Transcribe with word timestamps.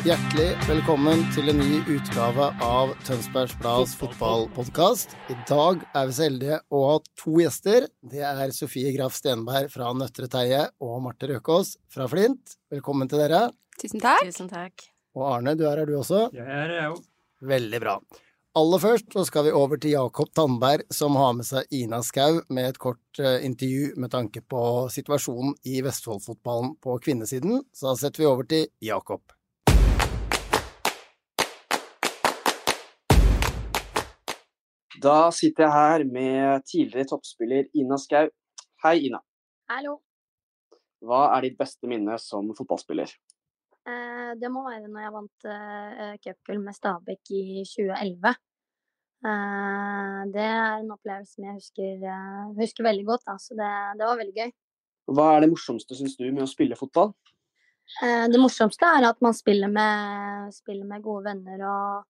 Hjertelig 0.00 0.54
velkommen 0.64 1.26
til 1.34 1.50
en 1.52 1.58
ny 1.60 1.82
utgave 1.92 2.46
av 2.64 2.94
Tønsbergs 3.04 3.52
Blads 3.60 3.90
fotballpodkast. 4.00 5.12
I 5.28 5.34
dag 5.44 5.82
er 5.92 6.06
vi 6.08 6.14
så 6.16 6.22
heldige 6.24 6.56
å 6.72 6.78
ha 6.86 6.94
to 7.20 7.34
gjester. 7.42 7.84
Det 8.00 8.22
er 8.24 8.54
Sofie 8.56 8.94
Graff 8.94 9.18
Stenberg 9.18 9.68
fra 9.68 9.90
Nøttre 9.92 10.24
Teie 10.32 10.62
og 10.80 11.02
Marte 11.04 11.28
Røkås 11.28 11.74
fra 11.92 12.06
Flint. 12.08 12.54
Velkommen 12.72 13.10
til 13.12 13.20
dere. 13.20 13.42
Tusen 13.76 14.00
takk. 14.00 14.24
Tusen 14.24 14.48
takk. 14.48 14.86
Og 15.18 15.26
Arne, 15.34 15.52
du 15.52 15.66
er 15.68 15.82
her 15.82 15.90
du 15.90 15.98
også. 15.98 16.22
Jeg 16.32 16.48
er 16.48 16.72
jeg 16.78 16.94
òg. 16.94 17.02
Veldig 17.50 17.80
bra. 17.82 17.96
Aller 18.56 18.80
først 18.82 19.12
så 19.12 19.26
skal 19.28 19.44
vi 19.50 19.52
over 19.58 19.82
til 19.82 19.92
Jakob 19.98 20.30
Tandberg, 20.32 20.86
som 20.96 21.18
har 21.20 21.34
med 21.36 21.48
seg 21.50 21.76
Ina 21.76 22.00
Skau 22.06 22.40
med 22.48 22.70
et 22.70 22.80
kort 22.80 23.20
eh, 23.20 23.44
intervju 23.44 23.92
med 24.00 24.14
tanke 24.16 24.40
på 24.48 24.62
situasjonen 24.96 25.52
i 25.68 25.84
Vestfoldfotballen 25.84 26.72
på 26.80 26.96
kvinnesiden. 27.04 27.60
Så 27.76 27.90
da 27.90 27.94
setter 28.00 28.24
vi 28.24 28.30
over 28.32 28.48
til 28.48 28.64
Jakob. 28.88 29.36
Da 35.00 35.30
sitter 35.32 35.64
jeg 35.64 35.72
her 35.72 36.02
med 36.04 36.64
tidligere 36.68 37.08
toppspiller 37.08 37.68
Ina 37.78 37.96
Skau. 38.00 38.26
Hei, 38.84 38.96
Ina. 39.06 39.20
Hallo. 39.70 39.94
Hva 41.00 41.20
er 41.36 41.46
ditt 41.46 41.56
beste 41.60 41.88
minne 41.88 42.18
som 42.20 42.50
fotballspiller? 42.58 43.12
Eh, 43.88 44.32
det 44.36 44.50
må 44.52 44.66
være 44.66 44.90
når 44.90 45.06
jeg 45.06 45.14
vant 45.14 45.48
eh, 45.54 46.12
cupgull 46.26 46.60
med 46.66 46.76
Stabæk 46.76 47.32
i 47.32 47.62
2011. 47.70 48.34
Eh, 49.30 50.20
det 50.34 50.44
er 50.50 50.82
en 50.82 50.92
opplevelse 50.92 51.38
som 51.38 51.48
jeg 51.48 51.56
husker, 51.56 52.06
eh, 52.12 52.52
husker 52.60 52.90
veldig 52.90 53.08
godt, 53.08 53.24
da, 53.30 53.38
så 53.40 53.56
det, 53.56 53.72
det 54.00 54.10
var 54.10 54.20
veldig 54.20 54.36
gøy. 54.36 54.54
Hva 55.16 55.30
er 55.32 55.44
det 55.46 55.52
morsomste, 55.54 55.96
syns 55.96 56.18
du, 56.20 56.26
med 56.28 56.44
å 56.44 56.50
spille 56.50 56.76
fotball? 56.76 57.14
Eh, 58.04 58.28
det 58.28 58.42
morsomste 58.42 58.92
er 58.98 59.08
at 59.08 59.24
man 59.24 59.38
spiller 59.38 59.72
med, 59.72 60.52
spiller 60.60 60.84
med 60.92 61.08
gode 61.08 61.30
venner, 61.30 61.64
og, 61.70 62.08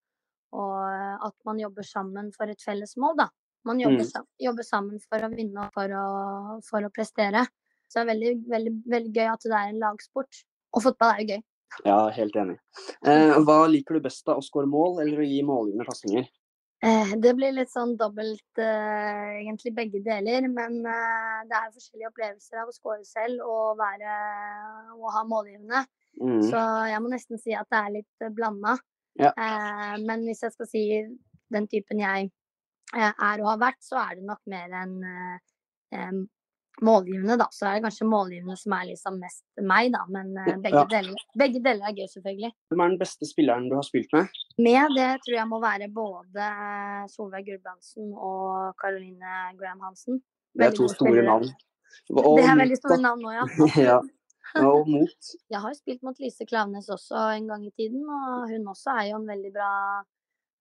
og 0.52 1.26
at 1.26 1.34
man 1.46 1.60
jobber 1.62 1.86
sammen 1.86 2.32
for 2.34 2.50
et 2.50 2.62
felles 2.64 2.96
mål, 2.96 3.16
da. 3.22 3.28
Man 3.68 3.80
jobber, 3.80 4.06
Mm. 4.08 4.26
jobber 4.40 4.64
sammen 4.64 5.00
for 5.04 5.18
å 5.20 5.30
vinne 5.34 5.66
og 5.66 5.72
for 5.76 5.88
å, 5.92 6.04
for 6.64 6.80
å 6.80 6.90
prestere. 6.90 7.46
Så 7.90 8.00
det 8.00 8.02
er 8.06 8.10
veldig, 8.14 8.32
veldig, 8.48 8.72
veldig 8.88 9.12
gøy 9.12 9.28
at 9.32 9.40
det 9.44 9.52
er 9.52 9.68
en 9.68 9.80
lagsport. 9.82 10.44
Og 10.74 10.82
fotball 10.82 11.12
er 11.12 11.20
jo 11.20 11.34
gøy. 11.34 11.42
Ja, 11.84 12.08
helt 12.10 12.34
enig. 12.34 12.58
Eh, 13.04 13.34
hva 13.44 13.66
liker 13.70 13.94
du 13.94 14.00
best, 14.00 14.24
da? 14.26 14.34
Å 14.34 14.42
skåre 14.42 14.66
mål 14.66 15.02
eller 15.02 15.18
å 15.22 15.26
gi 15.28 15.42
målgivende 15.42 15.86
pasninger? 15.86 16.26
Eh, 16.82 17.10
det 17.20 17.34
blir 17.36 17.52
litt 17.52 17.68
sånn 17.68 17.96
dobbelt, 17.98 18.40
eh, 18.56 19.42
egentlig 19.42 19.74
begge 19.76 20.00
deler. 20.02 20.48
Men 20.48 20.78
eh, 20.86 21.44
det 21.50 21.56
er 21.58 21.74
forskjellige 21.74 22.08
opplevelser 22.08 22.62
av 22.62 22.68
å 22.68 22.72
score 22.72 23.04
selv 23.04 23.42
og, 23.44 23.76
være, 23.76 24.14
å 24.96 25.12
ha 25.12 25.22
målgivende. 25.28 25.84
Mm. 26.20 26.40
Så 26.48 26.62
jeg 26.88 27.02
må 27.04 27.12
nesten 27.12 27.38
si 27.38 27.52
at 27.52 27.68
det 27.70 27.82
er 27.82 27.92
litt 27.98 28.32
blanda. 28.34 28.78
Ja. 29.18 29.32
Eh, 29.34 29.96
men 30.06 30.26
hvis 30.28 30.42
jeg 30.46 30.54
skal 30.54 30.68
si 30.70 30.84
den 31.50 31.66
typen 31.70 32.02
jeg 32.02 32.30
eh, 32.96 33.10
er 33.10 33.42
og 33.42 33.48
har 33.54 33.64
vært, 33.70 33.80
så 33.82 33.98
er 34.04 34.18
det 34.20 34.26
nok 34.28 34.42
mer 34.50 34.76
enn 34.82 34.94
eh, 35.06 36.20
målgivende, 36.80 37.36
da. 37.40 37.46
Så 37.52 37.66
er 37.68 37.76
det 37.76 37.84
kanskje 37.84 38.06
målgivende 38.08 38.56
som 38.56 38.74
er 38.76 38.86
liksom 38.90 39.18
mest 39.20 39.42
meg, 39.60 39.90
da. 39.94 40.04
Men 40.08 40.30
eh, 40.38 40.54
begge, 40.56 40.76
Ja. 40.78 40.84
deler, 40.88 41.24
begge 41.38 41.62
deler 41.64 41.90
er 41.90 41.96
gøy, 41.96 42.06
selvfølgelig. 42.14 42.52
Hvem 42.70 42.84
er 42.84 42.92
den 42.94 43.00
beste 43.00 43.28
spilleren 43.28 43.68
du 43.70 43.76
har 43.76 43.86
spilt 43.86 44.12
med? 44.16 44.30
Med 44.58 44.94
det 44.96 45.10
tror 45.24 45.36
jeg 45.36 45.48
må 45.50 45.60
være 45.62 45.90
både 45.94 46.46
Solveig 47.12 47.44
Gulbrandsen 47.48 48.14
og 48.14 48.76
Caroline 48.80 49.34
Graham 49.58 49.80
Hansen. 49.88 50.22
Det 50.56 50.70
er 50.70 50.76
to 50.76 50.88
store 50.88 51.22
navn. 51.26 51.50
Og 52.10 52.38
Det 52.38 52.46
er 52.46 52.58
veldig 52.58 52.78
store 52.78 53.02
navn 53.02 53.22
nå, 53.22 53.34
ja. 53.34 53.44
ja. 53.90 53.98
Og 54.58 54.88
mot. 54.94 55.30
Jeg 55.50 55.60
har 55.62 55.74
spilt 55.78 56.02
mot 56.02 56.18
Lise 56.18 56.46
Klaveness 56.48 56.90
også 56.90 57.22
en 57.36 57.46
gang 57.50 57.66
i 57.66 57.72
tiden, 57.78 58.02
og 58.08 58.48
hun 58.50 58.66
også 58.72 58.96
er 58.98 59.10
jo 59.12 59.20
en 59.20 59.28
veldig 59.28 59.52
bra, 59.54 59.70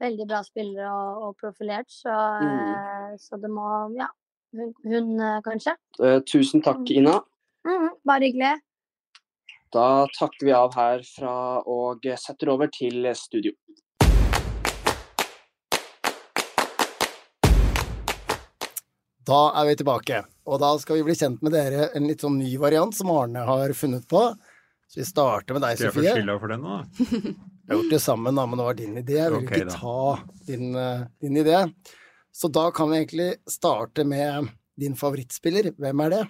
veldig 0.04 0.28
bra 0.30 0.44
spiller 0.46 0.88
og, 0.92 1.24
og 1.28 1.36
profilert, 1.42 1.90
så, 1.90 2.16
Mm. 2.44 3.18
så 3.18 3.42
det 3.42 3.50
må 3.52 3.68
Ja, 3.98 4.08
hun, 4.54 4.74
hun 4.84 5.18
kanskje. 5.46 5.76
Eh, 6.04 6.20
tusen 6.26 6.62
takk, 6.66 6.86
Ina. 6.90 7.20
Mm, 7.68 7.90
bare 8.08 8.30
hyggelig. 8.30 8.56
Da 9.74 10.08
takker 10.18 10.48
vi 10.48 10.54
av 10.58 10.74
herfra 10.74 11.34
og 11.70 12.06
setter 12.18 12.50
over 12.50 12.68
til 12.74 13.06
studio. 13.14 13.54
Da 19.30 19.42
er 19.62 19.68
vi 19.70 19.76
tilbake, 19.78 20.24
og 20.50 20.62
da 20.64 20.72
skal 20.82 20.98
vi 21.00 21.06
bli 21.06 21.16
kjent 21.18 21.44
med 21.46 21.54
dere 21.54 21.92
en 21.98 22.08
litt 22.10 22.24
sånn 22.26 22.40
ny 22.42 22.56
variant 22.62 22.96
som 22.98 23.12
Arne 23.14 23.44
har 23.46 23.74
funnet 23.78 24.08
på. 24.10 24.24
Så 24.90 25.04
vi 25.04 25.06
starter 25.06 25.54
med 25.54 25.62
deg, 25.62 25.78
Skal 25.78 25.92
jeg 25.92 25.94
få 25.94 26.02
Sofie. 26.02 26.14
skylda 26.18 26.36
for 26.42 26.50
den 26.50 26.64
nå? 26.66 26.78
da? 26.80 27.34
Vi 27.70 27.76
har 27.76 27.84
gjort 27.84 27.92
det 27.94 28.00
sammen, 28.02 28.34
da, 28.34 28.44
men 28.50 28.58
det 28.58 28.64
var 28.66 28.78
din 28.80 28.96
idé. 28.98 29.18
Jeg 29.20 29.30
vil 29.30 29.44
okay, 29.44 29.60
ikke 29.60 29.70
da. 29.70 29.76
ta 29.78 30.46
din, 30.48 30.72
eh, 30.74 31.02
din 31.22 31.36
idé. 31.38 31.60
Så 32.34 32.50
da 32.50 32.64
kan 32.74 32.90
vi 32.90 32.98
egentlig 32.98 33.28
starte 33.46 34.02
med 34.10 34.48
din 34.82 34.96
favorittspiller. 34.98 35.70
Hvem 35.78 36.02
er 36.08 36.16
det? 36.16 36.24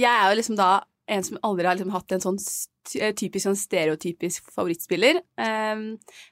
Jeg 0.00 0.08
er 0.08 0.30
jo 0.30 0.38
liksom 0.38 0.56
da 0.56 0.70
en 1.10 1.26
som 1.26 1.36
aldri 1.44 1.68
har 1.68 1.76
liksom 1.76 1.92
hatt 1.92 2.14
en 2.16 2.24
sånn 2.24 2.38
eh, 2.96 3.12
typisk 3.12 3.44
sånn 3.44 3.60
stereotypisk 3.60 4.48
favorittspiller. 4.54 5.20
Um, 5.36 5.84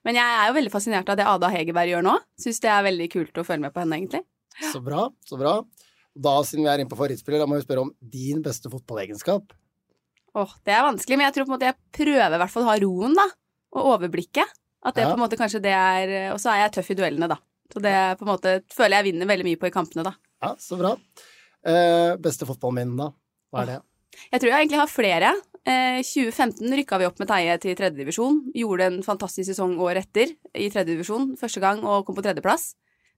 men 0.08 0.16
jeg 0.16 0.38
er 0.38 0.48
jo 0.48 0.56
veldig 0.62 0.72
fascinert 0.72 1.12
av 1.12 1.20
det 1.20 1.28
Ada 1.28 1.52
Hegerberg 1.52 1.92
gjør 1.92 2.08
nå. 2.08 2.16
Syns 2.40 2.64
det 2.64 2.72
er 2.72 2.88
veldig 2.88 3.10
kult 3.18 3.42
å 3.42 3.44
følge 3.50 3.66
med 3.66 3.76
på 3.76 3.84
henne, 3.84 4.00
egentlig. 4.00 4.24
Så 4.72 4.80
bra, 4.80 5.10
så 5.28 5.36
bra. 5.36 5.58
Da, 6.18 6.34
siden 6.42 6.64
vi 6.66 6.70
er 6.72 6.82
inne 6.82 6.90
på 6.90 6.98
favorittspiller, 6.98 7.38
da 7.42 7.46
må 7.46 7.58
vi 7.58 7.64
spørre 7.66 7.84
om 7.86 7.92
din 8.02 8.40
beste 8.42 8.70
fotballegenskap. 8.72 9.52
Åh, 10.38 10.54
det 10.66 10.74
er 10.74 10.82
vanskelig, 10.86 11.16
men 11.18 11.26
jeg 11.28 11.34
tror 11.36 11.46
på 11.46 11.52
en 11.52 11.56
måte 11.56 11.68
jeg 11.70 11.78
prøver 11.94 12.34
i 12.34 12.40
hvert 12.42 12.52
fall 12.52 12.66
å 12.66 12.70
ha 12.72 12.78
roen, 12.82 13.14
da. 13.18 13.26
Og 13.78 13.92
overblikket. 13.94 14.56
At 14.86 14.94
det 14.94 15.04
Ja. 15.04 15.10
på 15.10 15.18
en 15.18 15.24
måte 15.24 15.36
kanskje 15.36 15.60
det 15.60 15.72
er 15.74 16.32
Og 16.32 16.38
så 16.38 16.52
er 16.54 16.62
jeg 16.68 16.72
tøff 16.78 16.90
i 16.90 16.94
duellene, 16.94 17.28
da. 17.28 17.36
Så 17.72 17.82
det 17.82 18.18
på 18.18 18.22
en 18.26 18.32
måte 18.32 18.62
føler 18.72 19.02
jeg 19.02 19.12
vinner 19.12 19.26
veldig 19.26 19.44
mye 19.44 19.58
på 19.60 19.66
i 19.66 19.74
kampene, 19.74 20.04
da. 20.04 20.14
Ja, 20.42 20.54
så 20.54 20.78
bra. 20.78 20.96
Eh, 21.64 22.16
beste 22.16 22.46
fotballminne, 22.46 22.96
da? 22.96 23.12
Hva 23.52 23.62
er 23.62 23.66
det? 23.66 23.82
Jeg 24.32 24.40
tror 24.40 24.50
jeg 24.50 24.68
egentlig 24.68 24.78
har 24.80 24.86
flere. 24.90 25.32
Eh, 25.66 26.00
2015 26.02 26.72
rykka 26.78 26.98
vi 26.98 27.04
opp 27.06 27.18
med 27.18 27.28
Teie 27.28 27.58
til 27.60 27.74
tredjedivisjon. 27.76 28.52
Gjorde 28.54 28.86
en 28.86 29.02
fantastisk 29.02 29.50
sesong 29.50 29.76
året 29.78 30.06
etter 30.06 30.32
i 30.54 30.70
tredjedivisjon 30.70 31.36
første 31.36 31.60
gang 31.60 31.82
og 31.84 32.06
kom 32.06 32.16
på 32.16 32.22
tredjeplass. 32.24 32.74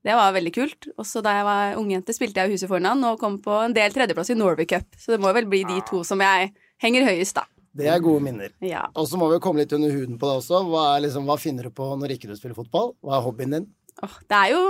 Det 0.07 0.17
var 0.17 0.33
veldig 0.33 0.53
kult. 0.57 0.89
Også 1.01 1.21
da 1.25 1.37
jeg 1.37 1.47
var 1.47 1.79
ungjente, 1.81 2.15
spilte 2.17 2.41
jeg 2.41 2.55
Huset 2.55 2.71
foran 2.71 3.05
og 3.05 3.21
kom 3.21 3.37
på 3.43 3.57
en 3.67 3.77
del 3.77 3.93
tredjeplass 3.93 4.33
i 4.33 4.39
Norway 4.39 4.69
Cup. 4.69 4.89
Så 4.97 5.13
det 5.13 5.21
må 5.21 5.33
vel 5.37 5.49
bli 5.51 5.63
de 5.69 5.81
to 5.89 6.01
som 6.07 6.23
jeg 6.25 6.53
henger 6.81 7.09
høyest, 7.11 7.37
da. 7.37 7.45
Det 7.77 7.87
er 7.87 8.01
gode 8.03 8.25
minner. 8.25 8.51
Ja. 8.65 8.87
Og 8.99 9.07
så 9.07 9.19
må 9.21 9.29
vi 9.31 9.37
jo 9.37 9.43
komme 9.45 9.63
litt 9.63 9.75
under 9.77 9.93
huden 9.95 10.17
på 10.19 10.27
det 10.27 10.39
også. 10.41 10.63
Hva, 10.67 10.87
er 10.97 11.05
liksom, 11.05 11.29
hva 11.29 11.37
finner 11.39 11.69
du 11.69 11.75
på 11.75 11.87
når 12.01 12.17
ikke 12.17 12.31
du 12.31 12.35
spiller 12.39 12.57
fotball? 12.57 12.95
Hva 13.05 13.19
er 13.19 13.27
hobbyen 13.29 13.55
din? 13.55 13.69
Åh, 14.03 14.13
det 14.33 14.37
er 14.39 14.51
jo 14.55 14.61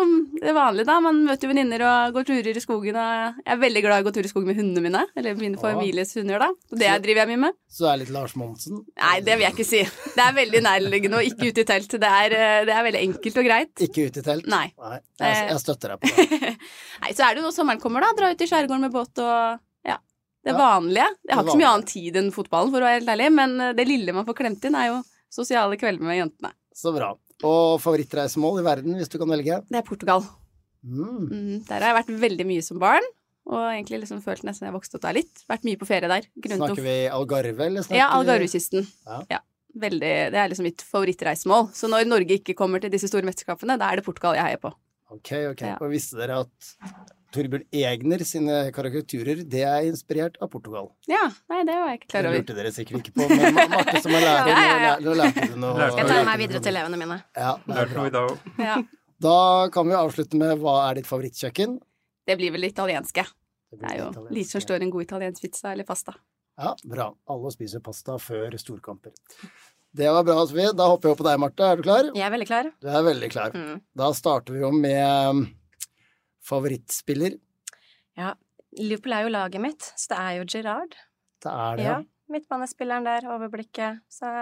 det 0.43 0.53
vanlige, 0.57 0.87
da. 0.89 0.97
Man 1.05 1.21
møter 1.23 1.47
venninner 1.53 1.83
og 1.87 2.17
går 2.17 2.25
turer 2.27 2.57
i 2.59 2.63
skogen. 2.63 2.97
Og 2.99 3.37
jeg 3.39 3.45
er 3.55 3.61
veldig 3.63 3.83
glad 3.85 4.01
i 4.01 4.03
å 4.03 4.07
gå 4.09 4.13
tur 4.17 4.27
i 4.27 4.31
skogen 4.33 4.49
med 4.51 4.57
hundene 4.59 4.83
mine. 4.89 5.03
Eller 5.15 5.37
mine 5.39 5.55
Ja. 5.55 5.63
families 5.63 6.15
hunder, 6.19 6.41
da. 6.43 6.49
Og 6.51 6.79
det 6.81 6.89
driver 7.05 7.21
jeg 7.23 7.31
mye 7.31 7.43
med. 7.45 7.55
Så 7.71 7.85
det 7.87 7.91
er 7.93 8.01
litt 8.03 8.11
Lars 8.17 8.35
Monsen? 8.35 8.81
Nei, 8.99 9.21
det 9.21 9.37
vil 9.39 9.47
jeg 9.47 9.55
ikke 9.55 9.69
si. 9.69 9.83
Det 10.17 10.25
er 10.25 10.35
veldig 10.41 10.63
nærliggende 10.67 11.21
og 11.21 11.29
ikke 11.31 11.53
ute 11.53 11.63
i 11.63 11.69
telt. 11.71 11.95
Det 11.95 12.11
er, 12.11 12.35
eh, 12.41 12.65
det 12.67 12.75
er 12.75 12.83
veldig 12.89 13.03
enkelt 13.07 13.39
og 13.45 13.49
greit. 13.53 13.75
Ikke 13.87 14.07
ute 14.11 14.19
i 14.19 14.27
telt? 14.27 14.47
Nei. 14.51 14.65
Jeg, 14.81 15.03
jeg 15.21 15.63
støtter 15.63 15.95
deg 15.95 16.01
på 16.01 16.11
det. 16.17 16.53
Nei, 17.07 17.13
så 17.15 17.29
er 17.29 17.35
det 17.35 17.43
jo 17.45 17.47
når 17.47 17.57
sommeren 17.61 17.81
kommer, 17.87 18.01
da. 18.03 18.11
Dra 18.19 18.33
ut 18.35 18.43
i 18.43 18.51
skjærgården 18.51 18.81
med 18.89 18.93
båt 18.99 19.23
og 19.23 19.61
ja. 19.87 19.97
Det 20.43 20.55
Ja, 20.55 20.59
vanlige. 20.59 21.07
Jeg 21.29 21.37
har 21.37 21.45
ikke 21.47 21.55
så 21.55 21.63
mye 21.63 21.71
annen 21.71 21.87
tid 21.87 22.17
enn 22.17 22.33
fotballen, 22.35 22.71
for 22.75 22.81
å 22.83 22.89
være 22.91 22.99
helt 22.99 23.15
ærlig, 23.15 23.31
men 23.39 23.61
eh, 23.61 23.73
det 23.79 23.87
lille 23.87 24.13
man 24.17 24.27
får 24.27 24.41
klemt 24.43 24.65
inn, 24.67 24.75
er 24.75 24.91
jo 24.91 25.03
sosiale 25.31 25.77
kvelder 25.79 26.03
med 26.03 26.19
jentene. 26.19 26.51
Så 26.75 26.91
bra. 26.97 27.15
Og 27.47 27.81
favorittreisemål 27.81 28.61
i 28.61 28.67
verden, 28.67 28.97
hvis 28.99 29.11
du 29.13 29.17
kan 29.21 29.31
velge? 29.33 29.61
Det 29.69 29.81
er 29.81 29.87
Portugal. 29.87 30.25
Mm. 30.85 31.29
Mm, 31.29 31.57
der 31.69 31.81
har 31.81 31.91
jeg 31.91 31.99
vært 32.01 32.13
veldig 32.23 32.47
mye 32.49 32.65
som 32.65 32.81
barn, 32.81 33.07
og 33.51 33.61
egentlig 33.69 34.03
liksom 34.03 34.23
følt 34.25 34.45
nesten 34.49 34.69
jeg 34.69 34.75
vokste 34.77 34.99
opp 34.99 35.05
der 35.07 35.19
litt. 35.21 35.45
Vært 35.51 35.65
mye 35.69 35.81
på 35.81 35.89
ferie 35.89 36.11
der. 36.11 36.29
Grunn 36.41 36.61
Snakker 36.63 36.85
vi 36.85 36.97
Algarve, 37.13 37.67
eller 37.67 37.87
snakker 37.87 38.01
Ja, 38.01 38.11
Algarvekysten. 38.17 38.87
Ja. 39.07 39.23
Ja. 39.37 39.41
Veldig, 39.81 40.15
det 40.35 40.39
er 40.41 40.51
liksom 40.51 40.67
mitt 40.67 40.83
favorittreisemål. 40.83 41.69
Så 41.77 41.87
når 41.91 42.09
Norge 42.09 42.41
ikke 42.41 42.57
kommer 42.59 42.83
til 42.83 42.91
disse 42.93 43.07
store 43.11 43.29
mesterskapene, 43.29 43.79
da 43.79 43.93
er 43.93 44.01
det 44.01 44.07
Portugal 44.09 44.35
jeg 44.35 44.49
heier 44.49 44.63
på. 44.63 44.73
Ok, 45.15 45.31
ok. 45.53 45.63
Ja. 45.63 45.77
Og 45.79 45.93
visste 45.93 46.19
dere 46.19 46.41
at 46.43 46.73
Torbjørn 47.35 47.65
Egner 47.73 48.23
sine 48.27 48.57
karikaturer, 48.75 49.43
det 49.49 49.63
er 49.63 49.87
inspirert 49.87 50.37
av 50.43 50.51
Portugal. 50.51 50.89
Ja, 51.11 51.29
nei, 51.53 51.61
det 51.69 51.77
var 51.79 51.93
jeg 51.93 52.01
ikke 52.01 52.09
klar 52.15 52.27
over. 52.29 52.37
Det 52.37 52.41
lurte 52.43 52.57
dere 52.59 52.73
sikkert 52.75 53.01
ikke 53.05 53.15
på, 53.21 53.29
men 53.31 53.55
Ma- 53.55 53.67
Marte 53.77 54.01
som 54.03 54.15
er 54.19 54.25
lærer, 54.25 54.51
Ja, 54.51 54.65
ja, 54.67 54.79
ja. 54.87 54.95
nå 55.05 55.15
lærte 55.21 55.47
du 55.53 55.57
noe. 55.63 55.77
Skal 55.93 56.03
jeg 56.03 56.09
ta 56.11 56.25
meg 56.31 56.39
videre 56.43 56.63
til 56.65 56.73
elevene 56.75 56.99
mine? 57.05 57.21
Ja, 57.39 57.53
Lærte 57.71 57.95
noe 58.01 58.07
i 58.11 58.15
dag 58.17 58.31
òg. 58.33 58.51
Ja. 58.67 58.79
Da 59.21 59.37
kan 59.75 59.87
vi 59.87 59.95
avslutte 60.01 60.39
med 60.41 60.59
hva 60.63 60.75
er 60.89 60.95
ditt 61.01 61.07
favorittkjøkken? 61.11 61.79
Det 62.27 62.37
blir 62.41 62.51
vel 62.55 62.67
det 62.67 62.73
italienske. 62.75 63.25
Det 63.71 63.79
Det 63.81 63.91
er 63.93 63.99
jo 64.01 64.09
italiensk. 64.11 64.35
lite 64.41 64.51
som 64.51 64.61
står 64.67 64.83
en 64.83 64.91
god 64.91 65.03
italiensk 65.07 65.43
pizza 65.45 65.73
eller 65.73 65.85
pasta. 65.85 66.15
Ja, 66.59 66.75
bra. 66.85 67.13
Alle 67.31 67.51
spiser 67.55 67.81
pasta 67.81 68.17
før 68.19 68.57
storkamper. 68.59 69.13
Det 69.95 70.07
var 70.07 70.23
bra, 70.25 70.41
Sofie. 70.47 70.73
Da 70.77 70.87
hopper 70.91 71.09
jeg 71.09 71.15
opp 71.17 71.21
på 71.23 71.27
deg, 71.27 71.39
Marte. 71.43 71.63
Er 71.67 71.77
du 71.77 71.83
klar? 71.83 72.11
Jeg 72.15 72.23
er 72.27 72.31
veldig 72.35 72.47
klar. 72.47 72.69
Du 72.81 72.89
er 72.89 73.03
veldig 73.07 73.31
klar. 73.33 73.51
Mm. 73.55 73.81
Da 73.97 74.11
starter 74.15 74.53
vi 74.55 74.61
jo 74.61 74.71
med 74.75 75.47
favorittspiller. 76.51 77.39
Ja, 78.19 78.35
Liverpool 78.79 79.15
er 79.17 79.25
jo 79.27 79.31
laget 79.35 79.63
mitt, 79.63 79.87
så 79.99 80.13
det 80.13 80.19
er 80.23 80.35
jo 80.41 80.45
Girard. 80.51 80.93
Det 81.43 81.51
er 81.55 81.79
det, 81.79 81.85
Ja, 81.87 81.95
ja. 81.99 82.03
midtbanespilleren 82.31 83.07
der, 83.07 83.25
overblikket. 83.33 84.03
Så 84.13 84.27
jeg 84.29 84.37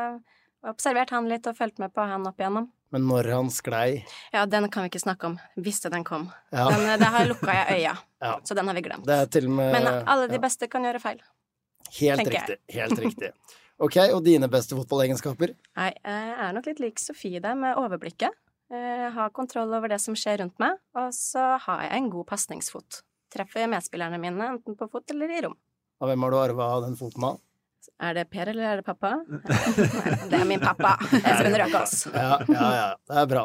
har 0.65 0.73
observert 0.75 1.13
han 1.15 1.29
litt 1.31 1.47
og 1.49 1.57
fulgt 1.57 1.79
med 1.81 1.93
på 1.95 2.05
han 2.11 2.27
opp 2.29 2.41
igjennom. 2.43 2.67
Men 2.91 3.05
når 3.05 3.27
han 3.35 3.51
sklei 3.53 4.03
Ja, 4.33 4.47
den 4.49 4.65
kan 4.73 4.83
vi 4.87 4.89
ikke 4.89 5.03
snakke 5.05 5.29
om. 5.29 5.35
Visste 5.61 5.91
den 5.93 6.05
kom. 6.09 6.31
Ja. 6.53 6.71
Men 6.73 6.87
eh, 6.89 6.97
det 7.01 7.11
har 7.13 7.27
lukka 7.29 7.53
jeg 7.53 7.83
øya, 7.83 7.95
Ja. 8.25 8.35
så 8.43 8.57
den 8.57 8.67
har 8.67 8.75
vi 8.79 8.83
glemt. 8.87 9.05
Det 9.07 9.17
er 9.23 9.27
til 9.33 9.47
og 9.51 9.57
med 9.61 9.73
Men 9.77 9.87
eh, 9.93 10.03
alle 10.09 10.29
de 10.33 10.41
beste 10.41 10.69
kan 10.73 10.85
gjøre 10.89 11.01
feil. 11.05 11.21
Helt 12.01 12.25
riktig. 12.29 12.57
jeg. 12.69 12.81
Helt 12.81 12.99
riktig. 13.05 13.31
Ok, 13.79 13.97
og 14.13 14.25
dine 14.27 14.49
beste 14.51 14.75
fotballegenskaper? 14.75 15.53
Nei, 15.79 15.93
jeg 16.03 16.33
er 16.49 16.53
nok 16.57 16.67
litt 16.67 16.81
lik 16.83 16.99
Sofie 17.01 17.39
der, 17.45 17.55
med 17.55 17.77
overblikket. 17.79 18.35
Jeg 18.69 19.13
har 19.15 19.33
kontroll 19.33 19.71
over 19.73 19.89
det 19.89 20.01
som 20.03 20.17
skjer 20.19 20.43
rundt 20.43 20.59
meg, 20.61 20.77
og 20.99 21.13
så 21.17 21.55
har 21.65 21.87
jeg 21.87 21.97
en 21.97 22.11
god 22.13 22.29
pasningsfot. 22.29 23.03
Treffer 23.33 23.69
medspillerne 23.71 24.21
mine 24.21 24.53
enten 24.55 24.77
på 24.77 24.89
fot 24.93 25.15
eller 25.15 25.33
i 25.33 25.43
rom. 25.45 25.57
Og 25.99 26.11
hvem 26.11 26.25
har 26.25 26.35
du 26.35 26.39
arva 26.41 26.67
den 26.85 26.97
foten 26.99 27.25
av? 27.31 27.39
Er 27.99 28.15
det 28.15 28.27
Per 28.31 28.51
eller 28.53 28.69
er 28.69 28.81
det 28.81 28.87
pappa? 28.87 29.15
Nei, 29.29 30.17
det 30.29 30.39
er 30.39 30.47
min 30.49 30.63
pappa. 30.63 30.97
Espen 31.19 31.57
Røkås. 31.57 31.95
Ja, 32.13 32.37
ja, 32.45 32.69
ja. 32.77 32.89
Det 33.09 33.23
er 33.23 33.31
bra. 33.31 33.45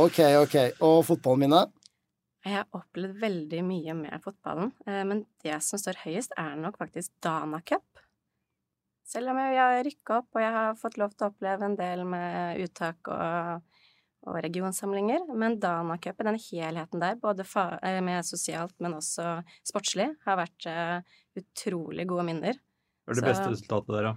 Ok, 0.00 0.18
ok. 0.40 0.56
Og 0.88 1.02
fotballminne? 1.06 1.66
Jeg 2.46 2.54
har 2.54 2.68
opplevd 2.72 3.18
veldig 3.20 3.62
mye 3.66 3.94
med 3.98 4.22
fotballen, 4.24 4.70
eh, 4.86 5.02
men 5.04 5.24
det 5.44 5.58
som 5.66 5.80
står 5.80 5.98
høyest, 6.06 6.32
er 6.38 6.54
nok 6.56 6.78
faktisk 6.80 7.12
Dana 7.24 7.60
Cup. 7.66 7.84
Selv 9.08 9.32
om 9.32 9.40
jeg 9.40 9.58
har 9.58 9.82
rykka 9.84 10.20
opp, 10.22 10.28
og 10.36 10.42
jeg 10.44 10.54
har 10.54 10.78
fått 10.78 10.96
lov 11.00 11.12
til 11.14 11.26
å 11.26 11.30
oppleve 11.32 11.66
en 11.66 11.76
del 11.76 12.04
med 12.08 12.62
uttak 12.64 13.10
og, 13.12 13.66
og 14.28 14.38
regionsamlinger, 14.44 15.26
men 15.34 15.58
Dana 15.62 15.96
Cup, 16.02 16.20
den 16.24 16.38
helheten 16.38 17.02
der, 17.02 17.18
både 17.20 17.46
fa 17.48 17.78
eh, 17.82 17.98
med 18.04 18.26
sosialt, 18.26 18.74
men 18.84 18.96
også 18.98 19.38
sportslig, 19.66 20.10
har 20.26 20.40
vært 20.40 20.68
eh, 20.70 21.18
utrolig 21.40 22.06
gode 22.08 22.26
minner. 22.28 22.58
Hva 23.06 23.14
er 23.14 23.20
det 23.20 23.24
Så- 23.24 23.30
beste 23.32 23.52
resultatet 23.52 23.94
der, 23.96 24.10
da? 24.10 24.16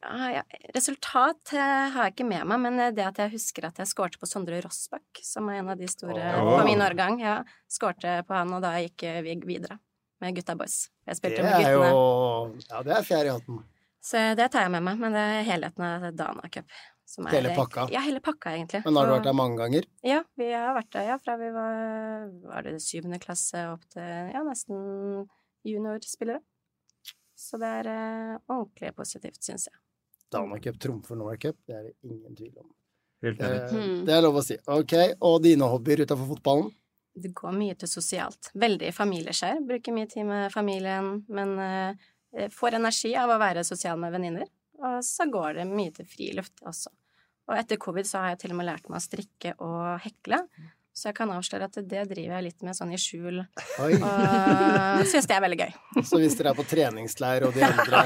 Ja, 0.00 0.30
ja. 0.32 0.42
Resultat 0.74 1.52
eh, 1.56 1.90
har 1.94 2.08
jeg 2.08 2.14
ikke 2.14 2.28
med 2.28 2.46
meg, 2.48 2.60
men 2.60 2.80
det 2.96 3.04
at 3.04 3.20
jeg 3.22 3.32
husker 3.34 3.68
at 3.68 3.78
jeg 3.80 3.88
skårte 3.88 4.20
på 4.20 4.28
Sondre 4.28 4.60
Rossbakk, 4.64 5.22
som 5.24 5.48
er 5.48 5.60
en 5.60 5.70
av 5.72 5.80
de 5.80 5.88
store 5.88 6.34
oh. 6.40 6.56
på 6.58 6.66
min 6.68 6.84
årgang, 6.84 7.20
ja, 7.20 7.40
skårte 7.68 8.20
på 8.28 8.36
han, 8.36 8.52
og 8.56 8.64
da 8.64 8.74
gikk 8.80 9.06
vi 9.24 9.36
videre 9.54 9.78
med 10.20 10.36
gutta 10.36 10.56
boys. 10.56 10.90
Jeg 11.08 11.20
Det 11.22 11.42
med 11.42 11.52
er 11.52 11.64
guttene. 11.64 11.90
jo 11.90 12.56
Ja, 12.68 12.82
det 12.82 12.96
er 12.96 13.06
fjerde 13.08 13.26
i 13.30 13.34
hatten. 13.38 13.62
Så 14.00 14.20
det 14.36 14.50
tar 14.52 14.64
jeg 14.64 14.72
med 14.72 14.84
meg, 14.84 14.98
men 15.00 15.12
det 15.12 15.20
er 15.20 15.44
helheten 15.44 15.84
av 15.84 16.06
Dana 16.16 16.48
Cup. 16.52 16.64
Som 17.10 17.26
er- 17.26 17.34
Hele 17.34 17.54
pakka? 17.56 17.88
Ja, 17.90 18.00
hele 18.06 18.20
pakka, 18.22 18.52
egentlig. 18.54 18.84
Men 18.86 18.96
har 19.00 19.08
du 19.08 19.12
vært 19.16 19.26
der 19.26 19.34
mange 19.34 19.58
ganger? 19.58 19.86
Ja, 20.06 20.20
vi 20.38 20.50
har 20.54 20.74
vært 20.76 20.90
der, 20.94 21.08
ja, 21.10 21.16
fra 21.18 21.34
vi 21.40 21.48
var, 21.54 22.28
var 22.52 22.62
det 22.68 22.76
syvende 22.84 23.18
klasse 23.22 23.64
opp 23.72 23.82
til 23.90 24.02
ja, 24.34 24.42
nesten 24.46 25.26
juniorspillere. 25.66 26.40
Så 27.40 27.58
det 27.60 27.68
er 27.80 27.88
eh, 27.88 28.34
ordentlig 28.52 28.92
positivt, 28.96 29.40
syns 29.42 29.66
jeg. 29.70 29.76
Dana 30.30 30.58
Cup 30.62 30.76
trumfer 30.78 31.16
Norway 31.18 31.38
Cup, 31.42 31.56
det 31.66 31.74
er 31.74 31.88
det 31.88 31.94
ingen 32.06 32.36
tvil 32.38 32.52
om. 32.62 32.68
Helt 33.24 33.40
Eh, 33.42 33.48
enig. 33.48 33.70
Hmm. 33.72 34.04
Det 34.06 34.14
er 34.14 34.22
lov 34.22 34.38
å 34.40 34.44
si. 34.44 34.56
Ok, 34.70 34.94
og 35.26 35.40
dine 35.42 35.66
hobbyer 35.68 36.04
utenfor 36.04 36.28
fotballen? 36.36 36.70
Det 37.20 37.32
går 37.34 37.52
mye 37.56 37.74
til 37.76 37.88
sosialt. 37.90 38.52
Veldig 38.54 38.92
familieskjær. 38.94 39.58
Bruker 39.66 39.92
mye 39.96 40.06
tid 40.08 40.24
med 40.28 40.52
familien, 40.54 41.24
men 41.28 41.56
eh, 41.58 42.48
får 42.54 42.78
energi 42.78 43.16
av 43.18 43.32
å 43.34 43.40
være 43.42 43.64
sosial 43.66 43.98
med 43.98 44.12
venninner. 44.14 44.46
Og 44.80 45.02
så 45.04 45.26
går 45.28 45.58
det 45.58 45.66
mye 45.68 45.92
til 45.92 46.06
friluft 46.08 46.62
også. 46.64 46.92
Og 47.50 47.56
etter 47.58 47.80
covid 47.82 48.06
så 48.06 48.22
har 48.22 48.28
jeg 48.36 48.44
til 48.46 48.52
og 48.54 48.60
med 48.62 48.70
lært 48.70 48.86
meg 48.88 49.00
å 49.00 49.02
strikke 49.02 49.56
og 49.58 49.98
hekle. 50.04 50.44
Så 51.00 51.06
jeg 51.08 51.14
kan 51.16 51.30
avsløre 51.32 51.64
at 51.68 51.76
det 51.88 52.00
driver 52.10 52.34
jeg 52.34 52.44
litt 52.44 52.62
med 52.66 52.74
sånn 52.76 52.90
i 52.92 52.98
skjul, 53.00 53.38
Oi. 53.80 53.92
og 53.94 55.04
syns 55.08 55.24
det 55.30 55.36
er 55.36 55.40
veldig 55.44 55.58
gøy. 55.62 55.70
Så 56.04 56.18
hvis 56.20 56.34
dere 56.36 56.50
er 56.50 56.56
på 56.58 56.64
treningsleir 56.68 57.46
og 57.46 57.54
de 57.54 57.62
andre 57.64 58.00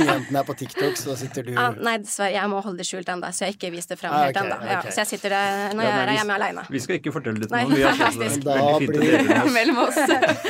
jentene 0.00 0.40
er 0.40 0.46
på 0.48 0.56
TikTok, 0.58 0.96
så 0.98 1.14
sitter 1.20 1.44
du 1.46 1.52
Ah, 1.60 1.76
nei, 1.76 1.98
dessverre, 2.02 2.32
jeg 2.34 2.50
må 2.50 2.62
holde 2.64 2.80
det 2.80 2.86
skjult 2.88 3.12
ennå, 3.12 3.28
så 3.36 3.44
jeg 3.46 3.58
ikke 3.58 3.70
vist 3.76 3.92
det 3.92 3.98
fram 4.00 4.16
Ah, 4.16 4.24
helt 4.26 4.40
ok, 4.40 4.46
ennå. 4.48 4.56
Ja, 4.72 4.78
okay. 4.80 4.94
så 4.96 5.02
jeg 5.04 5.10
sitter 5.12 5.34
der 5.36 5.76
når 5.76 5.84
Ja, 5.86 5.90
jeg 5.92 6.00
er 6.00 6.10
vi- 6.10 6.16
hjemme 6.18 6.38
aleine. 6.40 6.64
Vi 6.72 6.80
skal 6.86 6.98
ikke 6.98 7.12
fortelle 7.18 7.38
det 7.44 7.50
til 7.52 7.56
noen. 7.58 7.76
Vi 7.76 7.82
har 7.82 8.00
fått 8.00 8.18
det 8.18 8.30
faktisk. 8.32 8.44
Da 8.48 8.56
blir-. 8.88 9.52
Mellom 9.58 9.78
oss. 9.84 10.00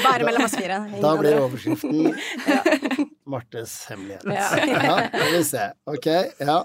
Bare 0.07 0.31
mellom 0.31 0.45
oss 0.49 0.57
fire. 0.57 0.79
ingen 0.87 1.03
Da 1.03 1.13
blir 1.19 1.41
overskriften 1.43 2.07
overskriften 2.15 3.11
Martes 3.27 3.77
hemmelighet. 3.91 4.25
Ja. 4.25 4.49
Ja, 4.67 4.97
skal 5.13 5.33
vi 5.37 5.45
se. 5.51 5.67
Ok, 5.87 6.09
ja. 6.41 6.63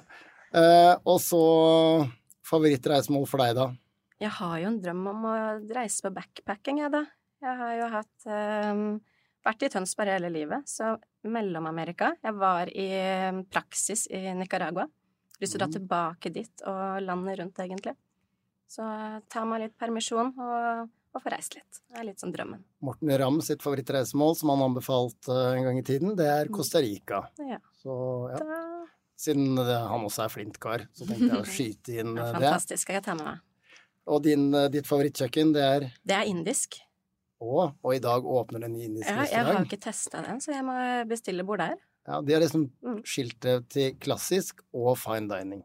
Eh, 0.57 0.93
og 1.05 1.19
så 1.21 1.41
favorittreisemål 2.47 3.27
for 3.29 3.43
deg, 3.43 3.55
da? 3.57 3.67
Jeg 4.21 4.33
har 4.39 4.55
jo 4.63 4.69
en 4.71 4.79
drøm 4.81 5.03
om 5.11 5.25
å 5.29 5.35
reise 5.75 6.01
på 6.07 6.11
backpacking, 6.15 6.79
jeg, 6.85 6.93
da. 6.95 7.03
Jeg 7.43 7.59
har 7.59 7.75
jo 7.77 7.89
hatt 7.93 8.27
eh, 8.33 8.81
Vært 9.47 9.61
i 9.63 9.69
Tønsberg 9.71 10.09
hele 10.11 10.27
livet, 10.33 10.65
så 10.67 10.95
Mellom-Amerika. 11.23 12.09
Jeg 12.25 12.33
var 12.35 12.67
i 12.67 12.87
ehm, 12.97 13.37
praksis 13.47 14.01
i 14.11 14.19
Nicaragua. 14.35 14.83
Lyst 15.39 15.53
til 15.53 15.59
å 15.59 15.61
dra 15.61 15.67
Mm. 15.69 15.75
tilbake 15.77 16.31
dit 16.35 16.63
og 16.67 16.97
landet 17.05 17.37
rundt, 17.39 17.61
egentlig. 17.63 17.93
Så 18.67 18.83
ta 19.31 19.45
meg 19.47 19.61
litt 19.61 19.77
permisjon 19.79 20.33
og, 20.35 20.89
og 21.15 21.23
få 21.23 21.31
reist 21.31 21.55
litt. 21.55 21.79
Det 21.87 21.95
er 22.01 22.09
litt 22.09 22.19
sånn 22.19 22.33
drømmen. 22.35 22.65
Morten 22.83 23.13
Ramm 23.21 23.39
sitt 23.45 23.63
favorittreisemål, 23.63 24.35
som 24.35 24.51
han 24.51 24.65
anbefalte 24.67 25.31
eh, 25.31 25.53
en 25.61 25.69
gang 25.69 25.79
i 25.79 25.85
tiden, 25.93 26.17
det 26.19 26.27
er 26.27 26.51
Costa 26.51 26.83
Rica. 26.83 27.21
Ja. 27.39 27.61
Så 27.79 27.95
ja, 28.33 28.41
Da, 28.43 28.59
siden 29.17 29.57
han 29.57 30.03
også 30.05 30.23
er 30.25 30.29
flint 30.33 30.59
kar, 30.61 30.85
så 30.93 31.07
tenkte 31.09 31.27
jeg 31.31 31.41
å 31.41 31.45
skyte 31.57 31.95
inn 32.01 32.15
ja, 32.15 32.27
eh, 32.27 32.33
det. 32.33 32.33
fantastisk. 32.37 32.81
Skal 32.85 32.99
jeg 32.99 33.03
ta 33.07 33.15
med 33.17 33.25
meg. 33.25 33.39
Og 34.07 34.21
din, 34.23 34.47
eh, 34.55 34.67
ditt 34.71 34.87
favorittkjøkken, 34.87 35.53
det 35.57 35.63
er 35.65 35.87
Det 36.05 36.15
er 36.15 36.29
indisk. 36.29 36.77
Å, 37.41 37.67
og 37.83 37.91
i 37.93 37.99
dag 38.01 38.23
åpner 38.25 38.63
den 38.65 38.79
indisk 38.81 39.09
Ja, 39.11 39.25
jeg 39.29 39.43
har 39.45 39.59
jo 39.59 39.65
ikke 39.67 39.77
testa 39.83 40.23
den, 40.25 40.39
så 40.41 40.53
jeg 40.55 40.63
må 40.65 40.73
bestille 41.09 41.43
bord 41.45 41.59
der. 41.61 41.75
Ja, 42.07 42.21
de 42.21 42.33
har 42.33 42.41
liksom 42.41 42.69
Mm. 42.81 43.01
skilt 43.05 43.39
det 43.41 43.69
til 43.69 43.91
klassisk 43.99 44.61
og 44.73 44.95
fine 44.97 45.27
dining. 45.29 45.63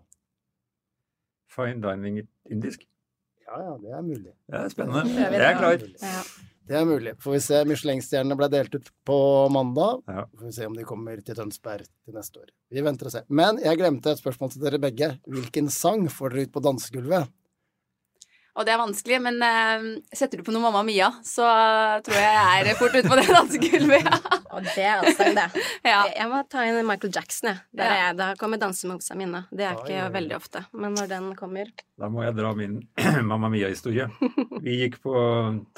Fine 1.52 1.80
dining 1.84 2.26
indisk. 2.50 2.84
Ja, 3.46 3.58
ja, 3.60 3.72
det 3.78 3.92
er 3.92 4.02
mulig. 4.02 4.32
Det 4.48 4.58
er 4.60 4.68
spennende. 4.72 5.04
Det 5.04 5.32
Jeg 5.32 5.40
er 5.40 5.52
det. 5.52 5.58
klar. 5.58 5.86
Ja. 6.02 6.22
Det 6.68 6.78
er 6.78 6.86
mulig. 6.86 7.12
Får 7.22 7.34
vi 7.34 7.40
se. 7.42 7.60
Michelin-stjernene 7.66 8.36
ble 8.38 8.48
delt 8.52 8.74
ut 8.78 8.90
på 9.08 9.18
mandag. 9.52 10.02
Ja. 10.06 10.24
Får 10.38 10.46
vi 10.46 10.52
se 10.56 10.66
om 10.68 10.76
de 10.78 10.86
kommer 10.86 11.18
til 11.24 11.36
Tønsberg 11.38 11.86
til 11.88 12.16
neste 12.16 12.42
år. 12.42 12.50
Vi 12.72 12.84
venter 12.86 13.10
og 13.10 13.14
ser. 13.16 13.26
Men 13.28 13.58
jeg 13.62 13.80
glemte 13.80 14.14
et 14.14 14.22
spørsmål 14.22 14.54
til 14.54 14.64
dere 14.64 14.80
begge. 14.82 15.14
Hvilken 15.26 15.70
sang 15.74 16.06
får 16.12 16.36
dere 16.36 16.46
ut 16.46 16.54
på 16.54 16.62
dansegulvet? 16.64 17.32
Og 18.52 18.66
det 18.68 18.74
er 18.74 18.82
vanskelig, 18.82 19.18
men 19.24 19.38
uh, 19.40 19.84
setter 20.12 20.38
du 20.38 20.44
på 20.44 20.52
noe 20.52 20.66
Mamma 20.66 20.82
Mia, 20.84 21.08
så 21.24 21.46
tror 22.04 22.18
jeg 22.18 22.32
jeg 22.36 22.66
er 22.68 22.76
fort 22.76 22.98
ute 22.98 23.08
på 23.08 23.16
det 23.16 23.28
dansegulvet. 23.38 24.10
Og 24.52 24.66
det 24.66 24.82
er 24.84 24.98
altså 25.00 25.26
det. 25.36 25.46
ja. 25.92 26.02
Jeg 26.12 26.28
må 26.28 26.42
ta 26.52 26.64
inn 26.68 26.80
Michael 26.86 27.12
Jackson, 27.14 27.48
jeg. 27.52 27.62
Der 27.78 27.84
Ja. 27.84 27.92
er 27.94 28.02
jeg. 28.02 28.16
Da 28.20 28.26
kommer 28.40 28.60
dansemumsa 28.60 29.16
mine. 29.16 29.44
Det 29.50 29.64
er 29.64 29.78
ikke 29.80 30.10
veldig 30.12 30.36
ofte. 30.36 30.64
Men 30.76 30.94
når 30.98 31.08
den 31.08 31.30
kommer 31.38 31.70
Da 31.98 32.08
må 32.12 32.22
jeg 32.26 32.36
dra 32.36 32.52
min 32.58 32.82
Mamma 33.30 33.48
Mia-historie. 33.52 34.10
Vi 34.64 34.76
gikk 34.84 35.00
på 35.02 35.14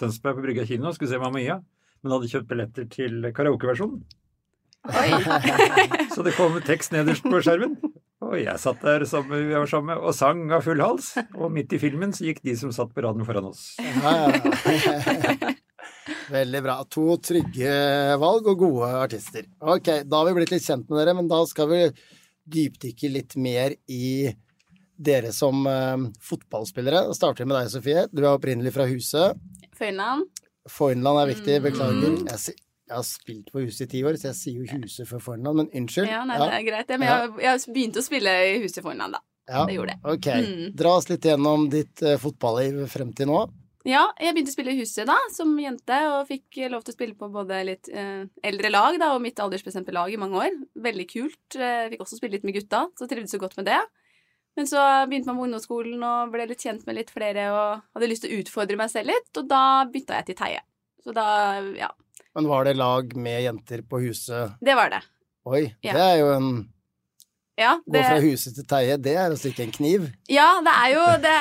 Tønsberg 0.01 0.41
på 0.41 0.47
Brygga 0.49 0.67
kino 0.67 0.91
og 0.91 0.99
skulle 0.99 1.13
se 1.15 1.23
Mamma 1.23 1.39
Mia, 1.39 1.61
men 2.03 2.13
hadde 2.17 2.29
kjøpt 2.35 2.51
billetter 2.51 2.91
til 2.91 3.31
karaokeversjonen. 3.35 4.03
Så 6.15 6.21
det 6.27 6.35
kom 6.37 6.59
tekst 6.67 6.93
nederst 6.93 7.25
på 7.25 7.39
skjermen. 7.41 7.79
Og 8.25 8.35
jeg 8.41 8.57
satt 8.61 8.81
der 8.85 9.05
sammen, 9.09 9.49
vi 9.49 9.55
var 9.57 9.69
sammen 9.69 10.01
og 10.01 10.13
sang 10.17 10.45
av 10.53 10.63
full 10.65 10.81
hals. 10.81 11.13
Og 11.37 11.51
midt 11.53 11.73
i 11.77 11.81
filmen 11.81 12.13
så 12.17 12.25
gikk 12.29 12.41
de 12.45 12.55
som 12.57 12.73
satt 12.73 12.93
på 12.97 13.05
raden 13.05 13.25
foran 13.29 13.49
oss. 13.51 13.75
Ja, 13.81 14.29
ja. 14.33 15.53
Veldig 16.33 16.63
bra. 16.65 16.77
To 16.95 17.17
trygge 17.21 17.75
valg 18.21 18.47
og 18.53 18.59
gode 18.65 18.91
artister. 19.03 19.47
Ok, 19.61 19.91
da 20.09 20.21
har 20.21 20.29
vi 20.31 20.37
blitt 20.39 20.55
litt 20.55 20.65
kjent 20.65 20.89
med 20.89 21.01
dere, 21.03 21.15
men 21.19 21.29
da 21.31 21.41
skal 21.49 21.69
vi 21.71 21.81
dypdykke 22.55 23.11
litt 23.13 23.37
mer 23.41 23.75
i 23.91 24.31
dere 24.95 25.33
som 25.35 25.65
uh, 25.67 25.97
fotballspillere. 26.23 27.07
Da 27.09 27.17
starter 27.17 27.45
vi 27.45 27.51
med 27.51 27.59
deg, 27.59 27.71
Sofie. 27.73 28.05
Du 28.13 28.23
er 28.23 28.33
opprinnelig 28.35 28.75
fra 28.77 28.87
Huset. 28.91 29.41
Føynland. 29.79 30.29
Fornland 30.71 31.21
er 31.21 31.33
viktig, 31.35 31.57
beklager. 31.65 32.15
Mm. 32.15 32.29
Jeg, 32.31 32.55
jeg 32.89 32.95
har 32.97 33.05
spilt 33.09 33.51
på 33.53 33.65
Huset 33.65 33.89
i 33.89 33.91
ti 33.97 34.05
år, 34.07 34.17
så 34.21 34.31
jeg 34.31 34.39
sier 34.39 34.63
jo 34.63 34.79
Huset 34.85 35.09
for 35.11 35.25
Fornland, 35.25 35.61
men 35.65 35.73
unnskyld. 35.83 36.09
Ja, 36.09 36.23
nei, 36.29 36.39
Ja, 36.41 36.47
det 36.47 36.61
er 36.61 36.67
greit, 36.71 36.89
det. 36.89 37.01
Men 37.03 37.11
jeg, 37.11 37.35
jeg 37.43 37.51
har 37.51 37.67
begynt 37.75 37.99
å 38.01 38.05
spille 38.07 38.37
i 38.47 38.55
huset 38.63 38.85
Føynland, 38.87 39.19
da. 39.19 39.25
ja. 39.51 39.67
Det 39.69 39.77
gjorde 39.77 39.97
jeg. 39.97 40.03
Ok. 40.15 40.31
Mm. 40.47 40.65
Dra 40.85 40.95
oss 41.01 41.11
litt 41.11 41.29
gjennom 41.29 41.69
ditt 41.73 42.05
uh, 42.07 42.15
fotballiv 42.23 42.85
frem 42.93 43.13
til 43.19 43.33
nå. 43.33 43.43
Ja, 43.85 44.07
jeg 44.17 44.33
begynte 44.33 44.49
å 44.49 44.57
spille 44.57 44.73
i 44.73 44.79
huset 44.81 45.05
da, 45.11 45.17
som 45.35 45.51
jente, 45.61 45.97
og 46.09 46.29
fikk 46.31 46.57
lov 46.73 46.85
til 46.87 46.95
å 46.95 46.97
spille 46.97 47.17
på 47.21 47.29
både 47.33 47.59
litt 47.69 47.91
eh, 47.93 48.25
eldre 48.49 48.71
lag 48.73 48.97
da, 49.01 49.11
og 49.13 49.21
mitt 49.21 49.37
aldersbestemte 49.45 49.93
lag 49.93 50.09
i 50.13 50.17
mange 50.21 50.41
år. 50.41 50.55
Veldig 50.87 51.07
kult. 51.11 51.59
Eh, 51.59 51.91
fikk 51.93 52.01
også 52.07 52.17
spille 52.17 52.39
litt 52.39 52.47
med 52.49 52.57
gutta, 52.57 52.87
så 52.97 53.09
trivdes 53.11 53.35
så 53.37 53.41
godt 53.43 53.59
med 53.61 53.69
det. 53.69 53.81
Men 54.57 54.69
så 54.71 54.81
begynte 55.11 55.29
man 55.29 55.37
på 55.41 55.47
ungdomsskolen 55.49 56.03
og 56.07 56.33
ble 56.33 56.47
litt 56.49 56.63
kjent 56.65 56.87
med 56.89 56.97
litt 56.97 57.11
flere 57.13 57.49
og 57.53 57.83
hadde 57.99 58.09
lyst 58.09 58.25
til 58.25 58.33
å 58.37 58.41
utfordre 58.41 58.79
meg 58.81 58.93
selv 58.93 59.11
litt, 59.13 59.29
og 59.37 59.49
da 59.51 59.63
bytta 59.91 60.21
jeg 60.21 60.31
til 60.31 60.39
Teie. 60.41 60.61
Så 61.05 61.13
da, 61.13 61.25
ja. 61.77 61.91
Men 62.39 62.49
var 62.49 62.65
det 62.65 62.77
lag 62.79 63.13
med 63.21 63.43
jenter 63.45 63.83
på 63.85 64.01
huset? 64.07 64.55
Det 64.65 64.77
var 64.79 64.95
det. 64.95 65.03
Oi, 65.45 65.67
Ja. 65.85 65.93
det 65.93 66.05
er 66.07 66.17
jo 66.23 66.31
en 66.39 66.55
Ja, 67.61 67.77
Gå 67.87 68.01
fra 68.03 68.17
huset 68.19 68.57
til 68.57 68.65
Teie, 68.67 68.97
det 68.99 69.13
er 69.15 69.31
å 69.31 69.37
stikke 69.39 69.63
en 69.67 69.75
kniv. 69.75 70.09
ja, 70.33 70.49
det 70.65 70.73
er 70.73 70.89
jo 70.95 71.05
Det 71.23 71.35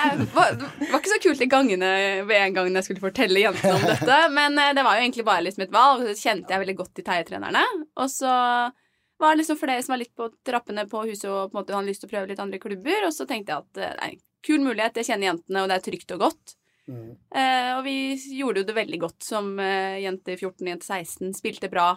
var, 0.93 1.01
ikke 1.01 1.11
så 1.11 1.19
kult 1.25 1.43
i 1.43 1.49
gangene 1.51 1.89
ved 2.29 2.37
en 2.39 2.55
gang 2.55 2.69
jeg 2.71 2.87
skulle 2.87 3.03
fortelle 3.03 3.43
jentene 3.43 3.75
om 3.75 3.85
dette, 3.89 4.19
men 4.37 4.57
eh, 4.61 4.71
det 4.77 4.85
var 4.85 4.97
jo 4.97 5.05
egentlig 5.05 5.27
bare 5.27 5.45
liksom 5.47 5.65
et 5.65 5.75
valg, 5.75 6.03
og 6.03 6.09
så 6.09 6.29
kjente 6.29 6.53
jeg 6.53 6.63
veldig 6.63 6.79
godt 6.79 6.95
de 6.99 7.05
Teie-trenerne. 7.09 7.67
Og 7.99 8.11
så 8.13 8.33
var 9.23 9.33
det 9.33 9.43
liksom 9.43 9.59
flere 9.59 9.83
som 9.83 9.93
var 9.93 10.03
litt 10.03 10.15
på 10.17 10.29
trappene 10.45 10.87
på 10.89 11.05
huset 11.07 11.29
og 11.29 11.51
på 11.51 11.55
en 11.55 11.61
måte 11.61 11.75
hadde 11.75 11.91
lyst 11.91 12.03
til 12.03 12.11
å 12.11 12.13
prøve 12.15 12.31
litt 12.31 12.43
andre 12.43 12.61
klubber, 12.61 13.07
og 13.07 13.15
så 13.15 13.27
tenkte 13.29 13.55
jeg 13.55 13.65
at 13.65 13.81
eh, 13.81 13.95
det 13.95 14.07
er 14.07 14.15
en 14.15 14.27
kul 14.43 14.65
mulighet, 14.65 14.99
jeg 14.99 15.11
kjenner 15.11 15.33
jentene, 15.33 15.63
og 15.63 15.71
det 15.71 15.79
er 15.79 15.87
trygt 15.91 16.15
og 16.17 16.27
godt. 16.27 16.57
Eh, 16.83 17.69
og 17.77 17.83
vi 17.85 17.95
gjorde 18.35 18.61
jo 18.61 18.67
det 18.67 18.75
veldig 18.75 18.99
godt 19.05 19.23
som 19.23 19.53
eh, 19.61 20.01
jente 20.03 20.35
14, 20.35 20.67
jente 20.67 20.87
16. 20.87 21.31
Spilte 21.37 21.71
bra. 21.71 21.93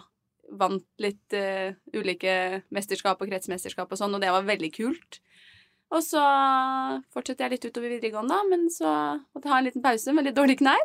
Vant 0.57 0.87
litt 1.03 1.35
eh, 1.35 1.75
ulike 1.95 2.63
mesterskap 2.73 3.19
og 3.19 3.31
kretsmesterskap 3.31 3.91
og 3.91 3.99
sånn, 3.99 4.15
og 4.15 4.23
det 4.23 4.31
var 4.31 4.47
veldig 4.47 4.71
kult. 4.75 5.19
Og 5.87 6.01
så 6.03 6.19
fortsetter 7.15 7.45
jeg 7.45 7.53
litt 7.55 7.65
utover 7.69 7.93
videregående, 7.93 8.37
men 8.49 8.65
så 8.73 8.89
måtte 9.31 9.47
jeg 9.47 9.53
ha 9.53 9.59
en 9.61 9.67
liten 9.69 9.83
pause 9.85 10.13
med 10.15 10.27
litt 10.27 10.35
dårlige 10.35 10.59
knær. 10.59 10.81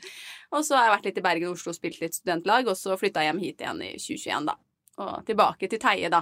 og 0.52 0.60
så 0.66 0.76
har 0.76 0.86
jeg 0.88 0.94
vært 0.96 1.06
litt 1.08 1.20
i 1.22 1.24
Bergen 1.24 1.48
og 1.48 1.56
Oslo 1.56 1.72
og 1.72 1.78
spilt 1.78 2.02
litt 2.02 2.18
studentlag, 2.18 2.68
og 2.68 2.76
så 2.76 2.98
flytta 3.00 3.24
jeg 3.24 3.30
hjem 3.32 3.40
hit 3.40 3.64
igjen 3.64 3.80
i 3.86 3.90
2021, 3.96 4.50
da. 4.50 4.56
Og 5.00 5.14
tilbake 5.30 5.70
til 5.72 5.80
Teie, 5.80 6.10
da, 6.12 6.20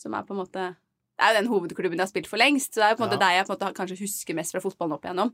som 0.00 0.16
er 0.16 0.24
på 0.24 0.32
en 0.32 0.40
måte 0.40 0.62
Det 1.16 1.24
er 1.24 1.32
jo 1.32 1.36
den 1.40 1.50
hovedklubben 1.52 1.96
jeg 2.00 2.04
har 2.04 2.08
spilt 2.12 2.26
for 2.28 2.40
lengst, 2.40 2.74
så 2.74 2.80
det 2.80 2.86
er 2.86 2.90
jo 2.94 2.96
på 2.98 3.04
en 3.04 3.08
måte 3.10 3.16
Ja. 3.20 3.24
der 3.26 3.34
jeg 3.36 3.46
på 3.46 3.52
en 3.52 3.58
måte 3.58 3.76
kanskje 3.76 3.98
husker 4.00 4.36
mest 4.36 4.52
fra 4.52 4.60
fotballen 4.60 4.96
opp 4.96 5.04
igjennom. 5.06 5.30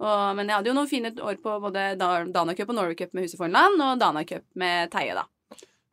Og, 0.00 0.36
men 0.38 0.48
jeg 0.48 0.56
hadde 0.56 0.70
jo 0.70 0.74
noen 0.78 0.88
fine 0.90 1.10
år 1.22 1.36
på 1.42 1.52
både 1.62 1.84
Danacup 2.00 2.32
Dana 2.34 2.54
Cup 2.58 2.70
og 2.72 2.78
Norway 2.78 2.96
Cup 2.98 3.12
med 3.14 3.26
Huset 3.26 3.38
Fornland, 3.38 3.82
og 3.84 3.98
Dana 4.00 4.24
Cup 4.26 4.46
med 4.58 4.90
Teie, 4.94 5.14
da. 5.18 5.26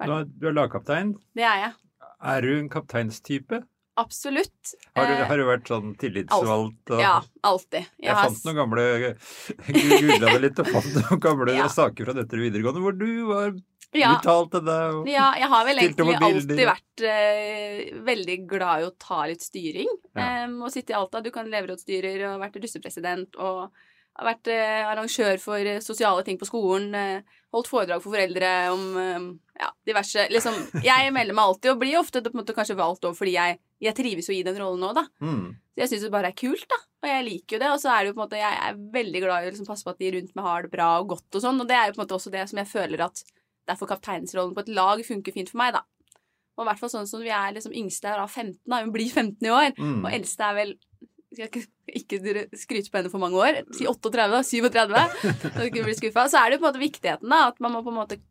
Nå, 0.07 0.21
du 0.29 0.47
er 0.47 0.55
lagkaptein. 0.55 1.11
Det 1.37 1.43
er 1.45 1.59
jeg. 1.65 1.73
Er 2.33 2.41
du 2.45 2.53
en 2.55 2.69
kapteinstype? 2.69 3.61
Absolutt. 3.97 4.73
Har 4.95 5.07
du, 5.09 5.13
Eh, 5.13 5.25
har 5.25 5.37
du 5.37 5.43
vært 5.47 5.67
sånn 5.71 5.95
tillitsvalgt? 5.97 6.91
og- 6.91 6.99
Ja, 7.01 7.15
alltid. 7.43 7.87
Jeg, 7.97 8.09
jeg 8.09 8.15
fant 8.15 8.45
noen 8.45 8.55
gamle 8.61 8.85
Googla 10.01 10.33
det 10.33 10.41
litt 10.43 10.59
og 10.61 10.67
fant 10.67 10.93
noen 11.01 11.19
gamle 11.23 11.55
Ja. 11.57 11.67
saker 11.67 12.05
fra 12.05 12.13
dette 12.13 12.37
videregående 12.37 12.83
hvor 12.83 12.97
du 12.97 13.25
var 13.27 13.55
Ja. 13.95 14.13
til 14.21 14.61
deg. 14.61 14.93
Og... 14.93 15.07
Ja, 15.09 15.31
jeg 15.39 15.47
har 15.49 15.65
vel 15.65 15.77
egentlig 15.79 16.15
alltid 16.21 16.63
vært 16.67 17.03
uh, 17.07 18.01
veldig 18.05 18.37
glad 18.47 18.81
i 18.83 18.85
å 18.89 18.93
ta 18.99 19.25
litt 19.25 19.41
styring. 19.41 19.87
Ja. 20.15 20.45
Um, 20.45 20.61
og 20.61 20.71
sitte 20.71 20.91
i 20.91 20.97
Alta. 20.99 21.21
Du 21.23 21.31
kan 21.31 21.47
elevrådsstyrer 21.47 22.27
og 22.35 22.41
vært 22.41 22.61
russepresident 22.61 23.35
og 23.39 23.71
har 24.17 24.27
vært 24.31 24.49
eh, 24.49 24.87
arrangør 24.87 25.41
for 25.41 25.69
eh, 25.69 25.81
sosiale 25.83 26.23
ting 26.25 26.39
på 26.39 26.47
skolen. 26.49 26.89
Eh, 26.97 27.37
holdt 27.53 27.69
foredrag 27.69 28.01
for 28.03 28.13
foreldre 28.13 28.49
om 28.73 28.97
ja, 29.57 29.69
diverse 29.87 30.25
Liksom, 30.33 30.57
jeg 30.85 31.13
melder 31.15 31.37
meg 31.37 31.47
alltid, 31.47 31.71
og 31.71 31.79
blir 31.81 31.99
ofte 31.99 32.21
måte 32.35 32.55
kanskje 32.57 32.77
valgt 32.77 33.05
over 33.07 33.15
fordi 33.17 33.37
jeg, 33.37 33.57
jeg 33.81 33.95
trives 33.97 34.27
jo 34.29 34.35
i 34.35 34.43
den 34.45 34.57
rollen 34.59 34.83
nå, 34.83 34.91
da. 34.97 35.05
Mm. 35.23 35.55
Så 35.55 35.83
jeg 35.83 35.91
syns 35.93 36.05
det 36.07 36.13
bare 36.13 36.31
er 36.33 36.37
kult, 36.37 36.65
da. 36.69 36.79
Og 37.05 37.09
jeg 37.11 37.25
liker 37.27 37.55
jo 37.55 37.61
det. 37.61 37.71
Og 37.71 37.81
så 37.81 37.93
er 37.93 38.03
det 38.03 38.11
jo 38.11 38.17
på 38.17 38.21
en 38.21 38.25
måte 38.25 38.41
Jeg 38.41 38.61
er 38.67 38.79
veldig 38.97 39.23
glad 39.23 39.43
i 39.45 39.49
å 39.49 39.53
liksom 39.53 39.69
passe 39.69 39.85
på 39.85 39.93
at 39.93 40.01
de 40.01 40.13
rundt 40.17 40.33
meg 40.37 40.47
har 40.49 40.65
det 40.65 40.73
bra 40.73 40.87
og 41.01 41.11
godt 41.13 41.37
og 41.37 41.43
sånn. 41.43 41.61
Og 41.61 41.69
det 41.69 41.77
er 41.77 41.85
jo 41.87 41.95
på 41.95 42.01
en 42.01 42.05
måte 42.05 42.17
også 42.17 42.33
det 42.33 42.47
som 42.49 42.61
jeg 42.61 42.71
føler 42.71 43.05
at 43.05 43.21
derfor 43.67 43.91
kapteinsrollen 43.91 44.55
på 44.55 44.63
et 44.63 44.73
lag 44.73 45.03
funker 45.05 45.35
fint 45.35 45.51
for 45.51 45.61
meg, 45.61 45.77
da. 45.77 45.83
Og 46.57 46.65
i 46.65 46.67
hvert 46.71 46.81
fall 46.81 46.89
sånn 46.89 47.09
som 47.09 47.21
vi 47.21 47.29
er 47.29 47.53
liksom 47.53 47.75
yngste 47.77 48.09
er 48.09 48.17
da 48.17 48.25
15, 48.25 48.63
da. 48.65 48.81
Hun 48.81 48.93
blir 48.95 49.11
15 49.13 49.45
i 49.45 49.53
år. 49.53 49.71
Mm. 49.77 49.99
Og 50.01 50.09
eldste 50.09 50.47
er 50.47 50.57
vel 50.57 50.73
skal 51.33 51.47
ikke, 51.49 51.63
ikke 51.99 52.45
skryte 52.57 52.91
på 52.91 53.01
henne 53.01 53.11
for 53.11 53.23
mange 53.23 53.41
år. 53.41 53.59
Si 53.75 53.87
38, 53.89 54.27
da. 54.31 54.41
37. 54.47 55.51
Så 55.57 55.67
ikke 55.67 55.83
blir 55.83 55.97
skuffa. 55.97 56.27
Så 56.31 56.39
er 56.41 56.49
det 56.49 56.57
jo 56.57 56.63
på 56.63 56.67
en 56.67 56.71
måte 56.71 56.83
viktigheten, 56.85 57.33
da. 57.33 57.41
At 57.51 57.59
man 57.63 57.75
må 57.75 57.83
på 57.85 57.91
en 57.93 57.99
måte 57.99 58.21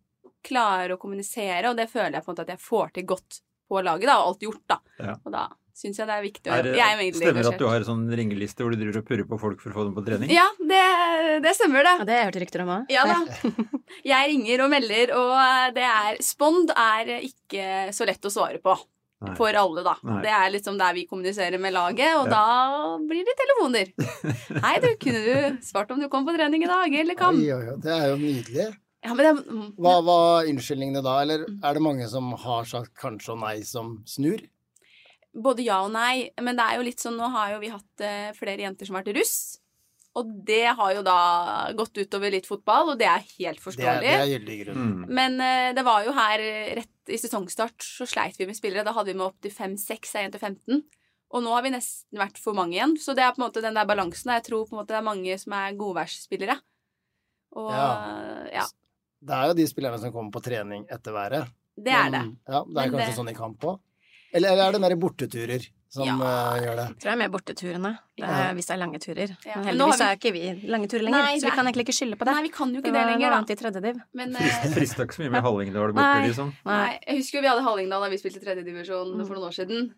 klare 0.46 0.94
å 0.94 1.00
kommunisere, 1.02 1.68
og 1.68 1.76
det 1.78 1.90
føler 1.90 2.18
jeg 2.18 2.24
på 2.24 2.30
en 2.30 2.36
måte 2.36 2.46
at 2.46 2.54
jeg 2.54 2.62
får 2.62 2.96
til 2.96 3.06
godt 3.12 3.40
på 3.66 3.82
laget, 3.82 4.08
da. 4.08 4.18
Og 4.22 4.32
alt 4.32 4.48
gjort, 4.48 4.64
da. 4.72 4.80
Ja. 5.02 5.16
Og 5.22 5.34
da 5.34 5.46
syns 5.76 5.98
jeg 6.00 6.08
det 6.08 6.14
er 6.14 6.24
viktig. 6.24 6.48
Er, 6.48 6.68
jeg 6.72 6.96
er 6.96 7.16
stemmer 7.18 7.44
det 7.44 7.50
at 7.52 7.60
du 7.60 7.66
har 7.68 7.82
en 7.82 7.88
sånn 7.90 8.04
ringeliste 8.16 8.64
hvor 8.64 8.72
du 8.72 8.80
driver 8.80 9.02
og 9.02 9.08
purrer 9.10 9.28
på 9.28 9.38
folk 9.40 9.60
for 9.60 9.74
å 9.74 9.76
få 9.76 9.84
dem 9.88 9.94
på 9.98 10.04
trening? 10.06 10.32
Ja, 10.32 10.46
det, 10.56 10.82
det 11.44 11.52
stemmer, 11.58 11.84
det. 11.84 11.94
Og 12.00 12.08
det 12.08 12.16
har 12.16 12.22
jeg 12.22 12.30
hørt 12.30 12.38
rykter 12.46 12.64
om 12.64 12.72
òg. 12.78 12.92
Ja 12.92 13.04
da. 13.08 13.18
Jeg 14.06 14.30
ringer 14.32 14.64
og 14.64 14.70
melder, 14.72 15.12
og 15.16 15.32
eh, 15.38 15.66
det 15.76 15.84
er 15.86 16.18
Spond 16.24 16.72
er 16.72 17.12
ikke 17.18 17.92
så 17.94 18.06
lett 18.08 18.24
å 18.24 18.32
svare 18.32 18.60
på. 18.62 18.74
Nei. 19.24 19.34
For 19.38 19.56
alle, 19.56 19.82
da. 19.86 19.94
Nei. 20.04 20.18
Det 20.26 20.32
er 20.36 20.50
liksom 20.52 20.76
der 20.76 20.92
vi 20.96 21.06
kommuniserer 21.08 21.56
med 21.60 21.72
laget, 21.72 22.10
og 22.18 22.26
Ja. 22.28 22.32
da 22.34 22.98
blir 23.00 23.24
det 23.24 23.36
telefoner. 23.38 23.92
Hei, 24.66 24.74
du, 24.84 24.90
kunne 25.00 25.22
du 25.24 25.62
svart 25.64 25.90
om 25.94 26.02
du 26.02 26.08
kom 26.12 26.26
på 26.26 26.34
trening 26.36 26.66
i 26.66 26.68
dag, 26.68 26.92
eller 27.00 27.16
kam? 27.16 27.38
Oi, 27.40 27.48
oi, 27.54 27.62
oi, 27.72 27.78
det 27.80 27.94
er 27.94 28.10
jo 28.10 28.18
nydelig. 28.20 28.66
Ja, 29.06 29.14
men 29.14 29.22
det, 29.24 29.46
mm, 29.46 29.70
Hva 29.80 29.94
var 30.04 30.50
unnskyldningene 30.50 31.02
da, 31.04 31.14
eller 31.22 31.46
er 31.48 31.78
det 31.78 31.82
mange 31.84 32.08
som 32.12 32.28
har 32.42 32.64
sagt 32.68 32.92
kanskje 33.00 33.32
og 33.36 33.40
nei 33.46 33.60
som 33.64 34.02
snur? 34.08 34.44
både 35.36 35.60
ja 35.66 35.82
og 35.84 35.90
nei, 35.92 36.30
men 36.40 36.56
det 36.56 36.64
er 36.64 36.78
jo 36.78 36.84
litt 36.86 37.02
sånn 37.02 37.18
Nå 37.20 37.26
har 37.28 37.50
jo 37.52 37.58
vi 37.60 37.68
hatt 37.68 38.00
eh, 38.00 38.30
flere 38.32 38.62
jenter 38.64 38.88
som 38.88 38.96
har 38.96 39.02
vært 39.04 39.18
russ. 39.18 39.34
Og 40.16 40.28
det 40.48 40.62
har 40.78 40.92
jo 40.96 41.02
da 41.04 41.16
gått 41.76 41.98
utover 42.00 42.32
litt 42.32 42.46
fotball, 42.48 42.94
og 42.94 42.98
det 42.98 43.04
er 43.10 43.20
helt 43.20 43.36
Det 43.36 43.50
er, 43.50 43.62
forståelig. 43.66 44.00
det 44.06 44.12
er 44.16 44.30
gyldig 44.30 44.54
grunn. 44.64 44.84
Mm. 44.86 45.02
Men 45.18 45.34
uh, 45.42 45.72
det 45.76 45.84
var 45.84 46.06
jo 46.06 46.14
her 46.16 46.40
eh, 46.40 46.70
rett 46.78 47.12
i 47.12 47.18
sesongstart 47.20 47.84
så 47.84 48.06
sleit 48.08 48.38
vi 48.40 48.46
med 48.48 48.56
spillere. 48.56 48.84
Da 48.86 48.94
hadde 48.96 49.12
vi 49.12 49.18
med 49.18 49.26
opp 49.28 49.36
til 49.44 49.52
5-6 49.52 50.14
av 50.16 50.30
1-15. 50.40 50.80
Og 51.36 51.42
nå 51.44 51.52
har 51.52 51.62
vi 51.66 51.74
nesten 51.74 52.16
vært 52.18 52.38
for 52.40 52.56
mange 52.56 52.78
igjen. 52.78 52.96
Så 53.02 53.12
det 53.18 53.22
er 53.26 53.34
på 53.36 53.42
en 53.42 53.46
måte 53.48 53.60
den 53.62 53.76
der 53.76 53.84
balansen. 53.86 54.32
Jeg 54.38 54.46
tror 54.48 54.64
på 54.64 54.74
en 54.76 54.80
måte 54.80 54.94
det 54.94 55.00
er 55.02 55.06
mange 55.10 55.36
som 55.42 55.52
er 55.58 55.76
godværsspillere. 55.76 56.56
Og 57.60 57.70
Ja. 57.72 57.86
ja. 58.52 58.66
Det 59.26 59.34
er 59.34 59.48
jo 59.50 59.54
de 59.58 59.66
spillerne 59.68 59.98
som 60.00 60.12
kommer 60.14 60.30
på 60.32 60.42
trening 60.44 60.84
etter 60.92 61.12
været. 61.12 61.52
Det 61.76 61.92
er 61.92 62.10
det. 62.10 62.20
Men, 62.24 62.38
Ja, 62.48 62.62
det 62.64 62.72
er 62.72 62.86
Men 62.86 62.90
kanskje 62.94 63.06
det- 63.06 63.16
sånn 63.20 63.30
i 63.30 63.34
kamp 63.34 63.60
òg. 63.68 63.80
Eller, 64.32 64.48
eller 64.52 64.68
er 64.68 64.72
det 64.72 64.80
mer 64.80 64.96
borteturer 64.96 65.68
som 65.88 66.04
Ja. 66.06 66.14
uh, 66.16 66.56
gjør 66.60 66.76
det? 66.76 66.86
Jeg 66.86 66.96
tror 66.98 67.08
det 67.08 67.12
er 67.12 67.20
mer 67.22 67.28
borteturene. 67.32 67.92
Det 68.16 68.24
Ja. 68.24 68.50
er, 68.50 68.54
hvis 68.54 68.66
det 68.66 68.74
er 68.74 68.80
lange 68.82 68.98
turer. 68.98 69.36
Ja, 69.46 69.54
Men 69.56 69.64
heldigvis 69.70 69.98
så 70.00 70.04
er 70.10 70.16
ikke 70.16 70.32
vi 70.32 70.42
lange 70.68 70.88
turer 70.88 71.02
lenger, 71.06 71.22
Nei, 71.22 71.36
så 71.38 71.42
vi 71.46 71.46
er- 71.52 71.56
kan 71.56 71.66
egentlig 71.66 71.84
ikke 71.86 71.96
skylde 71.98 72.16
på 72.18 72.24
det. 72.26 72.34
Nei, 72.34 72.42
vi 72.42 72.48
kan 72.48 72.72
jo 72.74 72.80
ikke 72.80 72.92
det 72.92 73.00
det 73.00 73.06
lenger, 73.12 73.30
da. 73.30 73.36
annet 73.36 73.50
i 73.50 73.56
tredje 73.56 73.82
div. 73.82 74.00
Men 74.14 74.36
eh, 74.36 74.72
Frista 74.74 75.02
ikke 75.04 75.14
så 75.16 75.22
mye 75.24 75.30
med 75.36 75.42
Hallingdal 75.46 75.92
borte, 75.92 76.02
Nei. 76.20 76.26
liksom. 76.28 76.52
Nei, 76.66 76.98
jeg 77.06 77.16
husker 77.18 77.38
jo 77.38 77.42
vi 77.42 77.48
hadde 77.48 77.62
Hallingdal 77.68 78.00
da 78.02 78.08
vi 78.08 78.16
spilte 78.18 78.42
tredjedivisjon 78.44 79.26
for 79.26 79.34
noen 79.36 79.48
år 79.50 79.54
siden. 79.56 79.94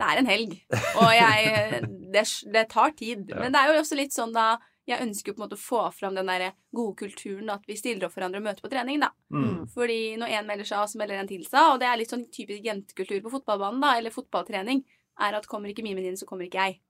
Det 0.00 0.06
er 0.06 0.18
en 0.18 0.26
helg, 0.26 0.52
og 0.96 1.10
jeg 1.12 1.86
Det, 2.10 2.24
det 2.52 2.68
tar 2.68 2.90
tid. 2.98 3.28
Ja. 3.28 3.36
Men 3.38 3.52
det 3.52 3.60
er 3.60 3.72
jo 3.72 3.80
også 3.80 3.94
litt 3.96 4.10
sånn 4.12 4.32
da 4.32 4.58
Jeg 4.88 4.98
ønsker 5.06 5.28
jo 5.30 5.34
på 5.34 5.42
en 5.44 5.48
måte 5.48 5.54
å 5.58 5.62
få 5.62 5.92
fram 5.94 6.14
den 6.16 6.26
der 6.26 6.52
gode 6.74 6.96
kulturen, 6.96 7.48
at 7.52 7.62
vi 7.68 7.76
stiller 7.76 8.06
opp 8.06 8.12
for 8.12 8.20
hverandre 8.22 8.40
og 8.40 8.46
møter 8.48 8.62
på 8.64 8.70
trening, 8.72 8.98
da. 8.98 9.10
Mm. 9.30 9.68
Fordi 9.70 10.16
når 10.18 10.28
én 10.34 10.46
melder 10.48 10.64
seg 10.66 10.78
av, 10.78 10.86
så 10.90 10.98
melder 10.98 11.20
en 11.20 11.28
til 11.28 11.44
seg. 11.46 11.74
Og 11.74 11.78
det 11.78 11.86
er 11.86 11.96
litt 12.00 12.10
sånn 12.10 12.24
typisk 12.32 12.64
jentekultur 12.64 13.20
på 13.22 13.30
fotballbanen, 13.30 13.78
da, 13.80 13.92
eller 14.00 14.10
fotballtrening, 14.10 14.82
er 15.20 15.34
at 15.36 15.46
kommer 15.46 15.68
ikke 15.72 15.82
Mimen 15.84 16.02
din, 16.02 16.16
så 16.16 16.26
kommer 16.26 16.46
ikke 16.48 16.58
jeg. 16.66 16.80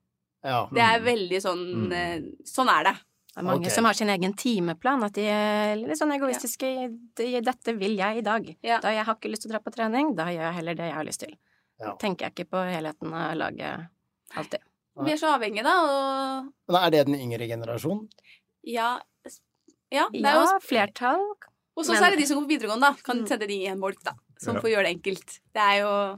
Ja. 0.45 0.67
Det 0.73 0.81
er 0.81 1.01
veldig 1.05 1.41
sånn 1.43 1.65
Mm. 1.89 1.93
eh, 1.93 2.21
Sånn 2.45 2.69
er 2.69 2.85
det. 2.85 2.95
Det 3.35 3.37
er 3.39 3.43
mange 3.45 3.61
okay. 3.61 3.71
som 3.71 3.85
har 3.85 3.93
sin 3.95 4.09
egen 4.09 4.33
timeplan, 4.35 5.05
at 5.05 5.13
de 5.13 5.23
er 5.29 5.77
litt 5.77 5.99
sånn 5.99 6.13
egoistiske. 6.17 6.67
i- 7.21 7.41
'Dette 7.41 7.79
vil 7.79 7.97
jeg 7.97 8.19
i 8.19 8.23
dag'. 8.23 8.57
Ja. 8.63 8.81
Da 8.81 8.89
jeg 8.91 9.05
har 9.05 9.15
ikke 9.15 9.31
lyst 9.31 9.43
til 9.43 9.51
å 9.51 9.53
dra 9.53 9.59
på 9.61 9.71
trening, 9.75 10.15
da 10.17 10.25
gjør 10.27 10.41
jeg 10.49 10.55
heller 10.55 10.75
det 10.75 10.85
jeg 10.89 10.95
har 10.95 11.05
lyst 11.05 11.21
til. 11.21 11.37
Ja. 11.81 11.95
Tenker 11.97 12.27
jeg 12.27 12.35
ikke 12.35 12.51
på 12.51 12.59
helheten 12.75 13.13
av 13.13 13.37
laget 13.37 13.89
alltid. 14.37 14.61
Vi 15.05 15.13
er 15.13 15.17
så 15.17 15.39
avhengige, 15.39 15.63
da, 15.63 15.75
og 15.81 16.53
Men 16.69 16.83
er 16.85 16.91
det 16.91 17.07
den 17.07 17.15
yngre 17.15 17.47
generasjonen? 17.49 18.09
ja 18.65 19.01
Ja, 19.93 20.09
det 20.13 20.25
er 20.25 20.35
jo 20.35 20.47
Ja, 20.47 20.59
flertall. 20.61 21.35
Og 21.77 21.85
så 21.85 21.93
Men- 21.95 22.05
er 22.05 22.11
det 22.11 22.19
de 22.21 22.27
som 22.27 22.37
går 22.39 22.47
på 22.47 22.61
videregående, 22.61 22.81
da. 22.81 22.93
Kan 23.03 23.19
Mm. 23.23 23.27
sende 23.29 23.47
de 23.49 23.55
i 23.55 23.67
en 23.67 23.81
bolk, 23.81 24.01
da. 24.05 24.13
Som 24.39 24.55
Ja. 24.55 24.61
får 24.61 24.71
gjøre 24.71 24.85
det 24.87 25.03
enkelt. 25.03 25.41
Det 25.53 25.61
er 25.61 25.81
jo 25.81 25.87
Ja. 25.89 26.17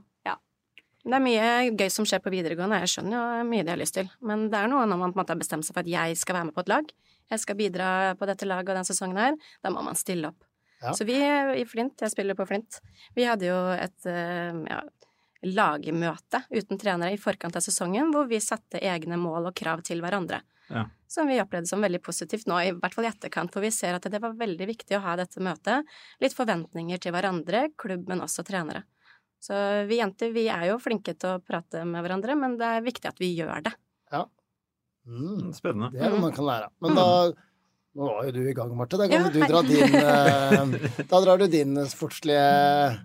Det 1.02 1.16
er 1.18 1.22
mye 1.24 1.46
gøy 1.74 1.88
som 1.90 2.06
skjer 2.06 2.20
på 2.22 2.30
videregående, 2.30 2.78
jeg 2.84 2.92
skjønner 2.92 3.16
jo 3.16 3.46
mye 3.48 3.64
de 3.66 3.72
har 3.72 3.80
lyst 3.80 3.96
til. 3.96 4.10
Men 4.22 4.46
det 4.52 4.60
er 4.60 4.70
noe 4.70 4.84
når 4.86 5.00
man 5.00 5.10
på 5.10 5.18
en 5.18 5.22
måte 5.24 5.34
har 5.34 5.40
bestemt 5.40 5.66
seg 5.66 5.74
for 5.74 5.82
at 5.82 5.90
jeg 5.90 6.18
skal 6.20 6.38
være 6.38 6.48
med 6.50 6.54
på 6.54 6.62
et 6.62 6.70
lag, 6.70 6.92
jeg 7.32 7.42
skal 7.42 7.58
bidra 7.58 7.88
på 8.20 8.28
dette 8.28 8.46
laget 8.46 8.70
og 8.70 8.78
den 8.78 8.86
sesongen 8.86 9.18
her, 9.18 9.38
da 9.64 9.72
må 9.74 9.82
man 9.82 9.98
stille 9.98 10.30
opp. 10.30 10.46
Ja. 10.82 10.94
Så 10.94 11.06
vi 11.06 11.16
i 11.18 11.64
Flint, 11.66 12.02
jeg 12.02 12.12
spiller 12.12 12.38
på 12.38 12.46
Flint, 12.46 12.80
vi 13.16 13.26
hadde 13.26 13.48
jo 13.48 13.58
et 13.74 14.08
eh, 14.10 14.62
ja, 14.70 14.80
lagmøte 15.46 16.42
uten 16.50 16.78
trenere 16.78 17.14
i 17.14 17.20
forkant 17.20 17.58
av 17.58 17.64
sesongen, 17.64 18.10
hvor 18.14 18.28
vi 18.30 18.42
satte 18.42 18.82
egne 18.82 19.18
mål 19.18 19.50
og 19.50 19.56
krav 19.58 19.82
til 19.86 20.02
hverandre. 20.02 20.42
Ja. 20.72 20.86
Som 21.10 21.28
vi 21.28 21.40
opplevde 21.42 21.68
som 21.68 21.82
veldig 21.84 22.00
positivt 22.02 22.48
nå, 22.48 22.58
i 22.62 22.72
hvert 22.74 22.94
fall 22.94 23.06
i 23.06 23.10
etterkant, 23.10 23.52
for 23.52 23.64
vi 23.64 23.70
ser 23.74 23.98
at 23.98 24.06
det 24.10 24.22
var 24.22 24.38
veldig 24.38 24.68
viktig 24.70 24.96
å 24.96 25.02
ha 25.04 25.16
dette 25.20 25.42
møtet. 25.42 25.88
Litt 26.22 26.34
forventninger 26.36 27.02
til 27.02 27.14
hverandre, 27.14 27.66
klubb, 27.78 28.06
men 28.08 28.24
også 28.24 28.46
trenere. 28.48 28.86
Så 29.42 29.58
vi 29.88 29.98
jenter, 29.98 30.30
vi 30.34 30.46
er 30.52 30.68
jo 30.70 30.78
flinke 30.78 31.16
til 31.18 31.34
å 31.34 31.40
prate 31.42 31.82
med 31.88 32.04
hverandre, 32.04 32.36
men 32.38 32.54
det 32.60 32.68
er 32.76 32.84
viktig 32.84 33.10
at 33.10 33.18
vi 33.18 33.32
gjør 33.34 33.64
det. 33.66 33.74
Mm. 35.06 35.50
Spennende. 35.54 35.90
Det 35.90 36.04
er 36.04 36.12
noe 36.14 36.22
man 36.22 36.34
kan 36.34 36.46
lære 36.46 36.68
av. 36.68 36.76
Men 36.84 36.98
da 36.98 37.06
Nå 37.92 38.06
var 38.08 38.24
jo 38.24 38.32
du 38.32 38.44
i 38.48 38.54
gang, 38.56 38.70
Marte. 38.76 38.96
Da 38.96 39.04
kan 39.04 39.26
Ja, 39.26 39.28
du 39.28 39.40
dra 39.44 39.60
din 39.66 39.96
eh, 39.98 41.02
Da 41.10 41.18
drar 41.20 41.42
du 41.42 41.46
din 41.50 41.76
sportslige 41.90 42.44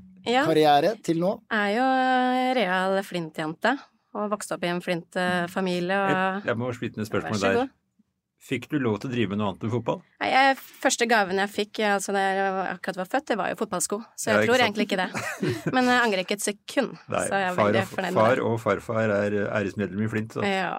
Ja. 0.27 0.43
karriere 0.43 0.93
til 1.03 1.21
nå. 1.23 1.37
Jeg 1.47 1.73
er 1.73 1.75
jo 1.77 2.55
real 2.57 2.97
Flint-jente, 3.07 3.71
og 4.11 4.25
vokste 4.33 4.57
opp 4.57 4.65
i 4.67 4.71
en 4.73 4.81
Flint-familie. 4.83 5.99
Og... 6.03 6.47
jeg 6.49 6.59
må 6.59 6.71
splitte 6.75 6.99
ned 6.99 7.07
Vær 7.07 7.23
spørsmålet 7.23 7.45
der. 7.61 7.69
Fikk 8.47 8.69
du 8.71 8.77
lov 8.79 8.99
til 9.01 9.09
å 9.09 9.11
drive 9.11 9.33
med 9.33 9.41
noe 9.41 9.49
annet 9.51 9.63
enn 9.67 9.71
fotball? 9.73 9.97
Nei, 10.23 10.29
jeg, 10.31 10.57
første 10.85 11.07
gaven 11.11 11.41
jeg 11.41 11.51
fikk 11.51 11.81
altså 11.83 12.13
da 12.15 12.21
jeg 12.23 12.51
akkurat 12.71 12.99
var 13.01 13.09
født, 13.11 13.25
det 13.27 13.37
var 13.41 13.49
jo 13.51 13.57
fotballsko. 13.59 13.97
Så 14.15 14.29
jeg 14.31 14.37
Ja, 14.37 14.45
tror 14.47 14.55
sant? 14.61 14.65
egentlig 14.67 14.85
ikke 14.87 14.99
det. 15.01 15.09
Men 15.75 15.89
jeg 15.91 16.03
angrer 16.05 16.23
ikke 16.23 16.37
et 16.37 16.45
sekund. 16.45 16.93
Nei, 17.11 17.23
så 17.27 17.41
jeg 17.41 17.49
er 17.49 17.57
far, 17.57 17.71
veldig 17.73 17.83
fornøyd 17.91 18.15
med 18.15 18.21
far 18.21 18.41
og 18.47 18.55
farfar 18.63 19.13
er 19.17 19.35
æresmedlem 19.49 20.05
i 20.05 20.11
Flint, 20.13 20.37
så 20.37 20.45
Ja. 20.47 20.77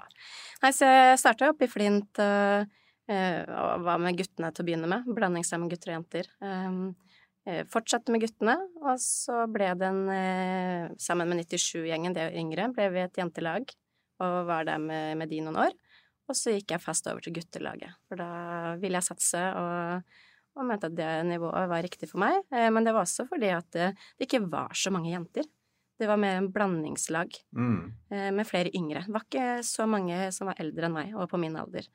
Nei, 0.62 0.70
så 0.74 0.88
jeg 0.88 1.18
starta 1.20 1.50
opp 1.52 1.60
i 1.62 1.68
Flint 1.70 2.18
og, 2.24 2.72
eh, 3.12 3.42
og 3.46 3.84
var 3.86 4.00
med 4.02 4.16
guttene 4.18 4.48
til 4.50 4.64
å 4.64 4.68
begynne 4.70 4.88
med. 4.90 5.04
Blandingslag 5.14 5.60
med 5.62 5.70
gutter 5.74 5.92
og 5.92 5.98
jenter. 6.00 6.32
Eh, 7.48 7.62
fortsatte 7.72 8.12
med 8.12 8.24
guttene, 8.24 8.56
og 8.82 8.96
så 9.00 9.44
ble 9.52 9.70
den, 9.80 10.00
eh, 10.12 10.88
Sammen 11.00 11.28
med 11.30 11.44
97-gjengen, 11.46 12.12
det 12.16 12.24
er 12.24 12.32
jo 12.32 12.42
yngre, 12.42 12.72
ble 12.74 12.88
vi 12.92 13.04
et 13.04 13.20
jentelag 13.20 13.70
og 14.20 14.46
var 14.48 14.64
der 14.66 14.80
med, 14.82 15.16
med 15.20 15.30
de 15.30 15.38
noen 15.46 15.56
år. 15.68 15.72
Og 16.28 16.36
så 16.36 16.54
gikk 16.54 16.74
jeg 16.74 16.84
fast 16.84 17.06
over 17.08 17.24
til 17.24 17.34
guttelaget, 17.38 17.96
for 18.08 18.20
da 18.20 18.30
ville 18.80 19.00
jeg 19.00 19.08
satse 19.08 19.40
og, 19.56 20.16
og 20.58 20.66
mente 20.68 20.90
at 20.90 20.96
det 20.98 21.12
nivået 21.28 21.70
var 21.70 21.84
riktig 21.84 22.10
for 22.10 22.20
meg. 22.20 22.42
Eh, 22.52 22.68
men 22.74 22.84
det 22.84 22.92
var 22.96 23.06
også 23.06 23.28
fordi 23.30 23.52
at 23.54 23.70
det, 23.74 23.92
det 24.18 24.28
ikke 24.28 24.44
var 24.52 24.76
så 24.76 24.92
mange 24.94 25.12
jenter. 25.14 25.48
Det 25.98 26.06
var 26.06 26.20
mer 26.20 26.36
en 26.38 26.50
blandingslag 26.54 27.32
mm. 27.56 27.78
eh, 28.12 28.28
med 28.34 28.46
flere 28.46 28.70
yngre. 28.76 29.02
Det 29.06 29.14
var 29.14 29.24
ikke 29.26 29.46
så 29.66 29.88
mange 29.90 30.28
som 30.36 30.50
var 30.50 30.60
eldre 30.62 30.86
enn 30.86 30.94
meg, 30.94 31.14
og 31.16 31.30
på 31.32 31.40
min 31.42 31.56
alder, 31.58 31.88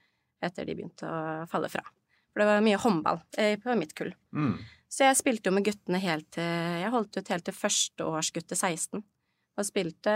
etter 0.44 0.68
de 0.68 0.76
begynte 0.76 1.08
å 1.08 1.46
falle 1.52 1.70
fra. 1.72 1.86
For 2.34 2.42
det 2.42 2.50
var 2.50 2.66
mye 2.66 2.82
håndball 2.82 3.22
eh, 3.40 3.56
på 3.62 3.78
mitt 3.80 3.94
kull. 3.96 4.12
Mm. 4.36 4.58
Så 4.92 5.08
jeg 5.08 5.18
spilte 5.22 5.50
jo 5.50 5.56
med 5.56 5.66
guttene 5.66 6.02
helt 6.02 6.28
til 6.36 6.50
Jeg 6.82 6.92
holdt 6.94 7.18
ut 7.18 7.32
helt 7.34 7.46
til 7.48 7.56
førsteårsgutte 7.56 8.58
16. 8.58 9.06
Og 9.54 9.66
spilte 9.66 10.14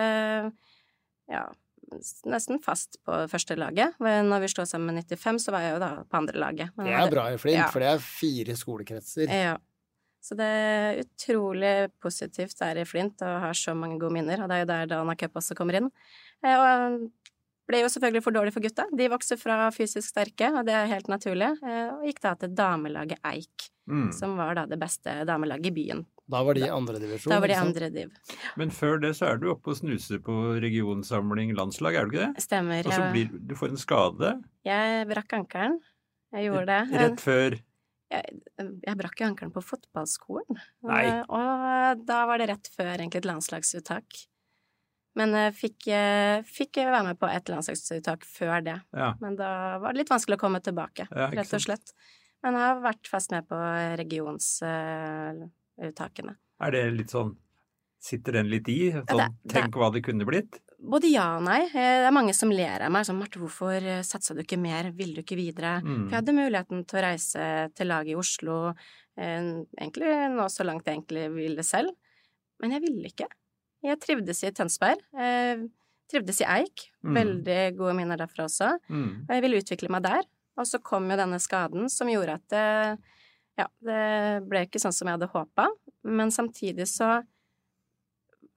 ja, 1.29 1.45
nesten 2.27 2.60
fast 2.63 2.98
på 3.06 3.15
første 3.32 3.56
laget. 3.58 3.94
Men 4.03 4.27
Når 4.29 4.41
vi 4.44 4.48
slo 4.51 4.65
sammen 4.65 4.94
med 4.96 5.06
95, 5.08 5.39
så 5.48 5.51
var 5.56 5.62
jeg 5.65 5.74
jo 5.75 5.79
da 5.79 5.89
på 6.03 6.17
andre 6.20 6.34
laget. 6.39 6.70
Men 6.77 6.86
Det 6.86 6.94
er 7.00 7.12
bra 7.12 7.25
i 7.34 7.38
Flint, 7.38 7.58
Ja. 7.58 7.67
for 7.72 7.79
det 7.79 7.88
er 7.94 7.98
fire 8.03 8.56
skolekretser. 8.56 9.27
Ja. 9.32 9.58
Så 10.22 10.36
det 10.36 10.44
er 10.46 11.03
utrolig 11.06 11.89
positivt 12.03 12.58
der 12.60 12.82
i 12.82 12.84
Flint 12.86 13.22
og 13.22 13.39
har 13.41 13.53
så 13.53 13.74
mange 13.77 14.00
gode 14.00 14.12
minner. 14.13 14.41
Og 14.44 14.50
det 14.50 14.56
er 14.58 14.60
jo 14.65 14.72
der 14.74 14.86
Dana 14.88 15.15
Cup 15.15 15.34
også 15.39 15.56
kommer 15.56 15.75
inn. 15.79 15.91
Eh, 16.44 16.58
Og 16.58 17.10
ble 17.67 17.82
jo 17.82 17.88
selvfølgelig 17.88 18.24
for 18.24 18.32
dårlig 18.32 18.53
for 18.53 18.62
gutta. 18.63 18.86
De 18.96 19.08
vokste 19.10 19.38
fra 19.39 19.70
fysisk 19.72 20.08
sterke, 20.10 20.48
og 20.58 20.65
det 20.65 20.74
er 20.74 20.86
helt 20.88 21.08
naturlig. 21.08 21.51
eh, 21.63 21.89
Og 21.96 22.03
gikk 22.06 22.22
da 22.22 22.34
til 22.36 22.50
damelaget 22.56 23.20
Eik, 23.25 23.70
Mm. 23.89 24.12
som 24.13 24.36
var 24.38 24.53
da 24.56 24.65
det 24.65 24.79
beste 24.79 25.25
damelaget 25.25 25.65
i 25.67 25.72
byen. 25.72 26.06
Da 26.27 26.41
var 26.43 26.57
de 26.57 26.65
i 26.65 26.69
andredivisjon. 26.69 27.31
Da 27.31 27.39
var 27.39 27.48
de 27.48 27.55
ikke 27.55 27.65
andre 27.69 27.89
div. 27.93 28.10
Men 28.60 28.72
før 28.75 29.00
det 29.00 29.13
så 29.15 29.29
er 29.29 29.38
du 29.39 29.48
oppe 29.53 29.72
og 29.72 29.77
snuser 29.79 30.19
på 30.24 30.34
regionsamling 30.63 31.53
landslag, 31.55 31.96
er 31.96 32.10
du 32.10 32.17
ikke 32.17 32.25
det? 32.34 32.43
Stemmer. 32.43 32.84
Og 32.84 32.91
så 32.91 33.00
Jeg, 33.05 33.13
blir 33.15 33.48
du 33.48 33.55
får 33.55 33.72
en 33.72 33.79
skade 33.79 34.34
jeg 34.67 35.07
brakk 35.07 35.38
ankelen. 35.39 35.77
Jeg 36.36 36.50
gjorde 36.50 36.65
det. 36.67 37.00
rett 37.00 37.22
før 37.24 37.55
jeg, 38.12 38.39
jeg 38.60 38.96
brakk 39.00 39.19
jo 39.19 39.27
ankelen 39.27 39.51
på 39.55 39.63
fotballskolen. 39.63 40.60
Nei. 40.88 41.03
Eh, 41.07 41.24
Og 41.27 42.03
da 42.07 42.19
var 42.27 42.39
det 42.39 42.50
rett 42.51 42.69
før 42.75 42.93
egentlig 42.96 43.19
et 43.24 43.27
landslagsuttak. 43.27 44.19
Men 45.17 45.34
jeg 45.34 45.53
fikk, 45.57 45.88
eh, 45.91 46.43
fikk 46.46 46.77
være 46.84 47.03
med 47.07 47.19
på 47.19 47.27
et 47.31 47.50
landslagsuttak 47.50 48.24
før 48.27 48.62
det. 48.63 48.77
Ja. 48.96 49.13
Men 49.19 49.36
da 49.39 49.79
var 49.81 49.91
det 49.96 50.03
litt 50.03 50.12
vanskelig 50.13 50.38
å 50.38 50.43
komme 50.43 50.62
tilbake, 50.63 51.07
Ja, 51.10 51.29
rett 51.31 51.53
og 51.53 51.63
slett. 51.63 51.91
Men 52.43 52.53
jeg 52.53 52.62
har 52.62 52.84
vært 52.84 53.07
fast 53.10 53.31
med 53.34 53.48
på 53.50 53.57
regionsuttakene. 55.77 56.36
Er 56.62 56.72
det 56.72 56.86
litt 56.98 57.10
sånn 57.13 57.36
Sitter 58.00 58.31
den 58.38 58.48
litt 58.51 58.67
i? 58.69 58.91
Sånn, 58.91 59.05
det- 59.07 59.34
det- 59.43 59.53
tenk 59.55 59.74
hva 59.74 59.91
det 59.91 60.03
kunne 60.03 60.24
blitt? 60.24 60.60
Både 60.79 61.10
ja 61.10 61.38
og 61.38 61.43
nei. 61.43 61.63
Eh, 61.63 61.71
Det 61.71 62.08
er 62.08 62.12
mange 62.12 62.34
som 62.34 62.49
ler 62.52 62.84
av 62.84 62.91
meg. 62.91 63.04
Sånn, 63.06 63.17
Marte, 63.17 63.39
hvorfor 63.39 63.73
eh, 63.82 64.02
satsa 64.04 64.36
du 64.36 64.43
ikke 64.43 64.60
mer? 64.60 64.91
Ville 64.91 65.15
du 65.15 65.23
ikke 65.23 65.36
videre? 65.36 65.82
Mm. 65.82 66.08
For 66.08 66.15
jeg 66.15 66.21
hadde 66.21 66.36
muligheten 66.38 66.86
til 66.88 66.99
å 66.99 67.04
reise 67.04 67.73
til 67.73 67.88
laget 67.88 68.10
i 68.10 68.15
Oslo, 68.15 68.75
eh, 69.17 69.41
egentlig 69.82 70.30
nå 70.30 70.45
så 70.45 70.63
langt 70.63 70.86
jeg 70.86 70.95
egentlig 70.95 71.34
ville 71.34 71.63
selv. 71.63 71.89
Men 72.62 72.69
jeg 72.71 72.82
ville 72.82 73.06
ikke. 73.10 73.28
Jeg 73.84 73.99
trivdes 73.99 74.43
i 74.43 74.52
Tønsberg. 74.52 74.99
Eh, 75.17 75.58
trivdes 76.08 76.41
i 76.41 76.45
Eik. 76.45 76.91
Mm. 77.04 77.15
Veldig 77.15 77.78
gode 77.78 77.95
minner 77.95 78.15
derfra 78.15 78.45
også. 78.45 78.78
Mm. 78.91 79.25
Og 79.28 79.28
jeg 79.30 79.41
ville 79.41 79.58
utvikle 79.60 79.89
meg 79.89 80.04
der. 80.04 80.21
Og 80.56 80.65
så 80.65 80.82
kom 80.82 81.10
jo 81.10 81.17
denne 81.17 81.39
skaden 81.41 81.89
som 81.89 82.08
gjorde 82.08 82.36
at 82.36 82.47
det, 82.49 82.99
ja, 83.58 83.65
det 83.82 84.04
ble 84.48 84.63
ikke 84.67 84.82
sånn 84.82 84.96
som 84.96 85.10
jeg 85.10 85.17
hadde 85.17 85.32
håpa. 85.34 85.67
Men 86.08 86.32
samtidig 86.34 86.86
så 86.91 87.17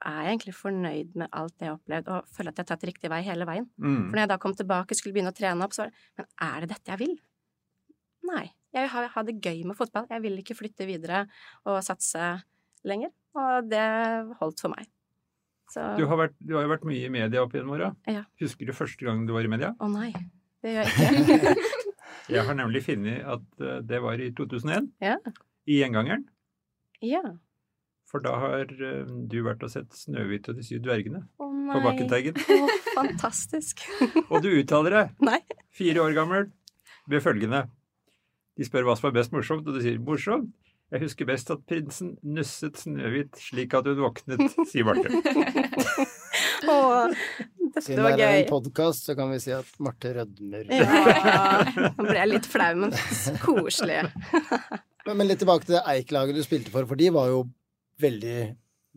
er 0.00 0.20
jeg 0.24 0.34
egentlig 0.34 0.54
fornøyd 0.56 1.16
med 1.20 1.28
alt 1.36 1.54
det 1.58 1.66
jeg 1.66 1.72
har 1.72 1.78
opplevd, 1.78 2.12
og 2.12 2.30
føler 2.36 2.52
at 2.52 2.60
jeg 2.60 2.64
har 2.64 2.70
tatt 2.70 2.86
riktig 2.88 3.10
vei 3.12 3.20
hele 3.26 3.48
veien. 3.48 3.66
Mm. 3.76 4.06
For 4.06 4.14
når 4.14 4.22
jeg 4.24 4.32
da 4.32 4.38
kom 4.40 4.54
tilbake 4.56 4.94
og 4.94 5.00
skulle 5.00 5.16
begynne 5.16 5.32
å 5.32 5.36
trene 5.36 5.66
opp, 5.66 5.76
så 5.76 5.84
var 5.84 5.90
det 5.92 6.20
Men 6.20 6.30
er 6.46 6.64
det 6.64 6.70
dette 6.74 6.94
jeg 6.94 7.02
vil? 7.02 7.18
Nei. 8.30 8.46
Jeg 8.70 8.86
vil 8.86 8.92
ha, 8.94 9.02
ha 9.16 9.24
det 9.26 9.36
gøy 9.42 9.64
med 9.66 9.76
fotball. 9.76 10.06
Jeg 10.12 10.22
vil 10.24 10.38
ikke 10.40 10.56
flytte 10.56 10.86
videre 10.88 11.24
og 11.66 11.80
satse 11.84 12.30
lenger. 12.86 13.12
Og 13.36 13.68
det 13.70 13.84
holdt 14.40 14.62
for 14.62 14.72
meg. 14.72 14.88
Så 15.70 15.84
Du 15.98 16.04
har, 16.06 16.16
vært, 16.18 16.36
du 16.42 16.56
har 16.56 16.64
jo 16.66 16.72
vært 16.72 16.86
mye 16.88 17.06
i 17.06 17.12
media 17.12 17.42
opp 17.44 17.54
gjennom 17.54 17.76
åra. 17.76 17.92
Ja. 18.10 18.24
Husker 18.42 18.66
du 18.66 18.74
første 18.74 19.06
gang 19.06 19.22
du 19.26 19.34
var 19.36 19.46
i 19.46 19.52
media? 19.52 19.74
Å 19.78 19.90
nei. 19.90 20.10
Det 20.60 20.74
gjør 20.76 20.90
jeg 20.90 21.22
ikke. 21.24 21.54
Jeg 22.30 22.46
har 22.46 22.54
nemlig 22.58 22.82
funnet 22.86 23.22
at 23.36 23.62
eh, 23.64 23.78
det 23.86 24.00
var 24.02 24.20
i 24.22 24.30
2001. 24.36 24.90
ja. 25.04 25.16
I 25.70 25.76
Gjengangeren. 25.82 26.22
Ja. 27.04 27.20
For 28.10 28.18
da 28.24 28.32
har 28.42 28.70
eh, 28.72 29.04
du 29.30 29.36
vært 29.46 29.62
og 29.62 29.70
sett 29.70 29.92
'Snøhvit 29.94 30.48
og 30.50 30.56
de 30.58 30.64
syv 30.66 30.80
dvergene' 30.86 31.20
Å 31.38 31.48
nei. 31.52 31.74
på 31.74 31.82
Bakkenteigen. 31.84 32.40
Oh, 32.56 32.70
fantastisk. 32.96 33.84
Og 34.32 34.40
du 34.42 34.48
uttaler 34.50 34.90
deg, 34.96 35.12
Nei. 35.22 35.38
fire 35.70 36.02
år 36.02 36.16
gammel, 36.16 36.48
ved 37.10 37.22
følgende 37.22 37.68
De 38.58 38.66
spør 38.66 38.88
hva 38.88 38.96
som 38.98 39.08
er 39.10 39.14
best 39.20 39.32
morsomt, 39.32 39.68
og 39.68 39.74
du 39.76 39.80
sier 39.84 39.98
'morsomt'. 40.02 40.50
Jeg 40.90 41.04
husker 41.04 41.24
best 41.28 41.50
at 41.54 41.62
prinsen 41.70 42.16
nusset 42.26 42.76
Snøhvit 42.80 43.36
slik 43.38 43.74
at 43.78 43.86
hun 43.86 44.00
våknet, 44.02 44.42
sier 44.66 44.82
Marte. 44.88 45.06
Å, 46.72 46.78
dette 47.74 47.86
Siden 47.86 48.04
var 48.04 48.16
det 48.18 48.26
er 48.26 48.38
en 48.42 48.50
podkast, 48.50 49.06
så 49.08 49.16
kan 49.18 49.32
vi 49.32 49.40
si 49.42 49.52
at 49.54 49.68
Marte 49.82 50.12
rødmer. 50.16 50.70
Ja. 50.70 51.64
Nå 51.96 52.06
ble 52.06 52.18
jeg 52.18 52.30
litt 52.30 52.48
flau, 52.50 52.70
men 52.84 52.94
koselig. 53.44 54.02
Men, 55.06 55.16
men 55.16 55.30
litt 55.30 55.40
tilbake 55.40 55.64
til 55.64 55.78
det 55.78 55.80
Eik-laget 55.88 56.36
du 56.36 56.42
spilte 56.44 56.68
for, 56.68 56.84
for 56.84 57.00
de 57.00 57.06
var 57.14 57.30
jo 57.30 57.38
veldig 58.04 58.50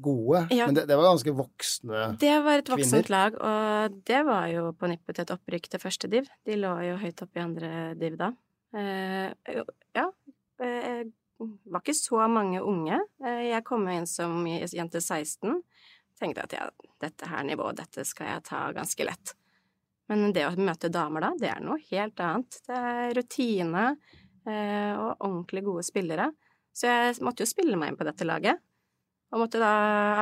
gode. 0.04 0.42
Ja. 0.52 0.68
Men 0.68 0.76
det, 0.76 0.84
det 0.90 0.98
var 1.00 1.08
ganske 1.08 1.32
voksne 1.38 1.94
kvinner. 1.94 2.18
Det 2.20 2.34
var 2.44 2.60
et 2.60 2.72
voksent 2.74 3.12
lag, 3.14 3.38
og 3.40 3.98
det 4.08 4.22
var 4.28 4.48
jo 4.52 4.66
på 4.78 4.90
nippet 4.92 5.16
til 5.16 5.26
et 5.26 5.34
opprykk 5.36 5.70
til 5.72 5.82
første 5.84 6.10
div. 6.12 6.30
De 6.48 6.58
lå 6.60 6.74
jo 6.90 6.98
høyt 7.02 7.24
oppe 7.26 7.40
i 7.40 7.44
andre 7.44 7.72
div 8.00 8.18
da. 8.20 8.34
Eh, 8.76 9.30
ja. 9.96 10.08
Eh, 10.64 11.04
var 11.40 11.84
ikke 11.84 11.96
så 11.98 12.26
mange 12.32 12.62
unge. 12.64 13.00
Eh, 13.26 13.50
jeg 13.52 13.66
kom 13.68 13.86
inn 13.92 14.08
som 14.10 14.44
jente 14.48 15.02
16. 15.02 15.62
Tenkte 16.20 16.46
at 16.46 16.56
ja, 16.56 16.68
dette 17.02 17.30
her 17.30 17.46
nivået, 17.48 17.80
dette 17.82 18.06
skal 18.08 18.30
jeg 18.36 18.46
ta 18.48 18.66
ganske 18.76 19.08
lett. 19.08 19.34
Men 20.12 20.34
det 20.36 20.46
å 20.48 20.52
møte 20.60 20.92
damer 20.92 21.24
da, 21.26 21.32
det 21.40 21.50
er 21.54 21.64
noe 21.64 21.80
helt 21.90 22.20
annet. 22.22 22.60
Det 22.68 22.76
er 22.78 23.16
rutine 23.18 23.86
eh, 24.46 24.94
og 24.94 25.24
ordentlig 25.24 25.64
gode 25.66 25.86
spillere. 25.88 26.30
Så 26.74 26.90
jeg 26.90 27.18
måtte 27.24 27.46
jo 27.46 27.50
spille 27.50 27.78
meg 27.80 27.94
inn 27.94 28.00
på 28.00 28.08
dette 28.08 28.28
laget. 28.28 28.62
Og 29.34 29.42
måtte 29.42 29.58
da, 29.58 29.72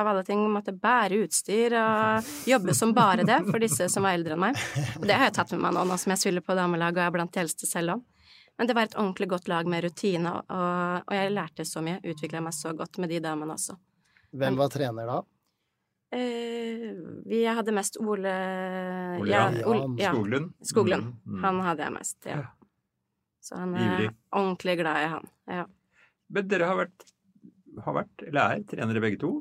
av 0.00 0.08
alle 0.08 0.22
ting, 0.24 0.40
måtte 0.48 0.72
bære 0.72 1.18
utstyr 1.26 1.74
og 1.76 2.30
jobbe 2.48 2.72
som 2.76 2.94
bare 2.96 3.26
det 3.28 3.42
for 3.44 3.60
disse 3.60 3.90
som 3.92 4.06
var 4.06 4.16
eldre 4.16 4.38
enn 4.38 4.44
meg. 4.46 4.62
Og 4.96 5.04
det 5.04 5.18
har 5.18 5.28
jeg 5.28 5.36
tatt 5.36 5.52
med 5.52 5.66
meg 5.66 5.74
nå, 5.76 5.82
nå 5.90 5.98
som 6.00 6.14
jeg 6.14 6.22
spiller 6.22 6.44
på 6.46 6.56
damelag 6.56 6.96
og 6.96 7.04
er 7.04 7.12
blant 7.18 7.34
de 7.34 7.42
eldste 7.42 7.68
selv 7.68 7.98
òg. 7.98 8.06
Men 8.56 8.68
det 8.68 8.76
var 8.76 8.88
et 8.88 8.96
ordentlig 8.96 9.28
godt 9.32 9.50
lag 9.52 9.68
med 9.68 9.84
rutine, 9.84 10.32
og, 10.32 11.04
og 11.08 11.14
jeg 11.16 11.32
lærte 11.32 11.64
så 11.68 11.80
mye. 11.84 12.00
Utvikla 12.04 12.40
meg 12.44 12.56
så 12.56 12.72
godt 12.76 13.00
med 13.02 13.12
de 13.12 13.20
damene 13.24 13.56
også. 13.56 13.76
Hvem 14.32 14.56
var 14.60 14.72
trener 14.72 15.08
da? 15.08 15.20
Eh, 16.12 16.90
vi 17.24 17.44
hadde 17.48 17.72
mest 17.72 17.96
Ole 17.96 18.32
Ole 19.22 19.30
ja, 19.32 19.46
Ole 19.64 19.86
ja. 20.02 20.10
Skoglund. 20.12 20.52
Skoglund. 20.60 21.06
Mm, 21.24 21.38
mm. 21.38 21.44
Han 21.46 21.60
hadde 21.64 21.86
jeg 21.86 21.94
mest, 21.94 22.18
ja. 22.28 22.42
Så 23.42 23.56
han 23.58 23.72
er 23.74 23.86
Ivrig. 23.86 24.10
ordentlig 24.30 24.76
glad 24.78 25.00
i 25.00 25.08
han. 25.14 25.30
Ja. 25.50 25.64
Men 26.32 26.48
dere 26.52 26.68
har 26.68 26.78
vært, 26.78 27.08
har 27.86 27.96
vært, 27.96 28.26
eller 28.28 28.58
er, 28.58 28.66
trenere 28.68 29.02
begge 29.02 29.18
to. 29.24 29.32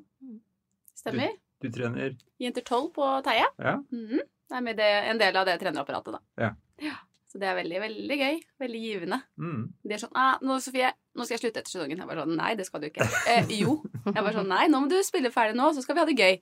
Stemmer. 0.97 1.35
Du 1.61 1.69
trener 1.69 2.15
Jenter 2.41 2.63
12 2.65 2.89
på 2.95 3.11
Teie. 3.27 3.45
Ja. 3.59 3.77
Mhm. 3.91 4.23
Det 4.51 4.83
er 4.83 5.05
en 5.07 5.19
del 5.19 5.37
av 5.39 5.45
det 5.47 5.59
trenerapparatet, 5.61 6.17
da. 6.17 6.49
Ja. 6.81 6.95
Så 7.31 7.39
det 7.39 7.47
er 7.47 7.55
veldig, 7.55 7.77
veldig 7.79 8.15
gøy. 8.19 8.39
Veldig 8.59 8.79
givende. 8.83 9.21
Mm. 9.39 9.61
De 9.87 9.93
er 9.95 10.01
sånn 10.01 10.17
ah, 10.19 10.33
nå, 10.43 10.57
'Sofie, 10.59 10.89
nå 11.15 11.23
skal 11.23 11.37
jeg 11.37 11.43
slutte 11.45 11.61
etter 11.61 11.71
sesongen.' 11.71 12.01
Jeg 12.01 12.07
bare 12.09 12.25
sånn 12.25 12.35
'Nei, 12.35 12.55
det 12.59 12.65
skal 12.67 12.81
du 12.83 12.89
ikke'. 12.89 13.07
Eh, 13.31 13.53
jo. 13.61 13.77
Jeg 14.03 14.17
bare 14.17 14.33
sånn 14.35 14.51
'Nei, 14.51 14.65
nå 14.67 14.81
må 14.83 14.89
du 14.91 14.97
spille 15.07 15.31
ferdig 15.31 15.55
nå, 15.55 15.69
så 15.71 15.83
skal 15.85 15.95
vi 15.95 16.03
ha 16.03 16.09
det 16.09 16.17
gøy'. 16.19 16.41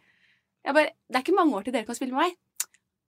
Jeg 0.65 0.75
bare 0.75 0.91
'Det 1.09 1.15
er 1.15 1.23
ikke 1.23 1.39
mange 1.39 1.55
år 1.55 1.63
til 1.63 1.73
dere 1.73 1.85
kan 1.85 1.95
spille 1.95 2.13
med 2.13 2.25
meg'. 2.25 2.37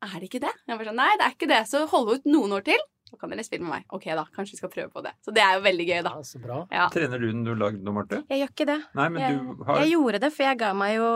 Er 0.02 0.18
det 0.20 0.30
ikke 0.30 0.42
det? 0.42 0.54
Jeg 0.68 0.78
bare 0.78 0.88
sånn 0.90 0.98
'Nei, 0.98 1.18
det 1.18 1.26
er 1.26 1.36
ikke 1.36 1.52
det. 1.52 1.62
Så 1.70 1.86
hold 1.88 2.16
ut 2.16 2.26
noen 2.26 2.52
år 2.58 2.64
til, 2.66 2.80
Så 3.12 3.18
kan 3.20 3.30
dere 3.30 3.44
spille 3.44 3.60
med 3.60 3.72
meg. 3.72 3.84
Ok, 3.92 4.06
da. 4.06 4.24
Kanskje 4.32 4.54
vi 4.54 4.58
skal 4.62 4.70
prøve 4.72 4.90
på 4.90 5.02
det. 5.04 5.12
Så 5.20 5.34
det 5.36 5.44
er 5.44 5.58
jo 5.58 5.62
veldig 5.66 5.86
gøy, 5.86 6.02
da. 6.02 6.12
Ja, 6.16 6.22
så 6.24 6.40
bra. 6.40 6.66
Ja. 6.72 6.88
Trener 6.88 7.20
du 7.20 7.28
den 7.28 7.44
du 7.44 7.54
lagde 7.56 7.84
nå, 7.84 7.92
Marte? 7.92 8.24
Jeg 8.30 8.40
gjør 8.40 8.52
ikke 8.54 8.68
det. 8.70 8.78
Nei, 8.96 9.10
men 9.10 9.22
jeg, 9.22 9.36
du 9.36 9.64
har 9.68 9.82
jeg 9.82 9.92
gjorde 9.92 10.22
det, 10.24 10.32
for 10.32 10.44
jeg 10.46 10.58
ga 10.62 10.70
meg 10.74 10.96
jo 10.96 11.10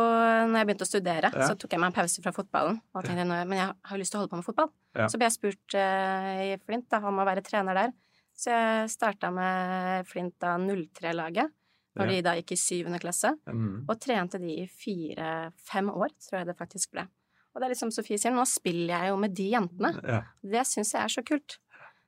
når 0.51 0.57
jeg 0.59 0.67
begynte 0.67 0.83
å 0.83 0.91
studere. 0.91 1.31
Ja. 1.31 1.47
Så 1.47 1.55
tok 1.55 1.71
jeg 1.71 1.79
meg 1.79 1.87
en 1.87 1.95
pause 1.95 2.21
fra 2.21 2.33
fotballen. 2.35 2.81
Og 2.91 3.05
tenkte, 3.05 3.23
ja. 3.23 3.45
Men 3.45 3.57
jeg 3.57 3.67
har 3.71 3.95
jo 3.95 4.01
lyst 4.01 4.11
til 4.11 4.19
å 4.19 4.21
holde 4.25 4.33
på 4.33 4.41
med 4.41 4.49
fotball. 4.49 4.69
Ja. 4.91 5.07
Så 5.07 5.15
ble 5.17 5.29
jeg 5.29 5.37
spurt 5.37 5.77
uh, 5.79 6.43
i 6.43 6.57
Flint 6.65 6.89
da, 6.91 6.99
om 6.99 7.23
å 7.23 7.27
være 7.31 7.45
trener 7.47 7.79
der. 7.79 7.95
Så 8.35 8.51
jeg 8.51 8.89
starta 8.91 9.31
med 9.31 10.03
Flint 10.11 10.35
da 10.43 10.57
03-laget, 10.59 11.55
når 11.95 12.09
de 12.11 12.21
da 12.25 12.33
gikk 12.39 12.51
i 12.51 12.59
syvende 12.59 12.99
klasse. 12.99 13.31
mm. 13.47 13.85
Og 13.89 13.99
trente 14.03 14.39
de 14.41 14.51
i 14.63 14.67
fire-fem 14.67 15.89
år, 15.93 16.09
tror 16.21 16.39
jeg 16.41 16.47
det 16.49 16.57
faktisk 16.59 16.91
ble. 16.95 17.05
Og 17.55 17.61
det 17.61 17.67
er 17.69 17.73
liksom 17.75 17.91
Sofie 17.95 18.17
sier, 18.19 18.33
nå 18.35 18.43
spiller 18.49 18.97
jeg 18.99 19.13
jo 19.13 19.19
med 19.21 19.35
de 19.37 19.45
jentene. 19.53 19.93
Ja. 20.03 20.21
Det 20.43 20.65
syns 20.67 20.91
jeg 20.93 21.03
er 21.05 21.13
så 21.13 21.23
kult. 21.23 21.57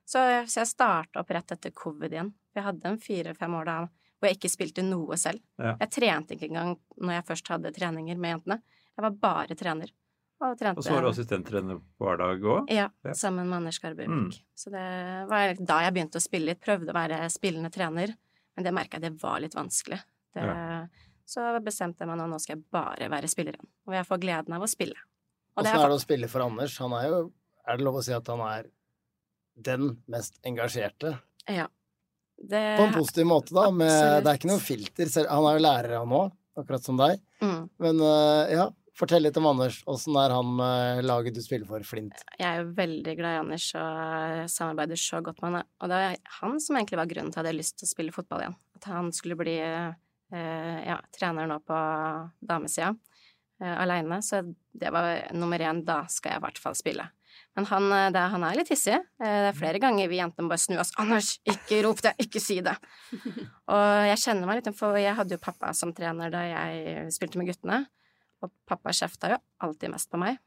Så, 0.08 0.20
så 0.48 0.60
jeg 0.62 0.68
starta 0.72 1.20
opp 1.22 1.30
rett 1.32 1.52
etter 1.56 1.72
covid 1.76 2.12
igjen. 2.12 2.32
Jeg 2.56 2.64
hadde 2.64 2.88
en 2.90 2.98
fire-fem 3.00 3.54
år 3.60 3.64
da 3.68 3.78
hvor 4.18 4.26
jeg 4.32 4.38
ikke 4.40 4.50
spilte 4.50 4.82
noe 4.82 5.16
selv. 5.20 5.38
Ja. 5.62 5.76
Jeg 5.78 5.90
trente 5.94 6.34
ikke 6.34 6.48
engang 6.50 6.74
når 6.98 7.12
jeg 7.20 7.26
først 7.28 7.48
hadde 7.52 7.70
treninger 7.76 8.18
med 8.18 8.32
jentene. 8.34 8.56
Jeg 8.98 9.04
var 9.06 9.18
bare 9.22 9.54
trener. 9.56 9.92
Og, 10.38 10.52
trente, 10.58 10.78
Og 10.78 10.84
så 10.86 10.92
var 10.94 11.02
du 11.06 11.08
assistenttrener 11.10 11.78
hver 11.98 12.18
dag 12.20 12.44
òg? 12.46 12.68
Ja, 12.70 12.88
Ja. 13.06 13.12
sammen 13.14 13.48
med 13.48 13.56
Anders 13.58 13.78
Skarbøvik. 13.80 14.08
Mm. 14.10 14.28
Så 14.54 14.70
det 14.74 14.84
var 15.30 15.54
da 15.58 15.78
jeg 15.82 15.94
begynte 15.96 16.18
å 16.20 16.22
spille 16.22 16.50
litt. 16.52 16.60
Prøvde 16.62 16.92
å 16.92 16.94
være 16.98 17.24
spillende 17.30 17.70
trener, 17.74 18.12
men 18.58 18.66
det 18.66 18.72
merka 18.74 18.98
jeg 18.98 19.04
det 19.04 19.22
var 19.22 19.38
litt 19.38 19.54
vanskelig. 19.54 20.00
Det, 20.34 20.44
Så 21.30 21.44
bestemte 21.62 22.02
jeg 22.02 22.10
meg 22.10 22.18
nå 22.18 22.24
nå 22.26 22.40
skal 22.42 22.56
jeg 22.56 22.64
bare 22.74 23.06
være 23.12 23.28
spiller 23.30 23.54
igjen. 23.54 23.68
Og 23.86 23.94
jeg 23.94 24.06
får 24.08 24.18
gleden 24.24 24.56
av 24.56 24.64
å 24.66 24.68
spille. 24.70 24.98
Åssen 25.54 25.68
er 25.70 25.78
er 25.84 25.92
det 25.92 25.98
å 25.98 26.02
spille 26.02 26.30
for 26.32 26.42
Anders? 26.42 26.74
Han 26.82 26.96
er 26.98 27.04
jo 27.06 27.20
Er 27.68 27.78
det 27.78 27.84
lov 27.86 28.00
å 28.00 28.02
si 28.02 28.14
at 28.16 28.26
han 28.32 28.42
er 28.42 28.66
den 29.68 29.92
mest 30.10 30.40
engasjerte? 30.42 31.12
Ja. 31.46 31.68
Det, 32.38 32.64
På 32.80 32.88
en 32.88 32.96
positiv 32.96 33.28
måte, 33.30 33.54
da. 33.54 33.68
Med, 33.70 34.24
det 34.24 34.32
er 34.32 34.40
ikke 34.40 34.50
noe 34.50 34.62
filter. 34.62 35.10
Han 35.28 35.46
er 35.50 35.58
jo 35.58 35.62
lærer, 35.68 35.94
han 36.00 36.16
òg, 36.18 36.34
akkurat 36.58 36.90
som 36.90 36.98
deg. 36.98 37.22
Mm. 37.44 37.62
Men 37.84 38.02
eh, 38.08 38.54
ja, 38.56 38.66
fortell 38.98 39.22
litt 39.26 39.36
om 39.40 39.46
Anders. 39.50 39.80
Åssen 39.90 40.16
er 40.20 40.34
han 40.34 40.50
med 40.58 41.04
laget 41.06 41.36
du 41.36 41.42
spiller 41.44 41.68
for, 41.70 41.84
Flint? 41.86 42.20
Jeg 42.38 42.48
er 42.62 42.70
veldig 42.76 43.14
glad 43.18 43.36
i 43.36 43.40
Anders 43.44 43.68
og 43.78 44.50
samarbeider 44.52 44.98
så 45.00 45.20
godt 45.24 45.42
med 45.44 45.60
han. 45.60 45.68
Og 45.82 45.90
det 45.92 46.00
var 46.02 46.16
han 46.40 46.58
som 46.62 46.78
egentlig 46.78 47.00
var 47.00 47.10
grunnen 47.10 47.32
til 47.32 47.38
at 47.40 47.44
jeg 47.46 47.52
hadde 47.52 47.60
lyst 47.62 47.78
til 47.78 47.88
å 47.88 47.92
spille 47.94 48.14
fotball 48.14 48.44
igjen. 48.44 48.56
At 48.78 48.88
han 48.92 49.12
skulle 49.14 49.38
bli 49.38 49.58
eh, 49.62 50.80
ja, 50.88 50.98
trener 51.14 51.48
nå 51.50 51.60
på 51.66 51.78
damesida 52.50 52.94
eh, 53.62 53.76
aleine. 53.82 54.20
Så 54.22 54.42
det 54.78 54.90
var 54.94 55.28
nummer 55.34 55.62
én. 55.62 55.84
Da 55.86 56.02
skal 56.10 56.34
jeg 56.34 56.42
i 56.42 56.46
hvert 56.48 56.62
fall 56.62 56.76
spille. 56.78 57.06
Men 57.58 57.66
han, 57.70 57.86
eh, 57.94 58.08
det, 58.14 58.24
han 58.34 58.46
er 58.46 58.58
litt 58.58 58.70
hissig. 58.72 58.96
Eh, 59.22 59.38
Det 59.44 59.52
er 59.52 59.58
flere 59.58 59.82
ganger 59.82 60.10
vi 60.10 60.18
jentene 60.20 60.50
bare 60.50 60.62
snur 60.62 60.82
oss. 60.82 60.92
'Anders, 60.98 61.36
ikke 61.46 61.82
rop 61.86 62.02
det! 62.02 62.14
Ikke 62.22 62.42
si 62.42 62.58
det!' 62.66 62.76
Og 63.72 63.86
jeg 64.10 64.22
kjenner 64.24 64.48
meg 64.48 64.60
litt 64.60 64.74
For 64.78 64.98
jeg 64.98 65.14
hadde 65.18 65.36
jo 65.36 65.42
pappa 65.42 65.72
som 65.76 65.94
trener 65.94 66.30
da 66.34 66.42
jeg 66.46 67.12
spilte 67.14 67.38
med 67.38 67.50
guttene. 67.50 67.86
Og 68.44 68.52
pappa 68.68 68.94
kjefta 68.94 69.32
jo 69.34 69.40
alltid 69.64 69.92
mest 69.92 70.10
på 70.12 70.20
meg. 70.20 70.38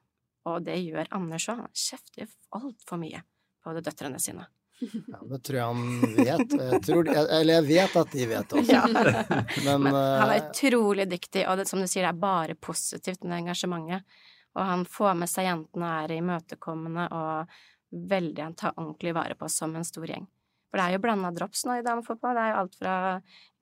Og 0.49 0.63
det 0.65 0.79
gjør 0.81 1.11
Anders 1.13 1.49
òg. 1.51 1.61
Han 1.65 1.77
kjefter 1.77 2.31
altfor 2.57 2.99
mye 3.01 3.21
på 3.61 3.75
de 3.75 3.83
døtrene 3.85 4.19
sine. 4.21 4.47
Ja, 4.81 5.19
det 5.29 5.37
tror 5.45 5.57
jeg 5.59 5.65
han 5.65 6.15
vet. 6.17 6.53
Jeg 6.57 6.81
tror, 6.87 7.09
eller 7.11 7.53
jeg 7.53 7.65
vet 7.67 7.97
at 8.01 8.13
de 8.15 8.27
vet 8.31 8.55
også. 8.57 8.73
Ja. 8.73 8.85
Men, 9.67 9.85
Men 9.85 9.93
han 9.93 10.31
er 10.31 10.37
eh, 10.39 10.47
utrolig 10.47 11.05
dyktig, 11.11 11.43
og 11.45 11.59
det, 11.61 11.67
som 11.69 11.83
du 11.83 11.85
sier, 11.85 12.07
det 12.07 12.13
er 12.15 12.23
bare 12.23 12.57
positivt 12.57 13.21
med 13.27 13.43
engasjementet. 13.43 14.17
Og 14.57 14.65
han 14.67 14.87
får 14.89 15.13
med 15.21 15.31
seg 15.31 15.47
jentene 15.47 15.87
og 15.87 16.05
er 16.07 16.17
imøtekommende 16.17 17.05
og 17.15 17.59
veldig 17.91 18.43
Han 18.43 18.55
tar 18.55 18.73
ordentlig 18.79 19.11
vare 19.15 19.35
på 19.35 19.45
oss 19.47 19.57
som 19.59 19.75
en 19.75 19.85
stor 19.87 20.07
gjeng. 20.07 20.25
For 20.71 20.79
det 20.79 20.83
er 20.85 20.95
jo 20.95 21.03
blanda 21.03 21.31
drops 21.35 21.65
nå 21.67 21.77
i 21.77 21.85
damefotball. 21.85 22.37
Det 22.37 22.43
er 22.43 22.51
jo 22.53 22.59
alt 22.61 22.75
fra 22.79 22.95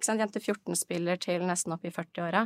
sant, 0.05 0.21
jente 0.21 0.41
14-spiller 0.41 1.21
til 1.21 1.45
nesten 1.49 1.73
opp 1.73 1.85
i 1.85 1.93
40-åra. 1.93 2.45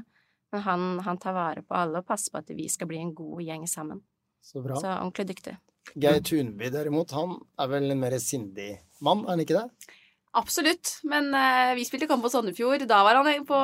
Men 0.53 0.61
han, 0.67 0.83
han 1.07 1.17
tar 1.21 1.33
vare 1.33 1.63
på 1.65 1.73
alle 1.77 2.03
og 2.03 2.07
passer 2.07 2.33
på 2.33 2.41
at 2.43 2.51
vi 2.53 2.67
skal 2.69 2.89
bli 2.91 2.99
en 3.01 3.13
god 3.17 3.41
gjeng 3.41 3.65
sammen. 3.69 4.03
Så 4.43 4.61
bra. 4.61 4.77
Så 4.77 4.91
ordentlig 4.91 5.27
dyktig. 5.33 5.57
Geir 5.99 6.21
Tunby 6.23 6.69
derimot, 6.71 7.11
han 7.17 7.35
er 7.59 7.67
vel 7.71 7.91
en 7.91 7.99
mer 7.99 8.15
sindig 8.21 8.69
mann, 9.03 9.25
er 9.25 9.33
han 9.33 9.41
ikke 9.43 9.57
det? 9.57 9.97
Absolutt. 10.33 10.95
Men 11.05 11.27
uh, 11.35 11.73
vi 11.77 11.83
spilte 11.85 12.07
kamp 12.09 12.23
på 12.25 12.29
Sandefjord. 12.33 12.87
Da 12.89 13.03
var 13.05 13.19
han 13.19 13.43
på 13.45 13.57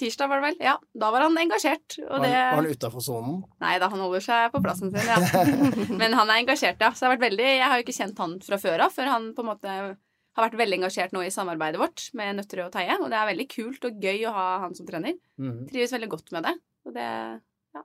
tirsdag, 0.00 0.28
var 0.28 0.40
det 0.42 0.50
vel? 0.50 0.58
Ja, 0.66 0.74
da 0.92 1.08
var 1.14 1.24
han 1.24 1.38
engasjert. 1.40 1.96
Og 2.02 2.10
Var, 2.18 2.24
det 2.26 2.32
han- 2.34 2.50
var 2.56 2.60
han 2.62 2.74
utafor 2.74 3.04
sonen? 3.04 3.38
Nei 3.64 3.78
da, 3.80 3.88
han 3.92 4.02
holder 4.04 4.24
seg 4.26 4.52
på 4.52 4.60
plassen 4.64 4.92
sin, 4.92 5.08
ja. 5.08 5.46
Men 6.02 6.12
han 6.18 6.28
er 6.28 6.42
engasjert, 6.42 6.80
ja. 6.82 6.90
Så 6.92 7.04
det 7.04 7.08
har 7.08 7.14
vært 7.16 7.26
veldig 7.30 7.48
Jeg 7.48 7.64
har 7.66 7.80
jo 7.80 7.86
ikke 7.86 7.96
kjent 7.96 8.20
han 8.20 8.36
fra 8.44 8.58
før 8.60 8.84
av, 8.86 8.92
før 8.96 9.12
han 9.14 9.30
på 9.36 9.44
en 9.46 9.50
måte 9.54 9.78
har 10.40 10.48
vært 10.48 10.60
veldig 10.60 10.78
engasjert 10.80 11.12
nå 11.16 11.22
i 11.26 11.32
samarbeidet 11.34 11.80
vårt 11.80 12.06
med 12.18 12.38
Nøtterøy 12.38 12.64
og 12.66 12.72
Teie. 12.74 12.96
Og 12.98 13.10
det 13.12 13.18
er 13.20 13.28
veldig 13.30 13.48
kult 13.52 13.86
og 13.88 14.06
gøy 14.08 14.24
å 14.30 14.34
ha 14.36 14.46
han 14.64 14.74
som 14.78 14.88
trener. 14.88 15.18
Mhm. 15.40 15.68
Trives 15.70 15.94
veldig 15.96 16.10
godt 16.16 16.32
med 16.36 16.48
det. 16.48 16.56
Og 16.88 16.96
det 16.96 17.10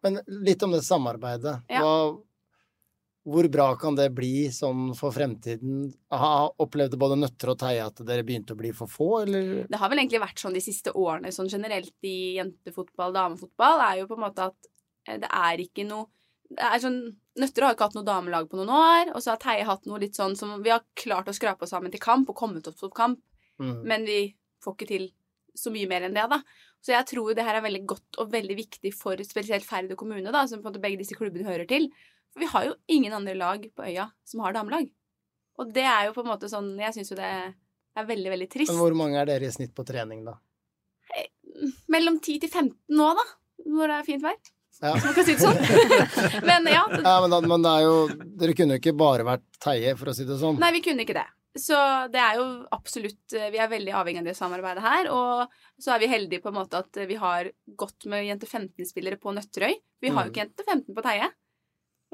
Men 0.02 0.20
litt 0.28 0.64
om 0.66 0.72
det 0.74 0.82
samarbeidet. 0.82 1.60
Ja. 1.70 1.84
Hva, 1.84 2.24
hvor 3.26 3.48
bra 3.50 3.68
kan 3.82 3.96
det 3.98 4.08
bli 4.14 4.48
sånn 4.54 4.96
for 4.98 5.14
fremtiden? 5.14 5.92
Ha, 6.14 6.32
opplevde 6.62 6.98
både 6.98 7.18
Nøtter 7.18 7.54
og 7.54 7.60
Teie 7.62 7.86
at 7.86 8.02
dere 8.06 8.26
begynte 8.26 8.54
å 8.54 8.60
bli 8.60 8.72
for 8.74 8.90
få, 8.90 9.10
eller? 9.24 9.68
Det 9.70 9.80
har 9.82 9.90
vel 9.90 10.02
egentlig 10.04 10.22
vært 10.22 10.42
sånn 10.42 10.58
de 10.58 10.62
siste 10.62 10.94
årene 10.94 11.34
sånn 11.34 11.50
generelt 11.50 11.96
i 12.06 12.38
jentefotball, 12.38 13.14
damefotball, 13.14 13.82
er 13.88 14.02
jo 14.02 14.10
på 14.10 14.18
en 14.18 14.26
måte 14.26 14.50
at 14.52 14.70
eh, 15.08 15.18
det 15.22 15.30
er 15.30 15.64
ikke 15.66 15.88
noe 15.90 16.10
sånn, 16.82 17.00
Nøtterøy 17.36 17.66
har 17.68 17.76
ikke 17.76 17.88
hatt 17.90 17.96
noe 17.98 18.08
damelag 18.08 18.46
på 18.50 18.56
noen 18.60 18.70
år, 18.72 19.10
og 19.16 19.22
så 19.24 19.34
har 19.34 19.40
Teie 19.44 19.66
hatt 19.68 19.86
noe 19.86 20.00
litt 20.00 20.16
sånn 20.16 20.38
som 20.40 20.62
Vi 20.64 20.70
har 20.72 20.84
klart 20.96 21.28
å 21.28 21.34
skrape 21.36 21.64
oss 21.64 21.74
sammen 21.76 21.92
til 21.92 22.00
kamp 22.00 22.30
og 22.30 22.36
kommet 22.36 22.68
opp 22.68 22.78
til 22.80 22.90
kamp, 22.96 23.20
Mm. 23.60 23.84
men 23.88 24.04
vi 24.06 24.36
får 24.64 24.76
ikke 24.76 24.88
til 24.88 25.12
så 25.56 25.72
mye 25.72 25.88
mer 25.88 26.02
enn 26.04 26.14
det, 26.14 26.30
da. 26.30 26.42
Så 26.84 26.92
jeg 26.92 27.06
tror 27.08 27.30
jo 27.30 27.34
det 27.36 27.46
her 27.46 27.56
er 27.56 27.62
veldig 27.64 27.86
godt 27.88 28.18
og 28.20 28.32
veldig 28.32 28.56
viktig 28.58 28.94
for 28.94 29.16
spesielt 29.24 29.64
Færder 29.64 29.96
kommune, 29.96 30.32
da, 30.32 30.46
som 30.46 30.62
på 30.62 30.68
en 30.68 30.74
måte 30.74 30.82
begge 30.82 30.98
disse 31.00 31.16
klubbene 31.16 31.46
hører 31.48 31.68
til. 31.68 31.90
For 32.34 32.40
vi 32.40 32.46
har 32.52 32.66
jo 32.66 32.76
ingen 32.90 33.14
andre 33.14 33.34
lag 33.34 33.64
på 33.76 33.84
øya 33.88 34.12
som 34.26 34.42
har 34.42 34.54
damelag. 34.54 34.90
Og 35.58 35.72
det 35.74 35.84
er 35.84 36.08
jo 36.08 36.14
på 36.14 36.26
en 36.26 36.32
måte 36.34 36.50
sånn 36.52 36.78
Jeg 36.78 36.94
syns 36.94 37.12
jo 37.12 37.16
det 37.16 37.24
er 37.96 38.06
veldig, 38.06 38.30
veldig 38.30 38.50
trist. 38.52 38.72
Men 38.72 38.82
hvor 38.82 38.94
mange 38.96 39.16
er 39.22 39.26
dere 39.26 39.48
i 39.48 39.52
snitt 39.56 39.74
på 39.74 39.86
trening, 39.88 40.26
da? 40.26 40.36
Mellom 41.88 42.20
10 42.20 42.40
til 42.44 42.50
15 42.50 42.76
nå, 42.90 43.08
da. 43.16 43.24
Når 43.66 43.88
det 43.88 43.96
er 43.96 44.08
fint 44.08 44.24
vær. 44.26 44.36
Ja. 44.82 44.92
Hvis 44.96 45.06
man 45.08 45.16
kan 45.16 45.26
si 45.28 45.36
det 45.36 45.44
sånn. 45.46 45.60
men 46.50 46.68
ja. 46.72 46.84
Ja, 47.00 47.16
men, 47.24 47.32
da, 47.32 47.40
men 47.46 47.64
det 47.64 47.72
er 47.72 47.86
jo 47.86 47.96
Dere 48.42 48.56
kunne 48.58 48.76
jo 48.76 48.84
ikke 48.84 48.96
bare 49.00 49.26
vært 49.28 49.46
Teie, 49.64 49.96
for 50.00 50.12
å 50.12 50.16
si 50.18 50.28
det 50.28 50.40
sånn. 50.42 50.60
Nei, 50.62 50.74
vi 50.76 50.84
kunne 50.86 51.06
ikke 51.06 51.16
det. 51.18 51.28
Så 51.56 51.78
det 52.12 52.20
er 52.20 52.36
jo 52.42 52.46
absolutt 52.76 53.32
eh, 53.38 53.48
Vi 53.54 53.60
er 53.64 53.70
veldig 53.72 53.94
avhengig 53.96 54.20
av 54.26 54.28
det 54.28 54.36
samarbeidet 54.36 54.84
her. 54.84 55.10
Og 55.16 55.82
så 55.82 55.96
er 55.96 56.04
vi 56.04 56.12
heldige 56.12 56.44
på 56.44 56.52
en 56.52 56.60
måte 56.60 56.84
at 56.84 57.00
vi 57.08 57.16
har 57.22 57.50
gått 57.80 58.08
med 58.12 58.28
jente 58.28 58.50
15-spillere 58.50 59.20
på 59.22 59.32
Nøtterøy. 59.36 59.78
Vi 60.04 60.12
har 60.12 60.28
jo 60.28 60.34
ikke 60.34 60.44
jente 60.44 60.68
15 60.68 60.92
på 60.98 61.06
Teie. 61.06 61.32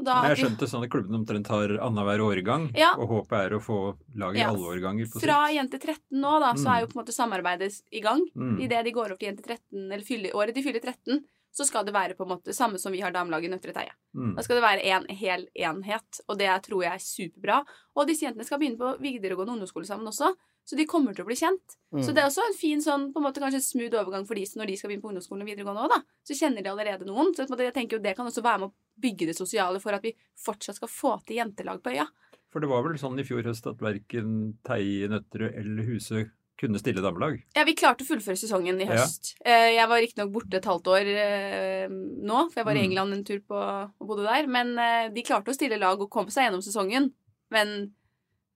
Da 0.04 0.22
Men 0.22 0.36
jeg 0.36 0.46
skjønte 0.46 0.68
sånn 0.68 0.84
at 0.84 0.90
klubben 0.90 1.16
omtrent 1.20 1.48
har 1.48 1.70
annenhver 1.78 2.20
årgang, 2.26 2.72
Ja. 2.76 2.94
og 2.98 3.10
håpet 3.10 3.46
er 3.46 3.58
å 3.58 3.62
få 3.62 3.98
lag 4.16 4.36
i 4.36 4.40
Ja. 4.40 4.50
alle 4.50 4.66
årganger 4.66 5.06
på 5.12 5.22
Fra 5.22 5.48
sikt. 5.48 5.56
jente 5.56 5.80
13 5.80 6.20
nå, 6.22 6.40
da, 6.40 6.54
så 6.54 6.66
Mm. 6.66 6.76
er 6.78 6.80
jo 6.82 6.88
på 6.88 6.98
en 7.00 7.06
måte 7.06 7.14
samarbeidet 7.14 7.82
i 7.92 8.00
gang. 8.02 8.22
Mm. 8.36 8.60
Idet 8.62 8.84
de 8.86 8.92
går 8.92 9.06
over 9.12 9.18
til 9.18 9.30
jente 9.30 9.44
13, 9.44 9.92
eller 9.92 10.04
fyller, 10.04 10.32
året 10.34 10.54
de 10.56 10.64
fyller 10.64 10.82
13, 10.82 11.24
så 11.54 11.66
skal 11.66 11.84
det 11.84 11.94
være 11.94 12.16
på 12.16 12.22
en 12.24 12.38
måte 12.38 12.54
samme 12.56 12.80
som 12.80 12.92
vi 12.94 13.02
har 13.02 13.12
damelaget 13.12 13.46
i 13.46 13.50
Nøtterøy 13.50 13.74
Teie. 13.74 13.92
Mm. 14.16 14.36
Da 14.36 14.42
skal 14.42 14.56
det 14.56 14.64
være 14.64 14.86
en 14.86 15.06
hel 15.16 15.48
enhet, 15.56 16.22
og 16.30 16.38
det 16.38 16.48
tror 16.64 16.82
jeg 16.84 16.94
er 16.94 16.98
superbra. 16.98 17.66
Og 17.96 18.08
disse 18.08 18.22
jentene 18.26 18.46
skal 18.46 18.58
begynne 18.60 18.78
på 18.78 18.98
videregående 19.02 19.52
ungdomsskole 19.60 19.86
sammen 19.86 20.08
også, 20.08 20.34
så 20.72 20.80
de 20.80 20.86
kommer 20.88 21.16
til 21.18 21.26
å 21.26 21.28
bli 21.28 21.36
kjent. 21.36 21.76
Mm. 21.92 22.02
Så 22.08 22.14
det 22.16 22.24
er 22.24 22.30
også 22.30 22.46
en 22.48 22.56
fin 22.56 22.80
sånn, 22.84 23.10
på 23.12 23.20
en 23.20 23.26
måte 23.28 23.44
kanskje 23.44 23.60
smooth 23.66 23.98
overgang 24.00 24.24
for 24.30 24.40
de 24.40 24.46
som 24.48 24.62
når 24.62 24.72
de 24.72 24.78
skal 24.80 24.92
begynne 24.92 25.04
på 25.04 25.12
ungdomsskolen 25.12 25.44
og 25.44 25.52
videregående 25.52 25.84
òg, 25.84 25.92
da. 25.92 26.02
Så 26.28 26.38
kjenner 26.40 26.64
de 26.64 26.72
allerede 26.72 27.08
noen. 27.10 27.34
Så 27.36 27.44
jeg 27.52 27.76
tenker 27.76 27.98
jo 28.00 28.04
det 28.06 28.16
kan 28.16 28.30
også 28.30 28.44
være 28.46 28.64
med 28.64 28.72
å 28.72 29.02
bygge 29.04 29.28
det 29.32 29.36
sosiale 29.36 29.82
for 29.84 29.98
at 29.98 30.06
vi 30.08 30.16
fortsatt 30.40 30.80
skal 30.80 30.92
få 30.92 31.18
til 31.28 31.42
jentelag 31.42 31.84
på 31.84 31.92
øya. 31.92 32.08
For 32.52 32.64
det 32.64 32.72
var 32.72 32.84
vel 32.88 32.98
sånn 33.00 33.20
i 33.20 33.28
fjor 33.28 33.44
høst 33.48 33.68
at 33.68 33.84
verken 33.84 34.56
Teie, 34.68 35.08
Nøtterøy 35.12 35.52
eller 35.52 35.86
Husø 35.92 36.26
kunne 36.62 36.78
stille 36.78 37.02
damelag. 37.02 37.40
Ja, 37.58 37.64
vi 37.66 37.74
klarte 37.74 38.04
å 38.06 38.08
fullføre 38.08 38.38
sesongen 38.38 38.78
i 38.84 38.86
høst. 38.86 39.32
Ja. 39.42 39.56
Jeg 39.74 39.88
var 39.90 40.04
riktignok 40.04 40.34
borte 40.36 40.60
et 40.60 40.68
halvt 40.70 40.90
år 40.94 41.08
eh, 41.10 41.88
nå, 41.90 42.44
for 42.52 42.60
jeg 42.62 42.68
var 42.68 42.78
i 42.78 42.84
Mm. 42.84 42.90
England 42.92 43.16
en 43.16 43.24
tur 43.26 43.40
på, 43.50 43.58
og 43.58 44.06
bodde 44.12 44.28
der. 44.28 44.46
Men 44.52 44.76
eh, 44.78 45.08
de 45.16 45.24
klarte 45.26 45.50
å 45.50 45.58
stille 45.58 45.80
lag 45.82 46.00
og 46.00 46.12
komme 46.14 46.30
seg 46.30 46.46
gjennom 46.46 46.62
sesongen. 46.62 47.10
Men 47.50 47.74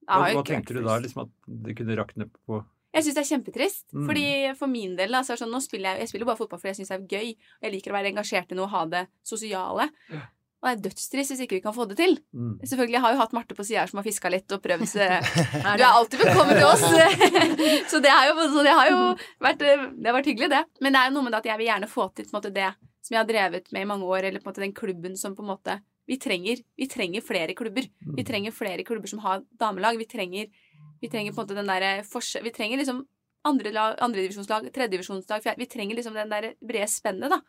Hva, 0.05 0.31
hva 0.37 0.45
tenkte 0.45 0.77
du 0.77 0.81
da? 0.85 0.99
liksom 1.01 1.25
At 1.25 1.33
det 1.65 1.75
kunne 1.79 1.97
rakne 1.97 2.29
på 2.29 2.61
Jeg 2.95 3.05
syns 3.05 3.17
det 3.17 3.23
er 3.23 3.31
kjempetrist. 3.33 3.85
Mm. 3.91 4.05
Fordi 4.07 4.27
For 4.59 4.71
min 4.71 4.95
del 4.99 5.17
altså, 5.17 5.37
sånn, 5.39 5.51
nå 5.53 5.61
spiller 5.63 5.93
jeg, 5.93 6.05
jeg 6.05 6.13
spiller 6.13 6.29
bare 6.29 6.39
fotball 6.39 6.61
fordi 6.61 6.73
jeg 6.73 6.79
syns 6.81 6.93
det 6.93 6.97
er 7.01 7.19
gøy. 7.19 7.35
Og 7.35 7.67
jeg 7.67 7.75
liker 7.75 7.93
å 7.93 7.97
være 7.97 8.13
engasjert 8.13 8.53
i 8.53 8.57
noe 8.59 8.69
og 8.69 8.75
ha 8.75 8.85
det 8.93 9.03
sosiale. 9.25 9.89
Og 10.65 10.69
det 10.71 10.71
er 10.71 10.83
dødstrist 10.87 11.29
hvis 11.29 11.41
ikke 11.45 11.59
vi 11.59 11.61
kan 11.61 11.75
få 11.75 11.85
det 11.85 11.97
til. 11.99 12.15
Mm. 12.33 12.55
Selvfølgelig, 12.63 12.95
Jeg 12.95 13.03
har 13.03 13.13
jo 13.13 13.19
hatt 13.19 13.35
Marte 13.37 13.57
på 13.57 13.65
sida 13.67 13.83
her 13.83 13.91
som 13.91 13.99
har 13.99 14.07
fiska 14.07 14.31
litt 14.33 14.55
og 14.55 14.63
prøvd 14.63 14.85
Du 14.95 15.83
er 15.83 15.91
alltid 15.91 16.23
velkommen 16.23 16.57
til 16.57 16.65
oss! 16.65 16.85
så 17.91 18.01
det 18.01 18.13
har 18.13 18.31
jo, 18.31 18.47
så 18.55 18.63
det 18.65 18.73
har 18.73 18.89
jo 18.89 19.01
vært, 19.45 19.61
eh, 19.61 19.83
det 19.93 20.09
har 20.09 20.17
vært 20.17 20.31
hyggelig, 20.31 20.49
det. 20.55 20.63
Men 20.81 20.95
det 20.95 21.01
er 21.01 21.11
jo 21.11 21.17
noe 21.19 21.27
med 21.27 21.35
det 21.35 21.41
at 21.43 21.49
jeg 21.51 21.61
vil 21.61 21.69
gjerne 21.69 21.91
få 21.91 22.07
til 22.17 22.31
måte, 22.33 22.53
det 22.55 22.71
som 23.05 23.13
jeg 23.13 23.21
har 23.21 23.29
drevet 23.29 23.69
med 23.75 23.85
i 23.85 23.89
mange 23.91 24.09
år, 24.09 24.25
eller 24.25 24.41
på 24.41 24.49
en 24.49 24.53
måte 24.55 24.63
den 24.65 24.73
klubben 24.73 25.19
som 25.19 25.35
på 25.37 25.45
en 25.45 25.51
måte 25.51 25.77
vi 26.07 26.17
trenger, 26.21 26.61
vi 26.77 26.87
trenger 26.87 27.21
flere 27.25 27.53
klubber. 27.57 27.87
Vi 28.05 28.21
Mm. 28.23 28.25
trenger 28.25 28.51
flere 28.51 28.83
klubber 28.83 29.07
som 29.09 29.19
har 29.19 29.43
damelag. 29.59 29.97
Vi 29.97 30.05
trenger, 30.05 30.47
vi 31.01 31.09
trenger 31.09 31.33
på 31.33 31.41
en 31.41 31.47
måte 31.47 31.55
den 31.55 31.67
derre 31.67 32.03
forskjell 32.05 32.43
Vi 32.43 32.51
trenger 32.51 32.77
liksom 32.77 33.05
andre 33.45 33.71
lag, 33.71 33.95
andredivisjonslag, 33.99 34.71
tredjedivisjonslag, 34.73 35.41
fjerde 35.43 35.57
Vi 35.57 35.65
trenger 35.65 35.95
liksom 35.95 36.13
den 36.13 36.29
der 36.29 36.53
brede 36.61 36.87
spennet, 36.89 37.29
da. 37.29 37.41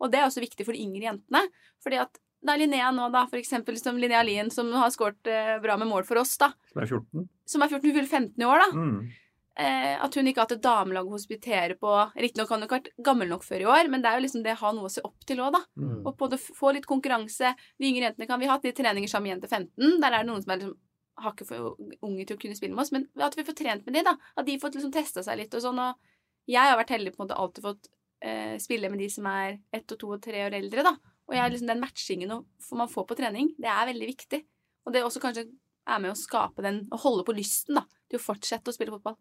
Og 0.00 0.10
det 0.10 0.18
er 0.20 0.26
også 0.26 0.40
viktig 0.42 0.64
for 0.66 0.72
de 0.72 0.80
yngre 0.82 1.02
jentene. 1.10 1.48
Fordi 1.82 2.00
at 2.00 2.18
det 2.44 2.50
er 2.52 2.58
Linnea 2.58 2.90
nå, 2.92 3.10
da, 3.12 3.24
for 3.26 3.38
eksempel 3.38 3.78
som 3.78 3.96
Linnea 3.96 4.22
Lien, 4.22 4.50
som 4.50 4.70
har 4.72 4.90
skåret 4.90 5.26
eh, 5.26 5.58
bra 5.62 5.76
med 5.76 5.88
mål 5.88 6.04
for 6.04 6.18
oss, 6.18 6.36
da. 6.36 6.52
Som 6.72 6.82
er 6.82 6.86
14. 6.86 7.28
Som 7.46 7.62
er 7.62 7.68
14, 7.68 7.82
hun 7.90 7.94
fyller 7.94 8.08
15 8.10 8.42
i 8.42 8.44
år, 8.44 8.58
da. 8.58 8.70
Mm. 8.76 9.12
Eh, 9.54 9.94
at 10.02 10.16
hun 10.18 10.26
ikke 10.26 10.40
har 10.42 10.48
hatt 10.48 10.56
et 10.56 10.64
damelag 10.64 11.06
å 11.06 11.14
hospitere 11.14 11.76
på. 11.78 11.90
Riktignok 12.18 12.50
har 12.50 12.58
hun 12.58 12.66
ikke 12.66 12.78
vært 12.80 12.88
gammel 13.06 13.28
nok 13.30 13.44
før 13.46 13.62
i 13.62 13.68
år, 13.70 13.90
men 13.92 14.02
det 14.02 14.10
er 14.10 14.18
jo 14.18 14.24
liksom 14.24 14.42
det 14.42 14.56
å 14.56 14.62
ha 14.64 14.72
noe 14.74 14.88
å 14.88 14.94
se 14.94 15.04
opp 15.06 15.26
til 15.28 15.42
òg, 15.44 15.52
da. 15.54 15.60
Mm. 15.78 16.00
Og 16.00 16.16
på 16.18 16.28
det, 16.32 16.40
få 16.42 16.72
litt 16.74 16.88
konkurranse. 16.90 17.52
De 17.78 17.86
yngre 17.86 18.08
jentene 18.08 18.26
kan 18.30 18.42
vi 18.42 18.48
ha 18.50 18.56
hatt 18.56 18.66
i 18.66 18.74
treninger 18.74 19.10
sammen 19.10 19.28
med 19.28 19.36
jenter 19.36 19.52
15. 19.54 20.00
Der 20.02 20.10
er 20.10 20.24
det 20.24 20.30
noen 20.32 20.42
som 20.42 20.54
er 20.54 20.62
liksom 20.62 20.80
hakket 21.22 21.46
for 21.46 21.76
unge 22.02 22.26
til 22.26 22.34
å 22.34 22.40
kunne 22.42 22.58
spille 22.58 22.74
med 22.74 22.82
oss, 22.82 22.90
men 22.94 23.06
at 23.22 23.36
vi 23.38 23.44
får 23.46 23.56
trent 23.60 23.84
med 23.86 23.94
de, 23.94 24.02
da. 24.08 24.16
At 24.34 24.48
de 24.48 24.58
får 24.58 24.74
liksom 24.74 24.94
testa 24.94 25.22
seg 25.22 25.38
litt 25.38 25.54
og 25.54 25.62
sånn. 25.62 25.78
Og 25.78 26.50
jeg 26.50 26.72
har 26.72 26.78
vært 26.80 26.94
heldig 26.96 27.14
på 27.14 27.22
en 27.22 27.28
måte 27.28 27.38
alltid 27.38 27.68
fått 27.68 27.90
eh, 28.26 28.56
spille 28.62 28.90
med 28.90 29.04
de 29.04 29.10
som 29.12 29.28
er 29.30 29.60
ett 29.74 29.94
og 29.94 30.00
to 30.00 30.10
og 30.16 30.24
tre 30.24 30.42
år 30.48 30.58
eldre, 30.58 30.86
da. 30.86 30.96
Og 31.30 31.36
jeg, 31.38 31.54
liksom, 31.54 31.70
den 31.70 31.80
matchingen 31.80 32.34
man 32.34 32.90
får 32.90 33.06
på 33.08 33.16
trening, 33.22 33.54
det 33.62 33.70
er 33.70 33.88
veldig 33.92 34.08
viktig. 34.10 34.42
Og 34.84 34.92
det 34.92 35.04
også 35.06 35.22
kanskje 35.22 35.46
er 35.84 36.00
med 36.00 36.12
å 36.12 36.18
skape 36.18 36.64
den, 36.64 36.84
å 36.92 37.00
holde 37.00 37.24
på 37.26 37.36
lysten, 37.36 37.78
da. 37.78 37.86
Til 38.10 38.20
å 38.20 38.24
fortsette 38.26 38.72
å 38.72 38.76
spille 38.76 38.92
fotball. 38.92 39.16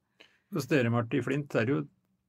Hos 0.54 0.68
dere, 0.70 0.92
Marti 0.94 1.22
Flint, 1.26 1.56
er 1.60 1.66
det 1.68 1.74
jo 1.76 1.82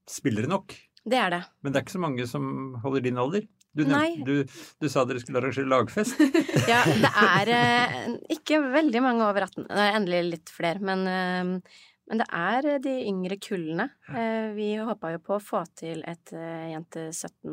spillere 0.08 0.48
nok. 0.50 0.74
Det 1.04 1.18
er 1.20 1.30
det. 1.34 1.42
Men 1.62 1.72
det 1.74 1.78
er 1.80 1.84
ikke 1.84 1.96
så 1.98 2.00
mange 2.00 2.26
som 2.28 2.44
holder 2.82 3.02
din 3.04 3.18
alder. 3.20 3.44
Du, 3.74 3.82
nevnte- 3.84 4.24
du, 4.24 4.60
du 4.80 4.88
sa 4.88 5.02
dere 5.04 5.18
skulle 5.20 5.40
arrangere 5.42 5.66
lagfest. 5.68 6.20
Ja, 6.70 6.82
det 6.86 7.10
er 7.10 7.50
eh, 7.52 8.12
ikke 8.32 8.60
veldig 8.72 9.02
mange 9.04 9.26
over 9.26 9.44
18. 9.48 9.66
Det 9.68 9.82
er 9.82 9.96
endelig 9.98 10.20
litt 10.30 10.52
flere, 10.54 10.80
men, 10.80 11.02
eh, 11.10 11.50
men 12.08 12.20
det 12.22 12.28
er 12.32 12.68
de 12.84 12.94
yngre 13.10 13.36
kullene. 13.42 13.88
Eh, 14.14 14.52
vi 14.56 14.70
håpa 14.78 15.10
jo 15.16 15.20
på 15.26 15.34
å 15.36 15.42
få 15.42 15.64
til 15.76 16.00
et 16.08 16.32
eh, 16.32 16.70
jente 16.72 17.08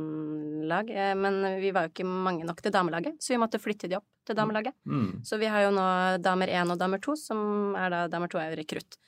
17-lag, 0.05 0.89
eh, 0.93 1.13
men 1.17 1.41
vi 1.59 1.71
var 1.75 1.87
jo 1.87 1.93
ikke 1.95 2.07
mange 2.07 2.45
nok 2.47 2.61
til 2.63 2.71
damelaget, 2.75 3.17
så 3.19 3.33
vi 3.35 3.41
måtte 3.41 3.59
flytte 3.61 3.89
de 3.91 3.97
opp 3.99 4.07
til 4.27 4.37
damelaget. 4.37 4.75
Mm. 4.85 5.23
Så 5.27 5.39
vi 5.41 5.49
har 5.51 5.65
jo 5.65 5.73
nå 5.75 5.87
damer 6.23 6.51
1 6.53 6.71
og 6.75 6.79
damer 6.79 7.01
2, 7.03 7.17
som 7.19 7.75
er 7.79 7.89
da 7.93 8.05
damer 8.13 8.31
2 8.31 8.39
er 8.45 8.53
jo 8.53 8.61
rekrutt. 8.61 8.99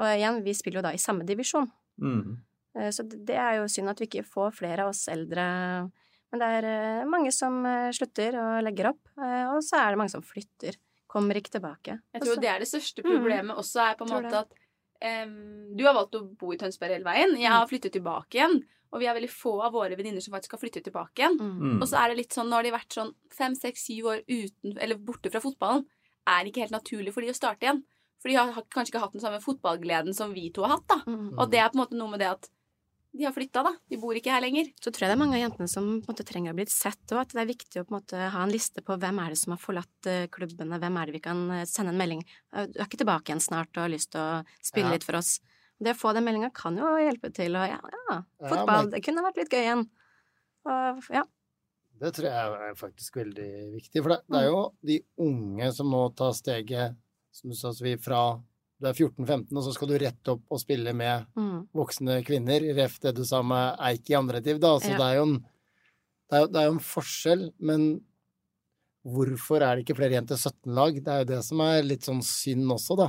Og 0.00 0.06
igjen, 0.08 0.38
vi 0.44 0.54
spiller 0.56 0.80
jo 0.80 0.86
da 0.88 0.92
i 0.96 1.00
samme 1.02 1.26
divisjon. 1.28 1.66
Mm. 2.00 2.38
Eh, 2.78 2.88
Så 2.90 3.04
det 3.08 3.36
er 3.36 3.58
jo 3.60 3.66
synd 3.68 3.90
at 3.92 4.00
vi 4.00 4.06
ikke 4.08 4.24
får 4.24 4.54
flere 4.56 4.86
av 4.86 4.92
oss 4.94 5.06
eldre. 5.12 5.44
Men 6.32 6.40
det 6.40 6.48
er 6.58 6.64
eh, 6.70 7.04
mange 7.04 7.32
som 7.32 7.58
eh, 7.68 7.90
slutter 7.92 8.38
og 8.40 8.62
legger 8.64 8.88
opp, 8.94 9.02
og 9.18 9.60
så 9.62 9.82
er 9.82 9.92
det 9.92 10.00
mange 10.00 10.14
som 10.14 10.24
flytter. 10.24 10.78
Kommer 11.12 11.36
ikke 11.36 11.52
tilbake. 11.58 11.98
Jeg 12.14 12.22
tror 12.22 12.32
også. 12.38 12.40
det 12.40 12.48
er 12.48 12.58
det 12.62 12.68
største 12.70 13.02
Mm. 13.04 13.10
problemet 13.12 13.56
også, 13.60 13.80
er 13.90 13.96
på 13.98 14.06
en 14.06 14.14
måte 14.14 14.38
at 14.46 15.26
um, 15.26 15.76
du 15.76 15.84
har 15.84 15.92
valgt 15.92 16.14
å 16.16 16.22
bo 16.40 16.52
i 16.54 16.56
Tønsberg 16.56 16.94
hele 16.96 17.04
veien. 17.04 17.34
Jeg 17.36 17.50
har 17.52 17.66
flyttet 17.68 17.92
tilbake 17.92 18.38
igjen. 18.38 18.62
Og 18.92 19.00
vi 19.00 19.06
er 19.08 19.14
veldig 19.16 19.28
få 19.32 19.52
av 19.64 19.72
våre 19.72 19.96
venninner 19.96 20.20
som 20.24 20.32
faktisk 20.32 20.52
har 20.56 20.60
flyttet 20.60 20.84
tilbake 20.84 21.20
igjen. 21.20 21.36
Mm. 21.40 21.78
Og 21.82 21.86
så 21.88 21.96
er 22.00 22.08
det 22.12 22.16
litt 22.22 22.32
sånn, 22.36 22.48
nå 22.48 22.56
har 22.58 22.62
de 22.64 22.72
vært 22.72 22.92
sånn 22.96 23.12
fem, 23.32 23.54
seks, 23.56 23.84
syv 23.88 24.08
år 24.12 24.18
uten, 24.28 24.74
eller 24.80 24.96
borte 25.00 25.30
fra 25.32 25.40
fotballen, 25.40 25.84
er 26.28 26.44
det 26.44 26.52
ikke 26.52 26.64
helt 26.66 26.76
naturlig 26.76 27.12
for 27.12 27.20
de 27.24 27.28
å 27.32 27.36
starte 27.36 27.64
igjen. 27.68 27.82
For 28.22 28.30
de 28.30 28.36
har 28.38 28.52
har 28.54 28.64
kanskje 28.70 28.92
ikke 28.94 29.02
hatt 29.02 29.14
den 29.16 29.20
samme 29.24 29.42
fotballgleden 29.42 30.14
som 30.14 30.32
vi 30.32 30.48
to 30.54 30.62
har 30.62 30.76
hatt, 30.76 30.86
da. 30.88 31.00
Mm. 31.10 31.32
Og 31.38 31.48
det 31.50 31.58
er 31.58 31.70
på 31.72 31.78
en 31.78 31.82
måte 31.84 31.98
noe 31.98 32.12
med 32.12 32.22
det 32.22 32.28
at 32.30 32.48
de 33.12 33.26
har 33.26 33.34
flytta, 33.36 33.60
da. 33.66 33.72
De 33.90 33.98
bor 34.00 34.16
ikke 34.16 34.30
her 34.32 34.40
lenger. 34.40 34.70
Så 34.80 34.88
tror 34.88 35.04
jeg 35.04 35.10
det 35.10 35.16
er 35.18 35.20
mange 35.20 35.36
av 35.36 35.42
jentene 35.42 35.68
som 35.68 35.88
på 36.00 36.06
en 36.08 36.14
måte 36.14 36.24
trenger 36.24 36.54
å 36.54 36.56
bli 36.56 36.64
sett, 36.72 37.02
og 37.12 37.18
at 37.20 37.34
det 37.34 37.42
er 37.42 37.50
viktig 37.50 37.82
å 37.82 37.84
på 37.84 37.92
en 37.92 37.98
måte 37.98 38.20
ha 38.32 38.44
en 38.46 38.52
liste 38.54 38.80
på 38.86 38.96
hvem 39.02 39.18
er 39.20 39.34
det 39.34 39.40
som 39.42 39.52
har 39.52 39.60
forlatt 39.60 40.08
eh, 40.08 40.28
klubbene, 40.32 40.78
hvem 40.80 40.96
er 41.02 41.10
det 41.10 41.16
vi 41.18 41.20
kan 41.26 41.42
eh, 41.58 41.66
sende 41.68 41.92
en 41.92 41.98
melding 42.00 42.22
Du 42.24 42.78
er 42.80 42.86
ikke 42.86 43.02
tilbake 43.02 43.28
igjen 43.28 43.42
snart 43.44 43.74
og 43.76 43.82
har 43.84 43.92
lyst 43.92 44.12
til 44.14 44.22
å 44.22 44.30
spille 44.64 44.88
Ja. 44.88 44.94
litt 44.96 45.04
for 45.04 45.18
oss. 45.20 45.34
Det 45.82 45.92
å 45.92 45.98
få 45.98 46.14
den 46.16 46.24
meldinga 46.24 46.52
kan 46.54 46.78
jo 46.78 46.88
hjelpe 47.02 47.28
til, 47.36 47.52
og 47.58 47.68
ja, 47.68 47.80
ja, 47.82 48.02
Ja, 48.14 48.48
fotball, 48.48 48.84
men- 48.86 48.90
det 48.94 49.02
kunne 49.04 49.26
vært 49.26 49.42
litt 49.42 49.50
gøy 49.52 49.60
igjen. 49.66 49.84
Og 50.64 51.04
ja. 51.12 51.24
Det 52.00 52.14
tror 52.16 52.26
jeg 52.30 52.32
er 52.70 52.74
faktisk 52.80 53.14
veldig 53.20 53.50
viktig. 53.76 54.00
For 54.02 54.08
det, 54.14 54.20
det 54.30 54.38
er 54.40 54.48
jo 54.48 54.62
de 54.82 54.96
unge 55.22 55.68
som 55.74 55.90
nå 55.92 56.00
tar 56.16 56.32
steget, 56.32 56.96
som 57.32 57.50
du 57.50 57.56
sa, 57.56 57.72
Sofie, 57.72 57.96
fra 57.98 58.40
du 58.82 58.88
er 58.88 58.94
14-15, 58.98 59.56
og 59.56 59.62
så 59.64 59.72
skal 59.74 59.88
du 59.88 59.98
rett 60.02 60.28
opp 60.32 60.42
og 60.50 60.58
spille 60.60 60.92
med 60.94 61.26
Mm. 61.38 61.68
voksne 61.74 62.22
kvinner. 62.26 62.60
Ref 62.74 62.98
det 63.00 63.14
du 63.16 63.24
sa 63.24 63.42
med 63.42 63.76
Eik 63.80 64.10
i 64.10 64.14
andre 64.18 64.40
div, 64.42 64.58
da. 64.60 64.76
Så 64.78 64.90
Ja. 64.90 64.98
det 64.98 65.08
er 65.16 65.22
en 65.22 65.34
det 66.30 66.38
er, 66.38 66.40
jo- 66.40 66.46
det 66.48 66.56
er 66.56 66.64
jo 66.66 66.72
en 66.72 66.78
forskjell, 66.78 67.52
men 67.60 68.00
hvorfor 69.04 69.60
er 69.62 69.76
det 69.76 69.84
ikke 69.84 69.96
flere 69.98 70.14
jenter 70.16 70.36
17-lag? 70.38 70.94
Det 71.04 71.08
er 71.12 71.18
jo 71.24 71.28
det 71.36 71.44
som 71.44 71.60
er 71.60 71.82
litt 71.82 72.00
sånn 72.06 72.22
synd 72.22 72.70
også, 72.72 72.96
da. 72.96 73.08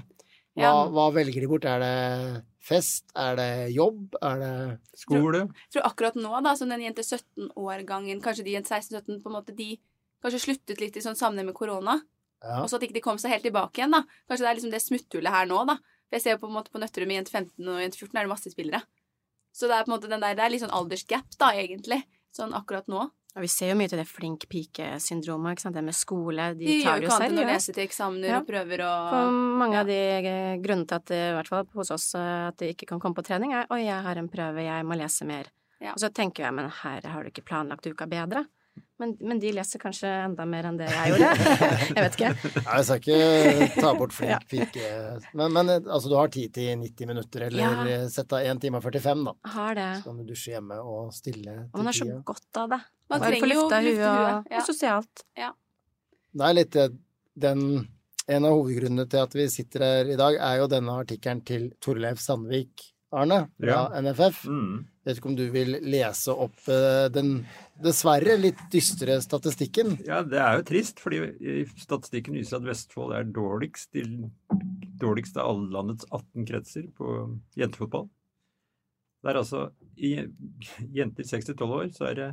Hva, 0.55 0.61
Ja. 0.61 0.87
hva 0.89 1.11
velger 1.13 1.41
de 1.41 1.47
bort? 1.47 1.65
Er 1.65 1.79
det 1.79 2.43
fest? 2.59 3.05
Er 3.15 3.35
det 3.35 3.73
jobb? 3.73 4.13
Er 4.21 4.39
det 4.39 4.79
Skole? 4.95 5.47
Jeg 5.47 5.71
tror 5.71 5.83
akkurat 5.89 6.15
nå, 6.15 6.43
da, 6.43 6.53
som 6.55 6.69
den 6.69 6.81
jente 6.81 7.01
17-årgangen, 7.03 8.21
kanskje 8.21 8.43
de 8.43 8.51
jente 8.53 8.69
16-17, 8.69 9.21
på 9.23 9.27
en 9.27 9.33
måte 9.43 9.55
de 9.55 9.79
kanskje 10.23 10.39
sluttet 10.57 10.79
litt 10.79 10.95
i 10.97 10.99
sånn 11.01 11.15
sammenheng 11.17 11.45
med 11.47 11.55
korona. 11.55 12.01
Ja. 12.43 12.59
Og 12.61 12.69
så 12.69 12.75
at 12.77 12.83
ikke 12.83 12.97
de 12.99 13.03
kom 13.05 13.17
seg 13.21 13.31
helt 13.31 13.45
tilbake 13.47 13.79
igjen, 13.79 13.95
da. 13.95 14.03
Kanskje 14.27 14.43
det 14.43 14.51
er 14.51 14.59
liksom 14.59 14.73
det 14.73 14.83
smutthullet 14.83 15.31
her 15.31 15.47
nå, 15.47 15.63
da. 15.69 15.77
For 16.09 16.17
jeg 16.19 16.21
ser 16.25 16.35
jo 16.35 16.41
på 16.43 16.49
en 16.51 16.57
måte 16.57 16.73
på 16.73 16.81
Nøtterøy 16.83 17.07
med 17.07 17.21
jente 17.21 17.31
15 17.31 17.71
og 17.71 17.81
jente 17.81 17.97
14 17.97 18.17
er 18.19 18.23
det 18.27 18.33
masse 18.33 18.51
spillere. 18.51 18.83
Så 19.53 19.69
det 19.69 19.77
er 19.77 19.85
på 19.85 19.91
en 19.91 19.95
måte 19.97 20.09
den 20.11 20.21
der, 20.23 20.35
det 20.35 20.43
er 20.43 20.51
litt 20.51 20.63
sånn 20.65 20.73
aldersgap, 20.73 21.37
da, 21.39 21.53
egentlig. 21.55 22.01
Sånn 22.33 22.53
akkurat 22.57 22.89
nå. 22.89 23.05
Ja, 23.33 23.41
vi 23.41 23.47
ser 23.49 23.71
jo 23.71 23.77
mye 23.79 23.89
til 23.89 23.97
det 23.97 24.05
flink 24.09 24.43
pike-syndromet, 24.49 25.55
ikke 25.55 25.63
sant, 25.65 25.77
det 25.77 25.83
med 25.85 25.95
skole. 25.97 26.51
De, 26.57 26.65
De 26.67 26.83
tar 26.83 27.01
jo 27.01 27.07
seriøst. 27.07 27.07
De 27.07 27.07
gjør 27.07 27.07
jo 27.07 27.07
ikke 27.07 27.15
annet 27.17 27.31
enn 27.31 27.43
å 27.43 27.53
lese 27.53 27.73
til 27.73 27.83
eksamener 27.87 28.29
Ja. 28.29 28.39
og 28.41 28.47
prøver 28.49 28.83
og 28.85 29.09
For 29.13 29.37
mange 29.63 29.79
av 29.79 29.87
de 29.89 29.99
grunnene 30.61 30.87
til 30.89 30.95
at 30.99 31.05
det, 31.09 31.21
i 31.31 31.33
hvert 31.37 31.49
fall 31.49 31.65
hos 31.73 31.91
oss, 31.95 32.07
at 32.19 32.57
de 32.61 32.73
ikke 32.73 32.89
kan 32.91 32.99
komme 33.01 33.17
på 33.17 33.25
trening, 33.25 33.53
er 33.53 33.65
'oi, 33.69 33.85
jeg 33.85 34.03
har 34.05 34.17
en 34.17 34.29
prøve, 34.29 34.61
jeg 34.61 34.85
må 34.85 34.97
lese 34.99 35.25
mer'. 35.25 35.49
Ja. 35.81 35.93
Og 35.93 35.99
så 35.99 36.13
tenker 36.13 36.43
jeg 36.45 36.53
'men 36.53 36.69
her 36.69 37.01
har 37.07 37.23
du 37.23 37.29
ikke 37.29 37.45
planlagt 37.45 37.87
uka 37.89 38.05
bedre'. 38.05 38.45
Men, 39.03 39.13
men 39.19 39.39
de 39.43 39.51
leser 39.55 39.81
kanskje 39.81 40.07
enda 40.23 40.45
mer 40.47 40.69
enn 40.69 40.77
det 40.79 40.87
jeg 40.87 41.13
gjorde. 41.13 41.29
jeg 41.89 41.97
vet 41.97 42.17
ikke. 42.17 42.29
Nei, 42.55 42.77
jeg 42.79 42.85
skal 42.87 43.01
ikke 43.03 43.81
ta 43.83 43.93
bort 43.99 44.15
flink 44.15 44.45
pike. 44.51 44.91
Men, 45.35 45.51
men 45.57 45.71
altså, 45.75 46.07
du 46.07 46.15
har 46.15 46.31
tid 46.33 46.53
til 46.55 46.71
90 46.79 47.09
minutter, 47.11 47.47
eller 47.49 47.63
Ja. 47.91 47.97
sett 48.13 48.31
av 48.33 48.47
1 48.47 48.61
time 48.63 48.79
og 48.79 48.85
45, 48.87 49.25
da. 49.27 49.33
Har 49.57 49.75
det. 49.79 49.89
Så 49.99 50.07
kan 50.07 50.21
du 50.21 50.29
dusje 50.31 50.55
hjemme 50.55 50.77
og 50.79 51.11
stille 51.15 51.57
Og 51.65 51.81
man 51.81 51.89
har 51.91 51.97
så 51.99 52.07
godt 52.31 52.61
av 52.63 52.71
det. 52.75 52.79
Man 53.11 53.19
Bare 53.19 53.33
trenger 53.33 53.53
jo 53.53 53.59
lufta 53.59 53.81
lufte 53.83 53.99
huet 53.99 54.07
og, 54.07 54.53
ja. 54.53 54.61
og 54.61 54.67
sosialt. 54.69 55.25
Det 56.33 56.47
er 56.47 56.57
litt 56.57 56.79
den 57.43 57.65
En 58.31 58.45
av 58.47 58.53
hovedgrunnene 58.55 59.03
til 59.11 59.19
at 59.19 59.33
vi 59.35 59.49
sitter 59.51 59.83
her 59.83 60.09
i 60.13 60.15
dag, 60.15 60.37
er 60.39 60.61
jo 60.61 60.67
denne 60.71 60.93
artikkelen 60.95 61.41
til 61.43 61.65
Torleif 61.83 62.21
Sandvik, 62.23 62.85
Arne, 63.13 63.37
fra 63.59 63.69
Ja. 63.69 64.01
NFF. 64.01 64.43
Mm. 64.49 64.85
Vet 65.03 65.19
ikke 65.19 65.29
om 65.29 65.35
du 65.37 65.43
vil 65.51 65.75
lese 65.83 66.31
opp 66.31 66.55
eh, 66.71 67.09
den 67.11 67.45
dessverre 67.83 68.37
litt 68.39 68.59
dystre 68.71 69.17
statistikken? 69.21 69.97
Ja, 70.07 70.21
det 70.23 70.39
er 70.39 70.57
jo 70.59 70.65
trist, 70.69 71.01
fordi 71.03 71.19
statistikken 71.81 72.37
viser 72.39 72.61
at 72.61 72.67
Vestfold 72.69 73.13
er 73.17 73.27
dårligst, 73.27 73.91
til, 73.93 74.29
dårligst 75.01 75.37
av 75.37 75.51
alle 75.51 75.69
landets 75.75 76.07
18 76.09 76.47
kretser 76.47 76.87
på 76.97 77.17
jentefotball. 77.59 78.07
Det 79.23 79.31
er 79.31 79.39
altså 79.39 79.65
I 79.95 80.13
jenter 80.95 81.27
6-12 81.27 81.75
år 81.77 81.91
så 81.95 82.09
er 82.09 82.17
det 82.19 82.31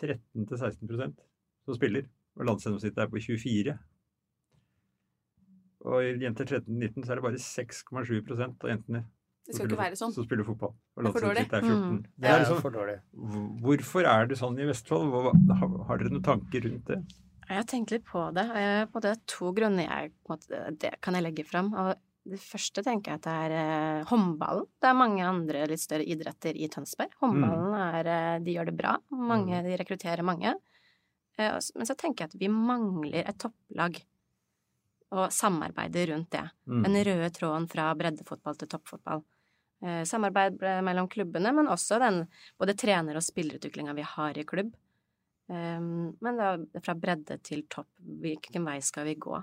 13-16% 0.00 1.18
som 1.64 1.76
spiller, 1.76 2.06
og 2.36 2.48
landsgjennomsnittet 2.48 3.02
er 3.04 3.10
på 3.12 3.20
24. 3.24 3.74
Og 5.84 6.00
i 6.02 6.14
jenter 6.24 6.48
13-19 6.48 7.04
så 7.04 7.12
er 7.12 7.20
det 7.20 7.24
bare 7.26 7.40
6,7 7.40 8.30
av 8.32 8.70
jentene 8.70 9.02
Det 9.44 9.52
skal 9.52 9.66
spiller 9.66 9.74
ikke 9.74 9.82
være 9.82 9.98
sånn. 10.00 10.14
som 10.16 10.24
spiller 10.24 10.46
fotball. 10.48 10.72
Og 10.96 11.02
Det 11.04 11.10
er 11.10 11.12
for 11.18 11.26
dårlig. 11.26 11.44
er 11.44 11.60
14. 11.60 11.82
Mm. 11.84 11.98
Det 12.16 12.30
er 12.30 12.38
liksom, 12.40 12.62
for 12.64 12.70
dårlig. 12.78 12.96
Hvorfor 13.66 14.08
er 14.08 14.26
det 14.30 14.38
sånn 14.40 14.56
i 14.58 14.68
Vestfold? 14.70 15.12
Har, 15.60 15.98
dere 16.00 16.10
noen 16.14 16.24
tanker 16.24 16.64
rundt 16.64 16.88
det? 16.88 16.98
Jeg 17.44 17.58
har 17.60 17.66
tenkt 17.68 17.92
litt 17.92 18.06
på 18.08 18.22
det. 18.32 18.46
og 18.48 18.92
På 18.94 19.02
det 19.04 19.10
er 19.12 19.20
to 19.28 19.52
grunner 19.52 19.84
jeg 19.84 20.12
Det 20.80 20.94
kan 21.04 21.14
jeg 21.18 21.26
legge 21.26 21.44
fram. 21.44 21.74
Og 21.74 21.94
det 22.24 22.40
første 22.40 22.80
tenker 22.82 23.12
jeg 23.12 23.20
at 23.20 23.26
det 23.28 23.34
er 23.36 23.52
eh, 24.00 24.04
håndballen. 24.08 24.64
Det 24.80 24.88
er 24.88 24.96
mange 24.96 25.20
andre 25.28 25.66
litt 25.68 25.82
større 25.82 26.06
idretter 26.08 26.56
i 26.56 26.70
Tønsberg. 26.72 27.12
Håndballen 27.20 27.74
er 27.76 28.06
eh, 28.08 28.38
De 28.40 28.54
gjør 28.56 28.70
det 28.72 28.76
bra. 28.78 28.96
Mange, 29.12 29.60
De 29.66 29.76
rekrutterer 29.76 30.24
mange. 30.24 30.54
Eh, 31.36 31.60
Men 31.76 31.84
så 31.90 31.94
tenker 32.00 32.24
jeg 32.24 32.32
at 32.32 32.40
vi 32.40 32.48
mangler 32.48 33.28
et 33.28 33.36
topplag. 33.44 34.00
Og 35.14 35.30
samarbeide 35.32 36.08
rundt 36.10 36.32
det. 36.34 36.42
Mm. 36.66 36.82
Den 36.86 37.00
røde 37.06 37.30
tråden 37.30 37.68
fra 37.70 37.90
breddefotball 37.98 38.56
til 38.58 38.70
toppfotball. 38.72 39.22
Eh, 39.84 40.02
samarbeid 40.08 40.62
mellom 40.82 41.08
klubbene, 41.12 41.52
men 41.54 41.68
også 41.70 42.00
den 42.02 42.24
både 42.58 42.74
trener- 42.78 43.18
og 43.20 43.22
spillerutviklinga 43.22 43.94
vi 43.94 44.06
har 44.14 44.38
i 44.38 44.46
klubb. 44.48 44.72
Um, 45.46 46.16
men 46.24 46.38
da 46.40 46.54
fra 46.80 46.94
bredde 46.96 47.36
til 47.44 47.66
topp, 47.68 47.90
hvilken 48.00 48.64
vei 48.64 48.78
skal 48.84 49.04
vi 49.10 49.18
gå? 49.20 49.42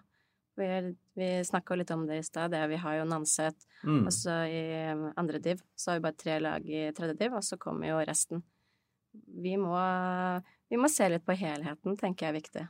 Vi, 0.58 0.70
vi 1.16 1.28
snakka 1.46 1.78
litt 1.78 1.94
om 1.94 2.08
det 2.10 2.18
i 2.20 2.26
stad, 2.26 2.56
vi 2.70 2.80
har 2.82 2.98
jo 2.98 3.06
Nanset. 3.06 3.68
Mm. 3.86 4.08
Og 4.08 4.14
så 4.16 4.40
i 4.50 4.64
um, 4.96 5.12
andre 5.16 5.40
div 5.44 5.62
så 5.78 5.92
har 5.92 6.00
vi 6.00 6.06
bare 6.08 6.18
tre 6.24 6.40
lag 6.42 6.66
i 6.66 6.88
tredje 6.98 7.20
div, 7.22 7.38
og 7.38 7.46
så 7.46 7.60
kommer 7.62 7.92
jo 7.92 8.02
resten. 8.02 8.44
vi 9.14 9.58
må, 9.60 9.78
vi 10.70 10.78
må 10.80 10.90
se 10.90 11.10
litt 11.10 11.26
på 11.28 11.38
helheten, 11.38 11.98
tenker 12.00 12.26
jeg 12.26 12.34
er 12.34 12.40
viktig. 12.40 12.68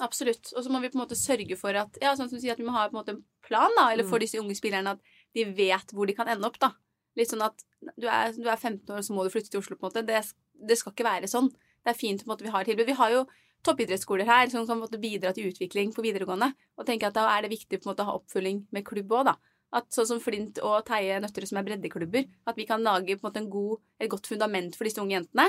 Absolutt. 0.00 0.52
Og 0.56 0.64
så 0.64 0.70
må 0.72 0.80
vi 0.82 0.90
på 0.92 0.98
en 0.98 1.04
måte 1.06 1.16
sørge 1.16 1.56
for 1.56 1.76
at 1.80 1.96
ja, 2.02 2.12
sånn 2.16 2.28
som 2.28 2.36
du 2.36 2.42
sier, 2.42 2.52
at 2.52 2.60
vi 2.60 2.66
må 2.66 2.74
ha 2.74 2.86
på 2.88 2.96
en 2.96 3.00
måte 3.00 3.14
en 3.14 3.22
plan, 3.46 3.72
da, 3.78 3.90
eller 3.92 4.04
for 4.04 4.18
Mm. 4.18 4.24
disse 4.26 4.40
unge 4.40 4.56
spillerne, 4.58 4.92
at 4.96 5.00
de 5.34 5.44
vet 5.56 5.94
hvor 5.94 6.06
de 6.06 6.12
kan 6.14 6.28
ende 6.28 6.44
opp, 6.44 6.58
da. 6.60 6.72
Litt 7.16 7.30
sånn 7.32 7.44
at 7.46 7.64
du 7.96 8.06
er, 8.06 8.32
du 8.32 8.48
er 8.48 8.56
15 8.60 8.92
år, 8.92 9.00
så 9.00 9.14
må 9.16 9.24
du 9.24 9.30
flytte 9.32 9.48
til 9.50 9.60
Oslo, 9.60 9.76
på 9.76 9.86
en 9.86 9.92
måte. 9.92 10.04
Det, 10.06 10.20
det 10.68 10.76
skal 10.76 10.92
ikke 10.92 11.08
være 11.08 11.28
sånn. 11.32 11.48
Det 11.48 11.94
er 11.94 11.96
fint 11.96 12.20
på 12.20 12.28
en 12.28 12.34
måte 12.34 12.44
vi 12.44 12.52
har 12.52 12.64
tilbud. 12.64 12.86
Vi 12.86 12.92
har 13.00 13.10
jo 13.10 13.26
toppidrettsskoler 13.64 14.26
her 14.28 14.48
som 14.52 14.66
kan 14.66 14.78
måte 14.78 15.00
bidra 15.00 15.32
til 15.32 15.48
utvikling 15.50 15.94
på 15.94 16.04
videregående. 16.04 16.52
Og 16.76 16.86
tenker 16.86 17.08
at 17.08 17.14
da 17.16 17.24
er 17.32 17.46
det 17.46 17.54
viktig 17.56 17.80
på 17.80 17.86
en 17.88 17.92
måte 17.94 18.04
å 18.04 18.10
ha 18.10 18.16
oppfølging 18.18 18.66
med 18.70 18.84
klubb 18.84 19.08
òg, 19.16 19.24
da. 19.30 19.36
At 19.72 19.88
sånn 19.90 20.06
som 20.06 20.20
Flint 20.22 20.60
og 20.62 20.84
Teie 20.86 21.16
Nøtterøy, 21.20 21.48
som 21.48 21.58
er 21.58 21.66
breddeklubber, 21.66 22.28
at 22.46 22.56
vi 22.56 22.66
kan 22.68 22.84
lage 22.84 23.16
på 23.16 23.24
en 23.24 23.30
måte 23.30 23.40
en 23.42 23.50
god, 23.50 23.80
et 23.98 24.10
godt 24.12 24.28
fundament 24.28 24.76
for 24.76 24.84
disse 24.84 25.00
unge 25.02 25.16
jentene. 25.16 25.48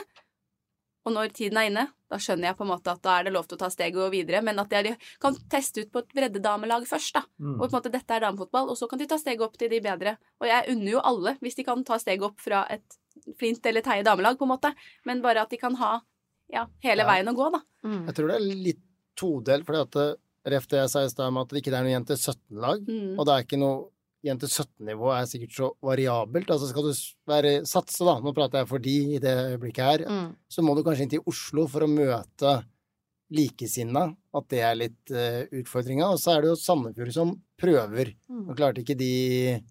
Og 1.07 1.13
når 1.15 1.31
tiden 1.37 1.57
er 1.61 1.69
inne, 1.69 1.85
da 2.11 2.17
skjønner 2.19 2.49
jeg 2.49 2.57
på 2.59 2.65
en 2.65 2.71
måte 2.73 2.91
at 2.91 3.01
da 3.05 3.13
er 3.21 3.27
det 3.27 3.31
lov 3.35 3.45
til 3.47 3.55
å 3.55 3.61
ta 3.61 3.69
steget 3.71 3.95
og 4.03 4.11
videre, 4.11 4.41
men 4.43 4.59
at 4.59 4.69
de 4.73 4.91
kan 5.23 5.35
teste 5.51 5.85
ut 5.85 5.91
på 5.93 6.01
et 6.03 6.09
breddedamelag 6.17 6.83
først, 6.89 7.13
da. 7.15 7.21
Mm. 7.39 7.53
Og 7.55 7.63
på 7.63 7.69
en 7.71 7.75
måte 7.77 7.91
dette 7.93 8.11
er 8.17 8.25
damefotball, 8.25 8.67
og 8.73 8.77
så 8.79 8.89
kan 8.91 8.99
de 8.99 9.07
ta 9.07 9.17
steget 9.21 9.41
opp 9.45 9.55
til 9.59 9.71
de 9.71 9.79
bedre. 9.85 10.17
Og 10.43 10.47
jeg 10.51 10.67
unner 10.75 10.91
jo 10.97 11.03
alle, 11.07 11.37
hvis 11.39 11.55
de 11.55 11.63
kan 11.67 11.83
ta 11.87 11.97
steget 12.03 12.27
opp 12.27 12.39
fra 12.43 12.65
et 12.73 12.99
Flint 13.39 13.65
eller 13.65 13.81
Teie 13.81 14.03
damelag, 14.05 14.37
på 14.37 14.45
en 14.45 14.51
måte, 14.53 14.73
men 15.09 15.23
bare 15.23 15.41
at 15.47 15.49
de 15.49 15.57
kan 15.57 15.73
ha 15.79 16.01
ja, 16.53 16.67
hele 16.83 17.01
Ja. 17.03 17.07
veien 17.09 17.27
å 17.31 17.35
gå, 17.35 17.47
da. 17.51 17.61
Jeg 18.07 18.15
tror 18.15 18.27
det 18.27 18.35
er 18.35 18.45
litt 18.67 18.83
todelt, 19.17 19.65
fordi 19.65 19.81
at 19.81 19.91
det- 19.91 20.17
ref 20.53 20.67
det 20.67 20.77
jeg 20.79 20.89
sa 20.89 20.99
i 21.03 21.09
stad 21.09 21.27
om 21.27 21.37
at 21.41 21.49
det 21.49 21.63
ikke 21.63 21.73
er 21.75 21.83
noe 21.83 21.91
jenter 21.95 22.15
17-lag, 22.15 22.85
Mm. 22.87 23.19
og 23.19 23.25
det 23.25 23.33
er 23.33 23.43
ikke 23.43 23.59
noe 23.59 23.89
jente 24.25 24.47
17-nivå 24.49 25.11
er 25.13 25.27
sikkert 25.29 25.53
så 25.55 25.67
variabelt. 25.85 26.49
Altså 26.49 26.69
skal 26.71 26.87
du 26.87 26.91
være, 27.29 27.51
satse, 27.69 28.01
da, 28.07 28.17
nå 28.23 28.33
prater 28.35 28.63
jeg 28.63 28.69
for 28.71 28.83
de 28.83 28.95
i 29.15 29.21
det 29.23 29.35
øyeblikket 29.53 29.85
her, 29.85 30.05
Mm. 30.07 30.35
så 30.49 30.63
må 30.65 30.75
du 30.75 30.83
kanskje 30.83 31.03
inn 31.05 31.13
til 31.13 31.23
Oslo 31.29 31.67
for 31.67 31.85
å 31.85 31.91
møte 31.91 32.57
likesinna, 33.31 34.05
at 34.33 34.45
det 34.49 34.61
er 34.63 34.75
litt 34.79 35.11
uh, 35.11 35.43
utfordringa. 35.59 36.07
Og 36.13 36.19
så 36.21 36.35
er 36.35 36.41
det 36.41 36.51
jo 36.53 36.59
Sandefjord 36.59 37.13
som 37.13 37.33
prøver. 37.59 38.13
Mm. 38.31 38.45
Nå 38.47 38.55
klarte 38.55 38.83
ikke 38.83 38.95
de 38.97 39.61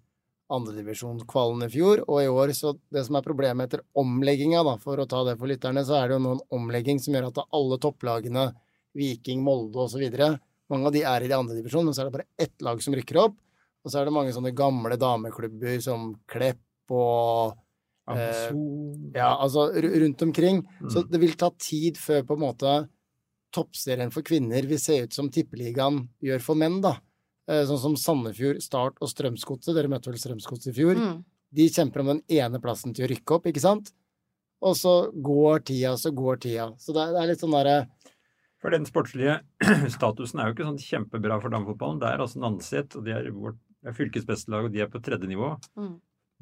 andredivisjonskvalen 0.53 1.65
i 1.67 1.71
fjor, 1.73 2.05
og 2.07 2.21
i 2.23 2.29
år, 2.31 2.53
så 2.55 2.75
det 2.95 3.03
som 3.07 3.17
er 3.19 3.25
problemet 3.27 3.67
etter 3.67 3.83
omlegginga, 3.99 4.61
da, 4.67 4.77
for 4.83 5.01
å 5.03 5.09
ta 5.11 5.25
det 5.27 5.39
for 5.41 5.51
lytterne, 5.51 5.83
så 5.87 5.97
er 5.99 6.09
det 6.09 6.19
jo 6.19 6.23
nå 6.23 6.35
en 6.37 6.45
omlegging 6.61 7.01
som 7.03 7.17
gjør 7.17 7.31
at 7.33 7.41
alle 7.51 7.79
topplagene, 7.83 8.45
Viking, 8.97 9.43
Molde 9.45 9.83
osv., 9.89 10.05
mange 10.71 10.89
av 10.89 10.95
de 10.95 11.03
er 11.07 11.23
i 11.23 11.29
de 11.31 11.35
andre 11.37 11.55
divisjon, 11.59 11.85
men 11.87 11.95
så 11.95 12.03
er 12.03 12.09
det 12.09 12.17
bare 12.17 12.31
ett 12.43 12.63
lag 12.65 12.81
som 12.83 12.95
rykker 12.97 13.19
opp. 13.23 13.35
Og 13.87 13.93
så 13.93 14.01
er 14.01 14.09
det 14.09 14.17
mange 14.17 14.35
sånne 14.35 14.51
gamle 14.57 14.99
dameklubber 14.99 15.79
som 15.85 16.11
Klepp 16.27 16.91
og 16.91 17.55
eh, 18.11 18.51
ja, 19.15 19.31
altså 19.31 19.69
rundt 19.71 20.27
omkring. 20.27 20.65
Mm. 20.83 20.91
Så 20.91 21.05
det 21.07 21.23
vil 21.23 21.39
ta 21.39 21.53
tid 21.55 21.99
før 22.01 22.27
på 22.27 22.37
en 22.37 22.43
måte 22.43 22.77
toppserien 23.55 24.11
for 24.13 24.27
kvinner 24.27 24.67
vil 24.69 24.81
se 24.83 24.99
ut 25.07 25.15
som 25.15 25.31
tippeligaen 25.33 26.03
gjør 26.25 26.43
for 26.45 26.59
menn, 26.59 26.81
da. 26.85 26.97
Eh, 27.47 27.63
Sånn 27.69 27.83
som 27.83 27.97
Sandefjord, 28.01 28.61
Start 28.65 28.99
og 29.01 29.11
Strømsgodset. 29.13 29.75
Dere 29.77 29.91
møtte 29.93 30.11
vel 30.11 30.21
Strømsgodset 30.21 30.73
i 30.73 30.77
fjor. 30.77 30.99
Mm. 30.99 31.21
De 31.57 31.69
kjemper 31.71 32.03
om 32.03 32.13
den 32.15 32.25
ene 32.41 32.61
plassen 32.63 32.95
til 32.95 33.07
å 33.07 33.11
rykke 33.13 33.39
opp, 33.39 33.47
ikke 33.49 33.63
sant? 33.63 33.93
Og 34.67 34.75
så 34.79 34.95
går 35.13 35.63
tida, 35.69 35.95
så 36.01 36.11
går 36.17 36.41
tida. 36.43 36.71
Så 36.81 36.95
det 36.97 37.05
er, 37.05 37.15
det 37.15 37.23
er 37.23 37.31
litt 37.31 37.45
sånn 37.45 37.55
derre 37.55 37.77
For 38.63 38.75
den 38.75 38.87
sportslige 38.89 39.39
statusen 39.97 40.41
er 40.41 40.49
jo 40.49 40.57
ikke 40.57 40.69
sånn 40.71 40.83
kjempebra 40.83 41.39
for 41.43 41.55
damefotballen. 41.55 42.01
Det 42.03 42.11
er 42.11 42.25
altså 42.25 42.43
Nanset, 42.43 42.97
og 42.99 43.07
de 43.07 43.15
er, 43.15 43.31
vårt, 43.37 43.61
det 43.87 43.93
er 43.93 43.95
fylkets 43.95 44.27
beste 44.27 44.51
lag, 44.51 44.67
og 44.67 44.73
de 44.75 44.81
er 44.83 44.89
på 44.91 44.99
tredje 44.99 45.29
nivå. 45.31 45.53
Mm. 45.79 45.93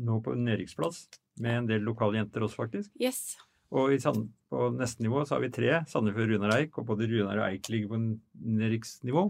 Nå 0.09 0.15
på 0.25 0.33
nedrykksplass, 0.33 1.03
med 1.45 1.59
en 1.59 1.67
del 1.69 1.85
lokale 1.85 2.17
jenter 2.17 2.47
også, 2.47 2.63
faktisk. 2.63 2.89
Yes. 2.97 3.35
Og 3.77 3.93
i 3.93 3.99
Sand, 4.01 4.31
på 4.49 4.71
neste 4.73 5.05
nivå 5.05 5.27
så 5.29 5.37
har 5.37 5.45
vi 5.45 5.53
tre, 5.53 5.75
Sandefjord, 5.91 6.33
Runar 6.33 6.55
Eik, 6.57 6.79
og 6.81 6.89
både 6.89 7.11
Runar 7.11 7.43
og 7.43 7.51
Eik 7.51 7.69
ligger 7.69 7.93
på 7.93 8.01
nedrykksnivå. 8.01 9.27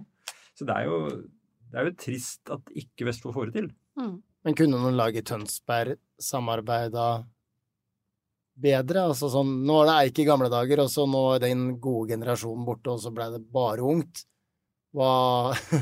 Så 0.54 0.68
det 0.68 0.76
er 0.78 0.86
jo 0.86 1.00
det 1.74 1.80
er 1.80 1.88
jo 1.88 1.98
trist 1.98 2.54
at 2.54 2.70
ikke 2.78 3.08
Vestfold 3.08 3.34
får 3.34 3.50
det 3.50 3.56
til. 3.58 3.70
Mm. 3.98 4.14
Men 4.46 4.56
kunne 4.60 4.78
noen 4.78 4.94
lag 4.94 5.16
i 5.18 5.24
Tønsberg 5.26 5.98
samarbeida 6.22 7.08
bedre? 8.54 9.08
Altså 9.08 9.26
sånn 9.32 9.56
Nå 9.66 9.80
var 9.80 9.90
det 9.90 9.96
Eik 10.04 10.22
i 10.22 10.28
gamle 10.28 10.52
dager, 10.52 10.84
og 10.84 10.92
så 10.92 11.08
nå 11.10 11.24
er 11.34 11.42
den 11.48 11.66
gode 11.82 12.12
generasjonen 12.14 12.68
borte, 12.68 12.94
og 12.94 13.02
så 13.02 13.10
ble 13.10 13.26
det 13.34 13.42
bare 13.50 13.82
ungt. 13.82 14.22
Hva, 14.94 15.10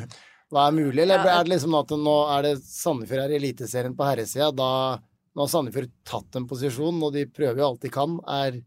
hva 0.52 0.66
er 0.68 0.76
mulig? 0.76 1.00
Eller 1.00 1.24
er 1.24 1.46
det 1.46 1.54
liksom 1.54 1.74
at 1.78 1.94
nå 1.96 2.16
er 2.34 2.44
det 2.44 2.52
Sandefjord 2.66 3.24
er 3.24 3.32
i 3.32 3.38
Eliteserien 3.40 3.96
på 3.96 4.04
herresida, 4.04 4.50
da 4.52 5.00
nå 5.32 5.46
har 5.46 5.48
Sandefjord 5.48 5.88
tatt 6.04 6.36
en 6.36 6.46
posisjon, 6.48 7.00
og 7.00 7.14
de 7.14 7.24
prøver 7.32 7.62
jo 7.62 7.70
alt 7.70 7.84
de 7.86 7.90
kan. 7.92 8.18
Er, 8.28 8.60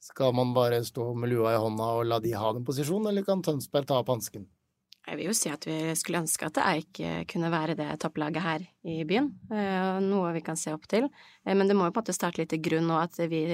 skal 0.00 0.32
man 0.36 0.54
bare 0.56 0.80
stå 0.86 1.10
med 1.18 1.34
lua 1.34 1.52
i 1.52 1.60
hånda 1.60 1.90
og 1.98 2.06
la 2.08 2.20
de 2.24 2.32
ha 2.32 2.54
den 2.56 2.64
posisjonen, 2.64 3.10
eller 3.10 3.26
kan 3.26 3.44
Tønsberg 3.44 3.88
ta 3.90 4.00
opp 4.00 4.14
hansken? 4.14 4.48
Jeg 5.06 5.20
vil 5.20 5.28
jo 5.28 5.36
si 5.38 5.50
at 5.52 5.62
vi 5.68 5.76
skulle 5.94 6.24
ønske 6.24 6.48
at 6.48 6.58
Eik 6.64 6.98
kunne 7.30 7.50
være 7.52 7.76
det 7.78 7.92
topplaget 8.02 8.42
her 8.42 8.64
i 8.90 9.04
byen, 9.06 9.28
eh, 9.54 10.00
noe 10.02 10.32
vi 10.34 10.42
kan 10.42 10.58
se 10.58 10.72
opp 10.74 10.88
til. 10.90 11.06
Eh, 11.44 11.54
Men 11.54 11.68
det 11.68 11.76
må 11.78 11.86
jo 11.86 11.92
på 11.94 12.00
en 12.00 12.06
måte 12.08 12.16
starte 12.16 12.40
litt 12.40 12.56
i 12.56 12.58
grunn 12.58 12.88
nå, 12.88 12.96
at 12.98 13.14
vi, 13.30 13.44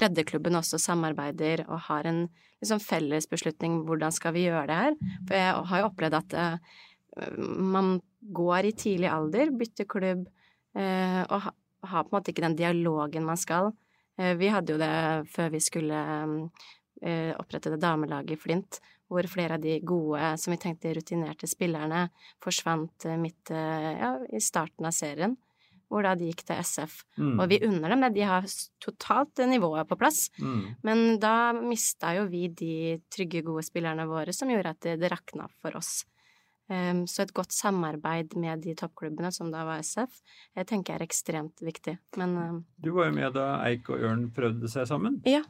breddeklubben 0.00 0.58
også 0.58 0.80
samarbeider 0.82 1.68
og 1.68 1.84
har 1.86 2.08
en 2.08 2.24
liksom, 2.58 2.80
felles 2.82 3.28
beslutning 3.30 3.84
hvordan 3.86 4.10
skal 4.10 4.34
vi 4.34 4.48
gjøre 4.48 4.66
det 4.66 4.80
her. 4.80 4.98
For 5.28 5.38
jeg 5.38 5.54
har 5.70 5.84
jo 5.84 5.90
opplevd 5.92 6.18
at 6.18 6.34
eh, 6.34 6.76
man 7.38 8.00
går 8.34 8.64
i 8.70 8.72
tidlig 8.72 9.08
alder, 9.10 9.50
bytter 9.58 9.84
klubb, 9.88 10.26
eh, 10.76 11.22
og 11.28 11.40
ha- 11.46 11.54
har 11.84 12.04
på 12.04 12.12
en 12.12 12.18
måte 12.18 12.32
ikke 12.32 12.44
den 12.46 12.56
dialogen 12.58 13.24
man 13.24 13.36
skal. 13.36 13.72
Eh, 14.18 14.34
Vi 14.36 14.48
hadde 14.48 14.74
jo 14.74 14.78
det 14.78 15.30
før 15.32 15.50
vi 15.50 15.60
skulle 15.60 16.50
eh, 17.02 17.32
opprette 17.38 17.70
det 17.70 17.80
damelaget 17.80 18.32
i 18.34 18.36
Flint, 18.40 18.80
hvor 19.08 19.22
flere 19.30 19.54
av 19.54 19.60
de 19.62 19.78
gode, 19.80 20.20
som 20.38 20.52
vi 20.52 20.58
tenkte 20.58 20.90
rutinerte 20.96 21.46
spillerne, 21.48 22.08
forsvant 22.44 23.06
midt 23.22 23.50
ja, 23.54 24.16
i 24.34 24.40
starten 24.42 24.84
av 24.84 24.92
serien, 24.92 25.36
hvor 25.88 26.02
da 26.04 26.10
de 26.18 26.26
gikk 26.28 26.42
til 26.44 26.58
SF. 26.60 26.98
Mm. 27.16 27.38
Og 27.40 27.48
vi 27.48 27.60
unner 27.64 27.88
dem 27.94 28.02
det, 28.04 28.10
de 28.18 28.26
har 28.28 28.44
totalt 28.84 29.40
nivået 29.48 29.88
på 29.88 29.96
plass. 29.96 30.26
Mm. 30.36 30.58
Men 30.84 31.18
da 31.22 31.52
mista 31.56 32.10
jo 32.18 32.26
vi 32.28 32.48
de 32.52 32.74
trygge, 33.08 33.40
gode 33.46 33.64
spillerne 33.64 34.04
våre 34.10 34.34
som 34.36 34.50
gjorde 34.52 34.74
at 34.74 34.80
det, 34.84 34.98
det 35.00 35.10
rakna 35.14 35.46
for 35.62 35.78
oss. 35.80 36.02
Ehm, 36.70 37.06
så 37.08 37.22
et 37.24 37.32
godt 37.32 37.52
samarbeid 37.56 38.34
med 38.36 38.60
de 38.62 38.74
toppklubbene, 38.76 39.30
som 39.32 39.50
da 39.50 39.62
var 39.64 39.80
SF, 39.80 40.20
jeg 40.56 40.66
tenker 40.68 40.94
er 40.98 41.06
ekstremt 41.06 41.62
viktig. 41.64 41.98
Men 42.20 42.34
ehm, 42.36 42.58
Du 42.80 42.90
var 42.92 43.06
jo 43.08 43.14
med 43.16 43.32
da 43.32 43.46
Eik 43.68 43.88
og 43.88 44.02
Ørn 44.04 44.26
prøvde 44.36 44.68
seg 44.68 44.86
sammen. 44.90 45.22
Ja. 45.24 45.40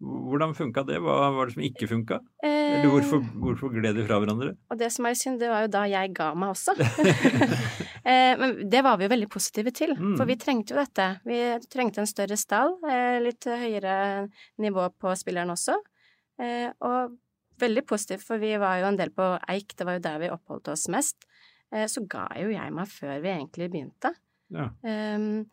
Hvordan 0.00 0.54
funka 0.56 0.80
det? 0.88 0.96
Hva 1.04 1.28
var 1.36 1.46
det 1.50 1.54
som 1.58 1.62
ikke 1.66 1.88
funka? 1.88 2.20
Eh, 2.42 2.78
Eller 2.80 2.88
hvorfor, 2.88 3.20
hvorfor 3.36 3.68
gled 3.74 3.96
de 3.98 4.04
fra 4.06 4.16
hverandre? 4.22 4.54
Og 4.72 4.78
det 4.80 4.88
som 4.94 5.04
er 5.04 5.16
synd, 5.18 5.40
det 5.42 5.50
var 5.52 5.66
jo 5.66 5.72
da 5.74 5.82
jeg 5.92 6.14
ga 6.16 6.30
meg 6.34 6.54
også. 6.54 6.72
eh, 8.08 8.32
men 8.40 8.54
det 8.72 8.80
var 8.86 8.96
vi 8.96 9.04
jo 9.04 9.12
veldig 9.12 9.28
positive 9.32 9.72
til, 9.76 9.92
Mm. 9.96 10.16
for 10.16 10.24
vi 10.24 10.36
trengte 10.40 10.72
jo 10.72 10.80
dette. 10.80 11.08
Vi 11.28 11.40
trengte 11.68 12.00
en 12.00 12.08
større 12.08 12.36
stall, 12.40 12.78
eh, 12.88 13.18
litt 13.20 13.44
høyere 13.44 14.28
nivå 14.58 14.88
på 15.00 15.12
spilleren 15.20 15.52
også. 15.52 15.76
Eh, 16.40 16.70
og 16.80 17.16
veldig 17.60 17.84
positivt, 17.88 18.24
for 18.26 18.40
vi 18.42 18.54
var 18.60 18.78
jo 18.82 18.88
en 18.90 18.96
del 19.00 19.10
på 19.14 19.26
Eik, 19.52 19.74
det 19.76 19.86
var 19.88 19.98
jo 19.98 20.04
der 20.06 20.18
vi 20.22 20.30
oppholdt 20.34 20.68
oss 20.72 20.88
mest. 20.92 21.26
Eh, 21.72 21.86
så 21.86 22.02
ga 22.10 22.26
jo 22.40 22.48
jeg 22.50 22.72
meg 22.74 22.88
før 22.90 23.20
vi 23.22 23.30
egentlig 23.34 23.70
begynte. 23.70 24.14
Ja. 24.50 24.70
Um, 24.82 25.44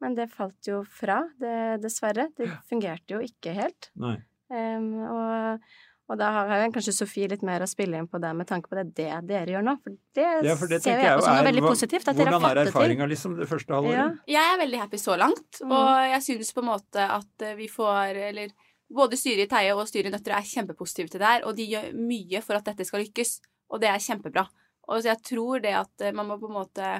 men 0.00 0.14
det 0.16 0.30
falt 0.32 0.68
jo 0.68 0.82
fra, 0.88 1.22
det, 1.40 1.80
dessverre. 1.82 2.28
Det 2.36 2.48
fungerte 2.68 3.16
jo 3.16 3.20
ikke 3.24 3.52
helt. 3.56 3.90
Nei. 4.00 4.16
Um, 4.52 4.90
og, 5.10 5.62
og 6.06 6.18
da 6.20 6.28
har 6.30 6.50
jeg 6.62 6.72
kanskje 6.76 6.92
Sofie 6.94 7.28
litt 7.32 7.42
mer 7.42 7.64
å 7.64 7.68
spille 7.68 7.98
inn 7.98 8.06
på 8.08 8.20
det 8.22 8.30
med 8.38 8.46
tanke 8.46 8.70
på 8.70 8.76
det, 8.78 8.84
det 8.94 9.08
dere 9.26 9.56
gjør 9.56 9.64
nå. 9.66 9.74
For 9.82 9.96
det, 10.16 10.26
Ja, 10.46 10.54
for 10.60 10.70
det 10.70 10.78
ser 10.84 11.00
jeg 11.00 11.08
jeg 11.08 11.16
også 11.18 11.26
som 11.28 11.36
noe 11.40 11.48
veldig 11.48 11.64
hva- 11.64 11.72
positivt. 11.74 12.08
At 12.12 12.16
dere 12.20 12.30
har 12.30 12.38
Hvordan 12.38 12.46
fått 12.46 12.60
er 12.62 12.70
erfaringa 12.70 13.08
liksom 13.10 13.34
det 13.40 13.48
første 13.50 13.74
halvåret? 13.74 13.98
Ja. 13.98 14.36
Jeg 14.36 14.52
er 14.54 14.60
veldig 14.62 14.80
happy 14.84 15.00
så 15.02 15.16
langt, 15.18 15.60
Mm. 15.64 15.72
og 15.72 15.90
jeg 16.14 16.22
synes 16.28 16.52
på 16.54 16.62
en 16.64 16.70
måte 16.70 17.08
at 17.18 17.46
vi 17.58 17.68
får 17.68 18.22
Eller 18.30 18.52
både 18.92 19.18
styret 19.18 19.46
i 19.46 19.50
Teie 19.50 19.74
og 19.74 19.88
styret 19.88 20.10
i 20.10 20.14
Nøtterøy 20.14 20.38
er 20.38 20.48
kjempepositive 20.52 21.12
til 21.12 21.22
det 21.22 21.32
her, 21.32 21.44
og 21.48 21.58
de 21.58 21.66
gjør 21.72 21.90
mye 21.98 22.42
for 22.44 22.58
at 22.58 22.68
dette 22.68 22.86
skal 22.86 23.02
lykkes, 23.02 23.38
og 23.72 23.82
det 23.82 23.90
er 23.90 24.02
kjempebra. 24.02 24.46
Og 24.86 25.02
så 25.02 25.12
jeg 25.14 25.22
tror 25.26 25.62
det 25.64 25.74
at 25.74 26.06
eh, 26.06 26.14
man 26.14 26.28
må 26.30 26.38
på 26.38 26.50
en 26.50 26.58
måte 26.60 26.90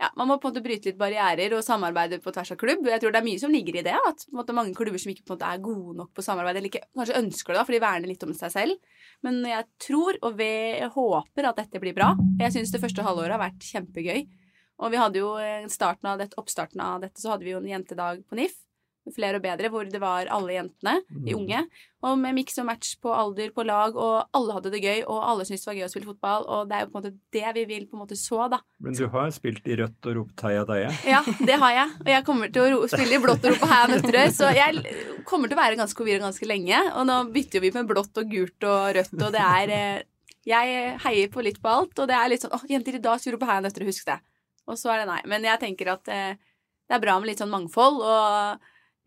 ja, 0.00 0.08
man 0.16 0.30
må 0.30 0.38
på 0.40 0.48
en 0.48 0.54
måte 0.54 0.62
bryte 0.64 0.88
litt 0.88 0.98
barrierer 0.98 1.52
og 1.52 1.64
samarbeide 1.64 2.22
på 2.24 2.32
tvers 2.32 2.54
av 2.54 2.58
klubb. 2.60 2.86
Jeg 2.88 3.02
tror 3.02 3.12
det 3.12 3.20
er 3.20 3.26
mye 3.26 3.40
som 3.42 3.52
ligger 3.52 3.76
i 3.76 3.82
det. 3.84 3.96
At 4.08 4.24
måte, 4.32 4.54
mange 4.56 4.72
klubber 4.76 5.00
som 5.02 5.12
ikke 5.12 5.28
måte 5.28 5.44
er 5.44 5.60
gode 5.60 5.92
nok 5.98 6.14
på 6.16 6.24
samarbeid, 6.24 6.56
eller 6.56 6.70
ikke 6.70 6.86
kanskje 6.96 7.18
ønsker 7.20 7.52
det, 7.52 7.58
da, 7.58 7.64
for 7.68 7.76
de 7.76 7.82
verner 7.84 8.08
litt 8.08 8.24
om 8.24 8.32
seg 8.38 8.54
selv. 8.54 8.96
Men 9.26 9.42
jeg 9.44 9.66
tror 9.84 10.16
og 10.24 10.38
vi 10.40 10.54
håper 10.94 11.50
at 11.50 11.60
dette 11.60 11.82
blir 11.84 11.92
bra. 11.96 12.14
Jeg 12.40 12.56
syns 12.56 12.72
det 12.72 12.80
første 12.80 13.04
halvåret 13.04 13.36
har 13.36 13.44
vært 13.44 13.68
kjempegøy. 13.68 14.24
Og 14.80 14.94
vi 14.94 15.02
hadde 15.02 15.20
jo 15.20 15.34
eh, 15.36 15.68
starten 15.68 16.08
av 16.08 16.24
dette, 16.24 16.40
oppstarten 16.40 16.80
av 16.80 17.04
dette, 17.04 17.20
så 17.20 17.34
hadde 17.34 17.44
vi 17.44 17.52
jo 17.52 17.60
en 17.60 17.68
jentedag 17.68 18.24
på 18.24 18.40
NIF. 18.40 18.56
Flere 19.14 19.36
og 19.38 19.42
bedre, 19.44 19.68
hvor 19.72 19.84
det 19.90 20.00
var 20.02 20.26
alle 20.30 20.54
jentene, 20.56 21.00
de 21.10 21.32
Mm. 21.34 21.38
unge. 21.40 21.60
Og 22.02 22.16
med 22.18 22.34
miks 22.34 22.56
og 22.58 22.64
match 22.64 22.94
på 23.02 23.12
alder, 23.12 23.50
på 23.52 23.64
lag, 23.66 23.94
og 23.96 24.28
alle 24.32 24.52
hadde 24.56 24.70
det 24.72 24.80
gøy, 24.82 25.02
og 25.06 25.18
alle 25.28 25.44
syntes 25.44 25.64
det 25.64 25.68
var 25.68 25.74
gøy 25.76 25.84
å 25.84 25.90
spille 25.92 26.08
fotball, 26.08 26.46
og 26.48 26.68
det 26.70 26.76
er 26.76 26.80
jo 26.86 26.90
på 26.90 26.96
en 26.96 27.02
måte 27.02 27.18
det 27.36 27.54
vi 27.58 27.64
vil 27.68 27.86
på 27.90 27.98
en 27.98 28.02
måte 28.06 28.16
så, 28.16 28.48
da. 28.50 28.60
Men 28.80 28.94
du 28.96 29.06
har 29.12 29.30
spilt 29.36 29.68
i 29.68 29.76
rødt 29.76 30.06
og 30.08 30.16
ropt 30.16 30.40
heia 30.46 30.64
deia? 30.64 30.90
Ja, 31.04 31.20
det 31.44 31.58
har 31.60 31.72
jeg. 31.76 31.90
Og 32.00 32.06
jeg 32.14 32.24
kommer 32.24 32.52
til 32.52 32.78
å 32.78 32.88
spille 32.88 33.18
i 33.18 33.20
blått 33.20 33.44
og 33.44 33.52
rope 33.52 33.68
Heia 33.68 33.86
Nøtterøy, 33.92 34.30
så 34.32 34.48
jeg 34.56 35.24
kommer 35.28 35.48
til 35.52 35.58
å 35.58 35.60
være 35.60 35.76
ganske 35.76 36.00
forvirra 36.00 36.24
ganske 36.24 36.48
lenge. 36.48 36.80
Og 36.96 37.04
nå 37.06 37.18
bytter 37.34 37.60
vi 37.60 37.70
med 37.76 37.86
blått 37.92 38.16
og 38.16 38.30
gult 38.32 38.64
og 38.64 38.94
rødt, 38.96 39.14
og 39.20 39.32
det 39.36 39.44
er 39.44 39.70
eh, 39.76 40.02
Jeg 40.48 40.96
heier 41.04 41.28
på 41.28 41.42
litt 41.44 41.60
på 41.60 41.68
alt, 41.68 41.98
og 42.00 42.08
det 42.08 42.16
er 42.16 42.28
litt 42.32 42.40
sånn 42.40 42.54
åh, 42.56 42.62
jenter, 42.66 42.94
i 42.96 42.98
dag 43.04 43.20
skal 43.20 43.34
du 43.34 43.36
rope 43.36 43.50
Heia 43.50 43.60
Nøtterøy, 43.60 43.90
husk 43.92 44.06
det. 44.08 44.16
Og 44.66 44.78
så 44.80 44.88
er 44.94 45.02
det 45.02 45.08
nei. 45.12 45.20
Men 45.28 45.42
jeg 45.44 45.60
tenker 45.60 45.92
at 45.92 46.08
eh, 46.08 46.32
det 46.88 46.96
er 46.96 47.02
bra 47.04 47.18
med 47.20 47.28
litt 47.28 47.38
sånn 47.38 47.52
mangfold, 47.52 48.00
og 48.00 48.58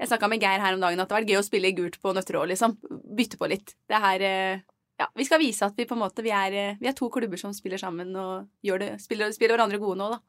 jeg 0.01 0.09
snakka 0.09 0.29
med 0.31 0.41
Geir 0.41 0.61
her 0.63 0.75
om 0.75 0.81
dagen 0.83 0.99
at 0.99 1.09
det 1.09 1.15
har 1.15 1.23
vært 1.23 1.33
gøy 1.33 1.39
å 1.39 1.45
spille 1.45 1.73
gult 1.77 1.99
på 2.01 2.13
nøtterål 2.15 2.53
liksom. 2.53 2.77
Bytte 3.17 3.39
på 3.39 3.49
litt. 3.51 3.75
Det 3.89 3.99
her 4.03 4.25
eh, 4.27 4.63
ja, 4.99 5.07
vi 5.17 5.25
skal 5.27 5.41
vise 5.41 5.67
at 5.67 5.77
vi 5.77 5.87
på 5.89 5.95
en 5.97 6.03
måte 6.03 6.25
vi 6.25 6.33
er, 6.33 6.57
eh, 6.57 6.81
vi 6.81 6.89
er 6.89 6.97
to 6.97 7.09
klubber 7.13 7.39
som 7.39 7.53
spiller 7.55 7.81
sammen 7.81 8.13
og 8.19 8.49
det, 8.63 8.95
spiller, 9.03 9.33
spiller 9.35 9.57
hverandre 9.57 9.81
gode 9.81 10.01
nå, 10.01 10.09
da. 10.15 10.19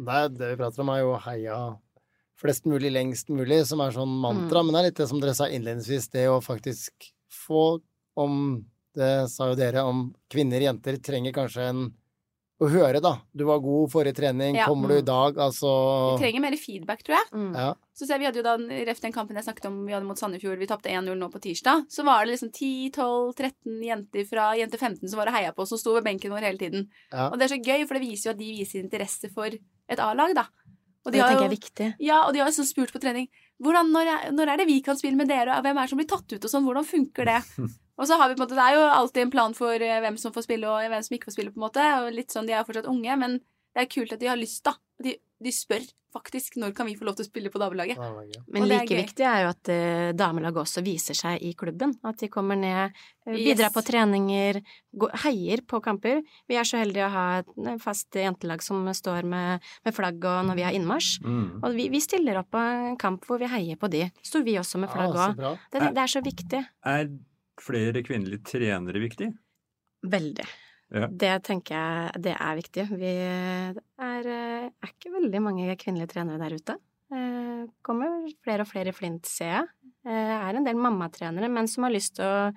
Det, 0.00 0.40
det 0.40 0.50
vi 0.52 0.58
prater 0.62 0.84
om, 0.84 0.92
er 0.94 1.02
jo 1.02 1.14
heia 1.26 1.60
flest 2.40 2.64
mulig 2.64 2.88
lengst 2.92 3.28
mulig, 3.28 3.62
som 3.68 3.82
er 3.84 3.92
sånn 3.92 4.12
mantra. 4.22 4.62
Mm. 4.62 4.66
Men 4.66 4.74
det 4.74 4.80
er 4.80 4.88
litt 4.88 5.00
det 5.02 5.08
som 5.10 5.20
dere 5.20 5.36
sa 5.36 5.48
innledningsvis, 5.52 6.08
det 6.14 6.26
å 6.32 6.40
faktisk 6.44 7.10
få 7.46 7.64
om 8.20 8.36
Det 8.90 9.30
sa 9.30 9.46
jo 9.46 9.54
dere 9.54 9.84
om 9.86 10.08
kvinner, 10.32 10.58
jenter 10.64 10.96
trenger 10.98 11.30
kanskje 11.30 11.66
en 11.70 11.82
å 12.60 12.68
høre, 12.68 13.00
da. 13.00 13.14
Du 13.32 13.46
var 13.48 13.60
god 13.64 13.90
forrige 13.92 14.16
trening, 14.18 14.54
Ja. 14.58 14.66
kommer 14.68 14.88
du 14.92 14.98
i 14.98 15.04
dag? 15.06 15.38
Altså 15.40 15.70
Vi 16.18 16.24
trenger 16.24 16.40
mer 16.44 16.56
feedback, 16.60 17.02
tror 17.02 17.16
jeg. 17.16 17.30
Mm. 17.32 17.54
Ja. 17.56 17.74
Så 17.96 18.06
ser 18.06 18.18
vi 18.20 18.26
hadde 18.28 18.40
jo 18.40 18.44
da, 18.44 18.56
ref 18.86 19.00
den 19.00 19.12
kampen 19.12 19.36
jeg 19.36 19.44
snakket 19.46 19.66
om 19.70 19.78
vi 19.86 19.92
hadde 19.92 20.06
mot 20.08 20.18
Sandefjord, 20.20 20.58
vi 20.60 20.66
tapte 20.68 20.92
1-0 20.92 21.16
nå 21.16 21.28
på 21.32 21.40
tirsdag, 21.40 21.86
så 21.88 22.04
var 22.04 22.24
det 22.24 22.34
liksom 22.34 22.50
10-12-13 22.52 23.80
jenter 23.84 24.24
fra 24.28 24.50
jente 24.58 24.78
15 24.78 25.08
som 25.08 25.18
var 25.20 25.30
og 25.32 25.36
heia 25.38 25.52
på 25.56 25.64
oss, 25.64 25.72
som 25.72 25.80
sto 25.80 25.94
ved 25.96 26.04
benken 26.04 26.32
vår 26.32 26.46
hele 26.48 26.60
tiden. 26.60 26.88
Ja. 27.12 27.30
Og 27.30 27.38
det 27.38 27.48
er 27.48 27.56
så 27.56 27.62
gøy, 27.64 27.86
for 27.88 27.96
det 27.96 28.04
viser 28.06 28.30
jo 28.30 28.34
at 28.36 28.40
de 28.40 28.50
viser 28.60 28.84
interesse 28.84 29.32
for 29.32 29.46
et 29.48 29.98
A-lag, 30.00 30.34
da. 30.36 30.46
Og 31.06 31.12
Det 31.12 31.20
har 31.22 31.30
tenker 31.32 31.46
jeg 31.46 31.50
er 31.50 31.56
viktig. 31.56 31.86
Ja, 32.04 32.18
og 32.26 32.34
de 32.34 32.40
har 32.42 32.50
jo 32.50 32.58
sånn 32.60 32.68
spurt 32.68 32.92
på 32.92 33.00
trening 33.00 33.28
hvordan, 33.60 33.90
når, 33.92 34.08
er, 34.08 34.30
når 34.32 34.48
er 34.52 34.60
det 34.60 34.66
vi 34.68 34.80
kan 34.84 34.96
spille 34.96 35.16
med 35.16 35.28
dere, 35.28 35.56
og 35.58 35.64
hvem 35.64 35.76
er 35.76 35.84
det 35.84 35.92
som 35.92 36.00
blir 36.00 36.08
tatt 36.08 36.32
ut 36.32 36.44
og 36.44 36.50
sånn, 36.52 36.64
hvordan 36.64 36.86
funker 36.88 37.28
det? 37.28 37.40
Og 38.00 38.08
så 38.08 38.16
har 38.16 38.30
vi 38.30 38.36
på 38.38 38.40
en 38.40 38.46
måte, 38.46 38.56
Det 38.58 38.66
er 38.66 38.78
jo 38.78 38.88
alltid 38.88 39.22
en 39.26 39.32
plan 39.36 39.56
for 39.56 39.86
eh, 39.86 40.00
hvem 40.00 40.16
som 40.20 40.32
får 40.34 40.48
spille 40.48 40.68
og 40.68 40.80
hvem 40.88 41.04
som 41.04 41.16
ikke 41.16 41.28
får 41.28 41.36
spille, 41.36 41.54
på 41.54 41.60
en 41.60 41.68
måte. 41.68 41.86
Og 42.00 42.12
litt 42.16 42.32
sånn, 42.32 42.48
De 42.48 42.56
er 42.56 42.62
jo 42.62 42.68
fortsatt 42.72 42.88
unge, 42.90 43.16
men 43.20 43.40
det 43.76 43.84
er 43.84 43.90
kult 43.92 44.14
at 44.16 44.22
de 44.22 44.30
har 44.30 44.40
lyst, 44.40 44.64
da. 44.66 44.74
De, 45.00 45.16
de 45.40 45.52
spør 45.54 45.84
faktisk 46.10 46.56
når 46.58 46.72
kan 46.74 46.88
vi 46.88 46.96
få 46.98 47.06
lov 47.06 47.14
til 47.18 47.22
å 47.22 47.28
spille 47.28 47.52
på 47.54 47.60
damelaget. 47.62 48.00
Men 48.50 48.66
like 48.66 48.90
er 48.90 48.98
viktig 49.04 49.24
er 49.26 49.44
jo 49.44 49.50
at 49.52 49.70
uh, 49.70 50.08
damelaget 50.18 50.58
også 50.64 50.82
viser 50.82 51.14
seg 51.14 51.44
i 51.46 51.52
klubben. 51.54 51.94
At 52.02 52.18
de 52.18 52.28
kommer 52.32 52.58
ned, 52.58 52.96
uh, 53.28 53.30
bidrar 53.30 53.68
Yes. 53.68 53.76
på 53.76 53.84
treninger, 53.86 54.58
går, 54.90 55.14
heier 55.22 55.62
på 55.70 55.80
kamper. 55.84 56.24
Vi 56.50 56.58
er 56.58 56.66
så 56.66 56.82
heldige 56.82 57.06
å 57.06 57.12
ha 57.14 57.26
et 57.44 57.80
fast 57.84 58.18
jentelag 58.18 58.64
som 58.66 58.82
står 58.96 59.22
med, 59.22 59.70
med 59.86 59.96
flagg 59.96 60.18
og 60.18 60.50
når 60.50 60.58
vi 60.58 60.66
har 60.66 60.76
innmarsj. 60.76 61.22
Mm. 61.22 61.48
Og 61.62 61.78
vi, 61.78 61.88
vi 61.94 62.02
stiller 62.02 62.42
opp 62.42 62.50
på 62.50 62.58
en 62.58 62.98
kamp 63.00 63.30
hvor 63.30 63.38
vi 63.38 63.50
heier 63.54 63.78
på 63.78 63.92
de. 63.92 64.08
Står 64.26 64.42
vi 64.50 64.58
også 64.58 64.82
med 64.82 64.90
flagg 64.90 65.14
òg. 65.14 65.38
Ja, 65.38 65.56
det, 65.70 65.94
det 65.94 66.06
er 66.08 66.14
så 66.18 66.26
viktig. 66.26 66.66
Er 66.90 67.06
flere 67.62 68.02
kvinnelige 68.06 68.44
trenere 68.54 69.02
viktig? 69.02 69.30
Veldig. 70.10 70.46
Ja. 70.90 71.06
Det 71.06 71.34
tenker 71.46 71.76
jeg 71.76 72.22
det 72.26 72.34
er 72.34 72.58
viktig. 72.58 72.86
Vi 72.98 73.10
er, 73.14 73.76
eh, 74.00 74.70
er 74.70 74.90
ikke 74.90 75.12
veldig 75.14 75.42
mange 75.44 75.76
kvinnelige 75.78 76.14
trenere 76.16 76.40
der 76.42 76.56
ute. 76.56 76.76
Eh, 77.10 77.62
kommer 77.82 78.26
flere 78.42 78.66
og 78.66 78.70
flere 78.70 78.90
i 78.90 78.96
Flint, 78.96 79.26
ser 79.26 79.52
jeg. 79.54 79.68
Eh, 80.06 80.34
er 80.34 80.56
en 80.56 80.66
del 80.66 80.78
mammatrenere, 80.78 81.50
men 81.50 81.68
som 81.68 81.84
har 81.84 81.94
lyst 81.94 82.16
til 82.18 82.26
å 82.26 82.52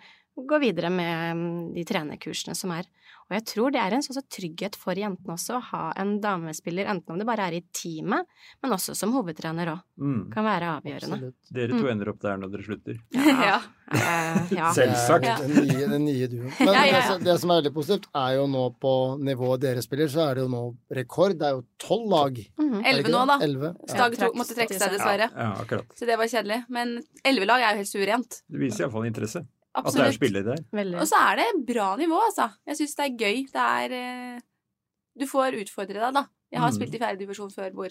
gå 0.49 0.59
videre 0.61 0.89
med 0.89 1.37
mm, 1.37 1.73
de 1.75 1.85
trenerkursene 1.85 2.55
som 2.57 2.73
er. 2.73 2.89
Og 3.30 3.36
jeg 3.38 3.45
tror 3.45 3.71
det 3.71 3.80
er 3.82 3.93
en 3.95 4.01
sånn 4.05 4.21
trygghet 4.30 4.76
for 4.76 4.93
jentene 4.93 5.34
også, 5.34 5.57
å 5.57 5.61
ha 5.71 5.93
en 5.97 6.19
damespiller, 6.21 6.86
enten 6.91 7.13
om 7.15 7.17
det 7.17 7.26
bare 7.28 7.47
er 7.47 7.53
i 7.59 7.63
teamet, 7.74 8.26
men 8.61 8.71
også 8.76 8.95
som 8.95 9.13
hovedtrener 9.13 9.71
òg. 9.74 9.82
Mm. 9.99 10.32
Kan 10.34 10.43
være 10.45 10.69
avgjørende. 10.82 11.17
Absolutt. 11.19 11.53
Dere 11.53 11.67
to 11.69 11.84
Mm. 11.84 11.91
ender 11.91 12.09
opp 12.09 12.19
der 12.21 12.38
når 12.38 12.51
dere 12.51 12.63
slutter. 12.67 12.99
Ja. 13.43 13.61
Eh, 13.93 14.53
ja. 14.55 14.71
Selvsagt. 14.74 15.26
Er 15.28 15.47
Den 15.47 15.67
nye, 15.67 15.88
den 15.88 16.05
nye 16.05 16.28
duoen. 16.28 16.51
Men 16.59 16.67
Ja, 16.74 16.74
ja, 16.74 16.86
ja. 16.86 16.99
Det, 16.99 17.03
som- 17.07 17.24
det 17.24 17.39
som 17.41 17.51
er 17.51 17.61
veldig 17.61 17.74
positivt, 17.76 18.07
er 18.15 18.36
jo 18.38 18.47
nå 18.47 18.63
på 18.82 18.93
nivået 19.21 19.59
dere 19.61 19.82
spiller, 19.82 20.07
så 20.09 20.30
er 20.32 20.36
det 20.36 20.41
jo 20.43 20.49
nå 20.49 20.76
rekord. 20.91 21.38
Det 21.38 21.45
er 21.47 21.51
jo 21.59 21.63
tolv 21.78 22.09
lag. 22.09 22.34
Mhm. 22.57 22.82
Elleve 22.86 23.11
nå, 23.13 23.26
da. 23.28 23.38
Elleve. 23.39 23.76
Ja. 23.88 23.93
Stag 23.93 24.17
Ja, 24.17 24.26
tok- 24.28 24.36
måtte 24.36 24.55
trekke 24.57 24.80
seg, 24.80 24.91
dessverre. 24.97 25.30
Ja, 25.36 25.53
akkurat. 25.61 25.86
Så 25.95 26.05
det 26.07 26.17
var 26.17 26.26
kjedelig. 26.26 26.65
Men 26.69 27.03
elleve 27.24 27.45
lag 27.45 27.61
er 27.61 27.71
jo 27.76 27.84
helt 27.84 27.91
suverent. 27.93 28.41
Det 28.49 28.59
viser 28.59 28.86
iallfall 28.88 29.05
interesse. 29.05 29.45
At 29.76 29.89
det 29.93 30.03
er 30.05 30.11
spillere 30.15 30.43
der. 30.53 30.63
Veldig. 30.71 30.99
Og 31.01 31.07
så 31.09 31.17
er 31.32 31.39
det 31.41 31.45
bra 31.65 31.95
nivå, 31.97 32.19
altså. 32.30 32.49
Jeg 32.69 32.78
syns 32.78 32.95
det 32.99 33.05
er 33.07 33.15
gøy. 33.26 33.43
Det 33.53 33.67
er 33.67 33.95
eh, 33.97 34.39
Du 35.17 35.26
får 35.30 35.57
utfordre 35.63 35.99
deg, 36.01 36.13
da. 36.13 36.26
Jeg 36.53 36.61
har 36.61 36.69
Mm. 36.71 36.76
spilt 36.78 36.93
i 36.95 36.99
fjerde 37.01 37.19
divisjon 37.24 37.49
før 37.53 37.71
hvor 37.74 37.89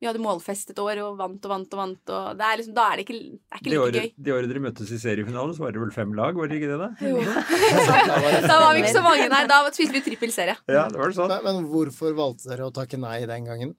vi 0.00 0.06
hadde 0.08 0.20
målfest 0.24 0.70
et 0.72 0.78
år 0.80 0.96
og 1.04 1.18
vant 1.18 1.44
og 1.44 1.50
vant 1.52 1.74
og 1.76 1.78
vant, 1.80 2.10
og 2.16 2.38
det 2.38 2.44
er 2.46 2.56
liksom, 2.56 2.72
da 2.72 2.84
er 2.88 2.96
det 2.96 3.02
ikke, 3.04 3.16
det 3.20 3.52
er 3.52 3.58
ikke 3.60 3.64
Det 3.64 3.72
like 3.74 3.82
året, 3.84 3.96
gøy. 4.00 4.12
det 4.24 4.32
året 4.32 4.48
dere 4.48 4.62
møttes 4.64 4.92
i 4.96 4.98
seriefinalen, 5.02 5.52
så 5.52 5.60
var 5.66 5.72
det 5.76 5.80
vel 5.82 5.90
fem 5.92 6.14
lag, 6.16 6.32
var 6.40 6.48
det 6.48 6.56
ikke 6.56 6.70
det? 6.70 6.78
da? 6.80 6.88
Jo. 7.04 7.18
da 8.48 8.56
var 8.62 8.72
vi 8.72 8.80
ikke 8.80 8.94
så 8.96 9.02
mange, 9.04 9.26
nei. 9.28 9.42
Da 9.50 9.58
spilte 9.76 9.98
vi 9.98 10.02
trippelserie. 10.06 10.56
Ja, 10.72 10.86
det 10.88 10.96
var 11.00 11.12
det 11.12 11.18
sånn. 11.18 11.28
Men, 11.34 11.44
men 11.60 11.68
hvorfor 11.68 12.16
valgte 12.16 12.48
dere 12.48 12.70
å 12.70 12.72
takke 12.72 12.96
nei 13.00 13.18
den 13.28 13.44
gangen? 13.48 13.74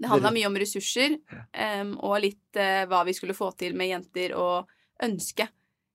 Det 0.00 0.08
handla 0.10 0.30
mye 0.32 0.48
om 0.48 0.56
ressurser, 0.58 1.18
um, 1.54 1.94
og 2.08 2.18
litt 2.24 2.56
uh, 2.58 2.82
hva 2.90 3.02
vi 3.06 3.14
skulle 3.14 3.36
få 3.36 3.50
til 3.60 3.74
med 3.78 3.90
jenter 3.92 4.34
og 4.34 4.66
ønske. 5.04 5.46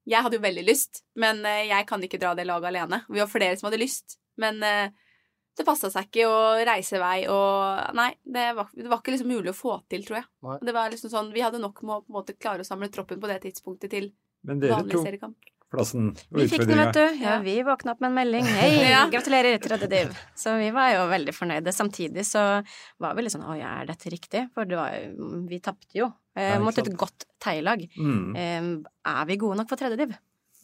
Jeg 0.06 0.22
hadde 0.22 0.38
jo 0.38 0.44
veldig 0.44 0.66
lyst, 0.68 1.02
men 1.18 1.42
eh, 1.50 1.66
jeg 1.72 1.88
kan 1.90 2.04
ikke 2.06 2.20
dra 2.22 2.36
det 2.38 2.46
laget 2.46 2.70
alene. 2.70 3.02
Vi 3.10 3.22
var 3.22 3.32
flere 3.32 3.58
som 3.58 3.70
hadde 3.70 3.82
lyst, 3.82 4.20
men 4.42 4.62
eh, 4.66 4.94
det 5.56 5.66
passa 5.66 5.90
seg 5.92 6.10
ikke 6.10 6.28
å 6.28 6.40
reise 6.68 7.00
vei 7.00 7.26
og 7.32 7.96
Nei, 7.96 8.10
det 8.22 8.50
var, 8.58 8.70
det 8.76 8.90
var 8.92 9.00
ikke 9.00 9.16
liksom 9.16 9.32
mulig 9.32 9.54
å 9.54 9.58
få 9.58 9.80
til, 9.92 10.04
tror 10.08 10.20
jeg. 10.20 10.30
Nei. 10.46 10.60
Det 10.68 10.76
var 10.76 10.92
liksom 10.94 11.12
sånn, 11.14 11.32
Vi 11.36 11.44
hadde 11.46 11.62
nok 11.64 11.82
med 11.84 11.96
å 11.96 12.02
på 12.04 12.12
en 12.12 12.18
måte 12.20 12.36
klare 12.38 12.66
å 12.66 12.68
samle 12.68 12.92
troppen 12.94 13.22
på 13.24 13.32
det 13.32 13.40
tidspunktet 13.48 13.94
til 13.96 14.12
Men 14.46 14.62
dere 14.62 14.78
vanlig 14.78 14.98
tok 15.00 15.08
seriekamp. 15.08 15.54
Plassen 15.76 16.10
og 16.16 16.40
Vi 16.40 16.48
fikk 16.52 16.66
den, 16.70 16.80
vet 16.82 16.98
du. 16.98 17.22
Ja, 17.22 17.38
vi 17.44 17.58
våkna 17.68 17.94
opp 17.96 18.02
med 18.04 18.12
en 18.14 18.18
melding. 18.22 18.46
Hei, 18.60 18.74
Ja. 18.90 19.06
gratulerer, 19.14 19.60
tredje 19.64 19.90
div. 19.92 20.14
Så 20.40 20.56
vi 20.62 20.72
var 20.76 20.94
jo 20.96 21.06
veldig 21.12 21.36
fornøyde. 21.36 21.74
Samtidig 21.76 22.26
så 22.28 22.46
var 23.04 23.16
vi 23.18 23.26
litt 23.28 23.36
sånn 23.36 23.46
Å 23.46 23.58
ja, 23.60 23.76
er 23.84 23.92
dette 23.92 24.10
riktig? 24.14 24.48
For 24.56 24.66
det 24.70 24.80
var, 24.80 24.96
vi 25.50 25.60
tapte 25.64 26.00
jo 26.00 26.10
eh, 26.36 26.56
mot 26.64 26.78
et 26.82 26.90
godt 26.98 27.28
teilag. 27.44 27.84
Mm. 28.00 28.32
Eh, 28.36 28.72
er 29.12 29.28
vi 29.30 29.38
gode 29.44 29.60
nok 29.62 29.70
for 29.70 29.78
tredje 29.82 30.00
div? 30.06 30.16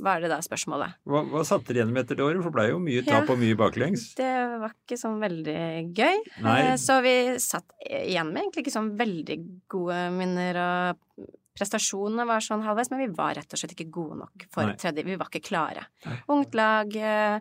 Var 0.01 0.23
det 0.23 0.31
da 0.31 0.39
spørsmålet. 0.41 0.95
Hva, 1.05 1.19
hva 1.29 1.43
satte 1.45 1.67
dere 1.75 1.83
igjen 1.83 1.91
med 1.93 2.07
etter 2.07 2.17
det 2.17 2.23
året? 2.25 2.39
For 2.41 2.49
det 2.49 2.55
ble 2.55 2.63
jo 2.71 2.79
mye 2.81 3.03
Ja. 3.05 3.19
tap 3.19 3.29
og 3.29 3.37
mye 3.37 3.57
baklengs. 3.59 4.07
Det 4.17 4.29
var 4.63 4.71
ikke 4.73 4.97
sånn 4.97 5.19
veldig 5.21 5.93
gøy. 5.93 6.17
Nei. 6.41 6.55
Eh, 6.71 6.77
Så 6.81 6.95
vi 7.05 7.13
satt 7.43 7.67
igjen 7.85 8.31
med 8.33 8.41
egentlig 8.47 8.63
ikke 8.65 8.73
sånn 8.79 8.95
veldig 8.97 9.37
gode 9.69 9.99
minner, 10.15 10.57
og 10.63 11.27
prestasjonene 11.57 12.25
var 12.29 12.39
sånn 12.45 12.63
halvveis, 12.65 12.91
men 12.91 12.99
vi 13.03 13.09
var 13.15 13.35
rett 13.35 13.51
og 13.53 13.59
slett 13.59 13.73
ikke 13.75 13.89
gode 13.91 14.17
nok 14.21 14.45
for 14.53 14.69
Nei. 14.69 14.75
tredje. 14.79 15.03
Vi 15.05 15.17
var 15.19 15.27
ikke 15.31 15.43
klare. 15.49 15.85
Nei. 16.05 16.17
Ungt 16.31 16.55
lag 16.55 16.95
eh, 16.95 17.39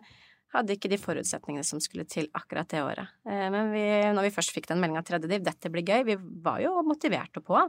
hadde 0.53 0.75
ikke 0.75 0.89
de 0.91 0.97
forutsetningene 0.99 1.63
som 1.67 1.79
skulle 1.79 2.03
til 2.11 2.27
akkurat 2.35 2.67
det 2.73 2.81
året. 2.83 3.07
Eh, 3.25 3.49
Men 3.53 3.71
vi, 3.71 3.85
når 4.11 4.27
vi 4.27 4.33
først 4.35 4.51
fikk 4.51 4.67
den 4.67 4.81
meldinga 4.83 5.03
tredje 5.07 5.29
div, 5.31 5.43
dette 5.47 5.71
blir 5.71 5.83
gøy, 5.87 6.03
vi 6.05 6.17
var 6.43 6.59
jo 6.63 6.73
motiverte 6.83 7.39
på, 7.41 7.61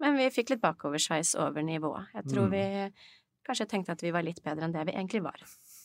men 0.00 0.16
vi 0.16 0.30
fikk 0.34 0.50
litt 0.54 0.62
bakoversveis 0.64 1.34
over 1.38 1.62
nivået. 1.62 2.08
Jeg 2.14 2.24
tror 2.32 2.48
Mm. 2.48 2.50
vi 2.50 2.92
kanskje 3.46 3.66
tenkte 3.68 3.92
at 3.92 4.00
vi 4.02 4.10
var 4.14 4.22
litt 4.22 4.42
bedre 4.42 4.64
enn 4.64 4.72
det 4.72 4.86
vi 4.86 4.92
egentlig 4.96 5.22
var. 5.22 5.36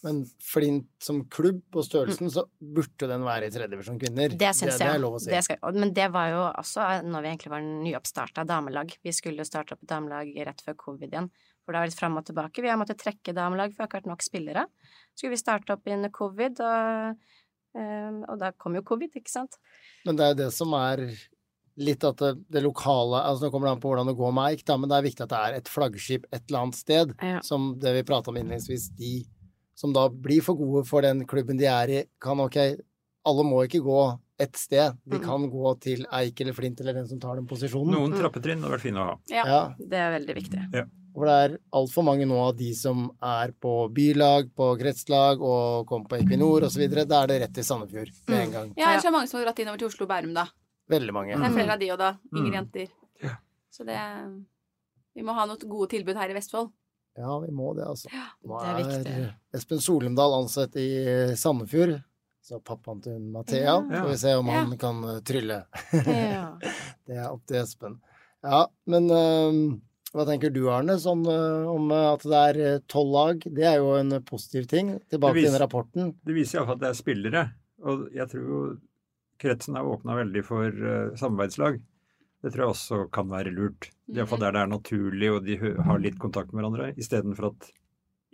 Men 0.06 0.22
Flint 0.44 0.88
som 1.02 1.24
klubb 1.34 1.76
og 1.78 1.86
størrelsen, 1.88 2.30
så 2.34 2.44
burde 2.60 3.10
den 3.10 3.26
være 3.26 3.50
i 3.50 3.54
tredjedivisjon 3.54 4.00
kvinner. 4.02 4.36
Det 4.38 4.52
syns 4.54 4.76
jeg. 4.76 4.84
det 4.84 4.90
er 4.94 5.02
lov 5.02 5.18
å 5.18 5.22
si. 5.24 5.32
Det 5.34 5.42
skal, 5.46 5.62
men 5.78 5.94
det 5.98 6.08
var 6.14 6.32
jo 6.34 6.42
også 6.48 6.88
når 7.08 7.26
vi 7.26 7.32
egentlig 7.32 7.54
var 7.54 7.66
nyoppstarta 7.66 8.46
damelag. 8.48 8.94
Vi 9.04 9.14
skulle 9.16 9.42
jo 9.42 9.50
starte 9.50 9.78
opp 9.78 9.86
damelag 9.90 10.30
rett 10.48 10.62
før 10.66 10.78
covid 10.86 11.10
igjen. 11.10 11.32
For 11.66 11.76
det 11.76 11.82
var 11.82 11.90
litt 11.90 12.00
fram 12.00 12.20
og 12.20 12.28
tilbake. 12.30 12.64
Vi 12.64 12.70
har 12.72 12.78
måttet 12.80 13.02
trekke 13.02 13.34
damelag, 13.36 13.74
for 13.74 13.82
vi 13.82 13.84
har 13.84 13.90
ikke 13.90 14.00
vært 14.00 14.12
nok 14.14 14.22
spillere. 14.24 14.68
Så 15.12 15.24
skulle 15.24 15.34
vi 15.34 15.42
starte 15.42 15.76
opp 15.76 15.90
under 15.92 16.14
covid, 16.16 16.62
og, 16.64 17.26
eh, 17.76 18.22
og 18.22 18.38
da 18.40 18.54
kom 18.56 18.78
jo 18.78 18.86
covid, 18.88 19.18
ikke 19.20 19.34
sant. 19.34 19.58
Men 20.08 20.20
det 20.20 20.28
er 20.28 20.32
jo 20.32 20.40
det 20.46 20.52
som 20.56 20.78
er 20.78 21.04
litt 21.78 22.06
at 22.08 22.22
det, 22.22 22.32
det 22.50 22.64
lokale 22.66 23.20
altså 23.22 23.46
Nå 23.46 23.52
kommer 23.54 23.70
det 23.70 23.76
an 23.76 23.82
på 23.84 23.92
hvordan 23.92 24.08
det 24.10 24.16
går 24.18 24.32
med 24.34 24.48
Eik, 24.50 24.64
da, 24.66 24.78
men 24.82 24.90
det 24.90 24.98
er 24.98 25.06
viktig 25.06 25.26
at 25.28 25.34
det 25.34 25.42
er 25.42 25.58
et 25.60 25.70
flaggskip 25.70 26.26
et 26.32 26.40
eller 26.48 26.64
annet 26.64 26.80
sted. 26.80 27.14
Ja. 27.22 27.42
Som 27.46 27.74
det 27.82 27.94
vi 28.00 28.06
prata 28.08 28.32
om 28.32 28.40
innledningsvis. 28.40 28.90
De 28.98 29.12
som 29.78 29.94
da 29.94 30.08
blir 30.10 30.42
for 30.42 30.58
gode 30.58 30.86
for 30.90 31.06
den 31.06 31.22
klubben 31.30 31.60
de 31.60 31.68
er 31.70 31.92
i, 32.00 32.04
kan 32.24 32.40
ok 32.42 32.58
Alle 33.28 33.44
må 33.44 33.58
ikke 33.68 33.82
gå 33.84 34.02
ett 34.40 34.56
sted. 34.56 34.96
De 35.04 35.18
Mm. 35.18 35.24
kan 35.26 35.50
gå 35.52 35.72
til 35.84 36.06
Eik 36.16 36.40
eller 36.42 36.54
Flint 36.56 36.80
eller 36.80 36.94
den 36.94 37.08
som 37.10 37.20
tar 37.20 37.36
den 37.36 37.46
posisjonen. 37.46 37.92
Noen 37.92 38.14
trappetrinn 38.16 38.62
hadde 38.64 38.72
vært 38.78 38.86
fine 38.86 39.02
å 39.02 39.06
ha. 39.10 39.16
Ja. 39.28 39.44
Ja, 39.46 39.74
Det 39.78 39.98
er 40.00 40.14
veldig 40.20 40.36
viktig. 40.38 40.62
For 41.14 41.26
det 41.26 41.36
er 41.52 41.58
altfor 41.74 42.06
mange 42.06 42.26
nå 42.30 42.38
av 42.48 42.56
de 42.56 42.72
som 42.78 43.10
er 43.22 43.52
på 43.60 43.92
bylag, 43.92 44.52
på 44.56 44.78
kretslag 44.80 45.42
og 45.42 45.88
kommer 45.90 46.08
på 46.08 46.20
Equinor 46.22 46.62
osv. 46.70 46.88
Da 47.08 47.24
er 47.24 47.28
det 47.28 47.42
rett 47.42 47.54
til 47.58 47.64
Sandefjord 47.66 48.12
med 48.30 48.40
en 48.48 48.52
gang. 48.54 48.74
Ja, 48.78 48.92
ellers 48.94 49.04
er 49.04 49.10
det 49.10 49.14
mange 49.18 49.28
som 49.28 49.40
har 49.42 49.46
dratt 49.50 49.60
innover 49.60 49.78
til 49.80 49.88
Oslo 49.90 50.06
og 50.06 50.10
Bærum, 50.14 50.34
da. 50.34 50.46
Veldig 50.90 51.12
mange. 51.14 51.36
Det 51.36 51.44
er 51.44 51.56
flere 51.58 51.74
av 51.74 51.80
de 51.80 51.88
òg, 51.92 51.98
da. 51.98 52.12
Yngre 52.34 52.48
Mm. 52.48 52.54
jenter. 52.54 52.88
Ja. 53.24 53.36
Så 53.74 53.84
det 53.86 54.00
Vi 55.16 55.24
må 55.24 55.34
ha 55.34 55.46
noen 55.48 55.58
gode 55.68 55.90
tilbud 55.90 56.16
her 56.16 56.30
i 56.30 56.34
Vestfold. 56.34 56.70
Ja, 57.18 57.40
vi 57.42 57.50
må 57.52 57.72
det, 57.78 57.88
altså. 57.90 58.12
Nå 58.46 58.60
det 58.62 58.68
er 58.70 58.78
viktig. 58.84 59.24
Espen 59.58 59.82
Solumdal 59.82 60.36
ansatt 60.38 60.76
i 60.78 60.88
Sandefjord. 61.40 61.98
Så 62.48 62.62
pappaen 62.64 63.02
til 63.04 63.18
Mathea. 63.34 63.74
Ja. 63.74 64.04
Får 64.06 64.12
vi 64.14 64.18
se 64.22 64.36
om 64.40 64.48
Ja. 64.48 64.62
han 64.64 64.78
kan 64.80 65.02
eh, 65.04 65.20
trylle. 65.28 65.58
Ja. 65.92 66.46
det 67.10 67.18
er 67.18 67.26
opp 67.32 67.44
til 67.50 67.60
Espen. 67.60 67.98
Ja, 68.46 68.62
men 68.88 69.10
eh, 69.12 69.58
hva 70.16 70.24
tenker 70.30 70.54
du, 70.56 70.62
Arne, 70.72 70.96
sånn, 71.02 71.26
eh, 71.28 71.68
om 71.68 71.92
eh, 71.92 72.06
at 72.14 72.24
det 72.24 72.44
er 72.54 72.80
tolv 72.88 73.12
lag? 73.12 73.44
Det 73.44 73.66
er 73.68 73.82
jo 73.82 73.98
en 73.98 74.16
positiv 74.24 74.70
ting. 74.72 74.94
Tilbake 75.12 75.42
Det 75.42 75.44
til 75.44 75.52
den 75.58 75.62
rapporten. 75.66 76.14
Det 76.24 76.38
viser 76.38 76.62
iallfall 76.62 76.78
at 76.80 76.86
det 76.86 76.92
er 76.94 77.02
spillere. 77.02 77.44
Og 77.84 78.08
jeg 78.16 78.32
tror 78.32 78.48
jo 78.54 78.62
kretsen 79.42 79.76
har 79.78 79.86
åpna 79.86 80.16
veldig 80.18 80.42
for 80.48 80.72
uh, 80.72 81.12
samarbeidslag. 81.20 81.82
Det 82.44 82.52
tror 82.54 82.64
jeg 82.64 82.74
også 82.76 82.98
kan 83.14 83.30
være 83.32 83.52
lurt. 83.54 83.90
Iallfall 84.14 84.42
der 84.44 84.54
det 84.56 84.62
er 84.62 84.70
naturlig 84.72 85.30
og 85.34 85.46
de 85.48 85.58
har 85.58 86.02
litt 86.02 86.20
kontakt 86.22 86.54
med 86.54 86.62
hverandre. 86.62 86.92
Istedenfor 87.02 87.50
at 87.52 87.70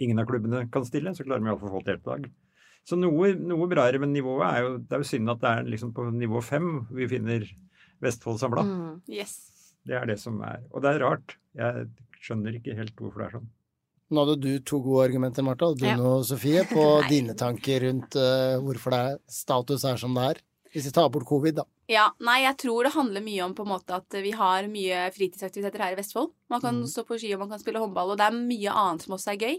ingen 0.03 0.19
av 0.19 0.27
klubbene 0.27 0.65
kan 0.73 0.85
stille, 0.87 1.13
så 1.15 1.23
klarer 1.25 1.43
vi 1.45 1.51
iallfall 1.51 1.71
å 1.71 1.77
få 1.77 1.83
til 1.87 1.95
et 1.95 2.09
lag. 2.09 2.27
Så 2.83 2.97
noe, 2.99 3.31
noe 3.39 3.69
bra 3.71 3.87
er 3.87 3.95
det, 3.95 4.03
men 4.03 4.11
nivået 4.11 4.43
er 4.43 4.65
jo 4.65 4.71
Det 4.83 4.97
er 4.97 5.03
jo 5.05 5.07
synd 5.07 5.31
at 5.31 5.39
det 5.39 5.51
er 5.55 5.69
liksom 5.71 5.93
på 5.95 6.03
nivå 6.11 6.41
fem 6.43 6.65
vi 6.91 7.07
finner 7.07 7.45
Vestfold 8.03 8.41
samla. 8.41 8.65
Mm. 8.67 8.95
Yes. 9.07 9.37
Det 9.87 9.95
er 9.95 10.07
det 10.09 10.17
som 10.19 10.41
er 10.43 10.63
Og 10.71 10.83
det 10.83 10.91
er 10.91 11.03
rart. 11.05 11.37
Jeg 11.55 11.87
skjønner 12.23 12.57
ikke 12.59 12.75
helt 12.75 12.95
hvorfor 12.99 13.23
det 13.23 13.27
er 13.29 13.37
sånn. 13.37 13.51
Nå 14.13 14.23
hadde 14.25 14.35
du 14.43 14.51
to 14.67 14.81
gode 14.83 15.07
argumenter, 15.07 15.45
Martha. 15.47 15.71
Og 15.71 15.79
du 15.79 15.85
Ja. 15.87 15.95
nå, 15.97 16.23
Sofie, 16.27 16.65
på 16.67 16.83
dine 17.13 17.33
tanker 17.39 17.87
rundt 17.87 18.15
uh, 18.19 18.59
hvorfor 18.61 18.91
det 18.93 18.99
er 18.99 19.17
status 19.31 19.85
er 19.87 19.97
som 19.97 20.13
det 20.19 20.27
er. 20.33 20.41
Hvis 20.73 20.89
vi 20.89 20.91
tar 20.91 21.09
bort 21.09 21.25
covid, 21.29 21.55
da. 21.61 21.65
Ja, 21.89 22.05
nei, 22.23 22.43
jeg 22.45 22.55
tror 22.63 22.83
det 22.87 22.93
handler 22.95 23.21
mye 23.21 23.41
om 23.43 23.53
på 23.53 23.65
en 23.65 23.71
måte 23.73 23.95
at 23.97 24.09
vi 24.23 24.31
har 24.31 24.63
mye 24.71 25.09
fritidsaktiviteter 25.11 25.81
her 25.83 25.91
i 25.93 25.95
Vestfold. 25.99 26.31
Man 26.49 26.61
kan 26.61 26.75
Mm. 26.81 26.87
stå 26.87 27.03
på 27.05 27.17
ski 27.19 27.33
og 27.33 27.39
man 27.39 27.49
kan 27.49 27.59
spille 27.59 27.79
håndball, 27.79 28.11
og 28.11 28.17
det 28.17 28.27
er 28.27 28.31
mye 28.39 28.71
annet 28.71 29.01
som 29.03 29.15
også 29.15 29.33
er 29.33 29.37
gøy. 29.37 29.57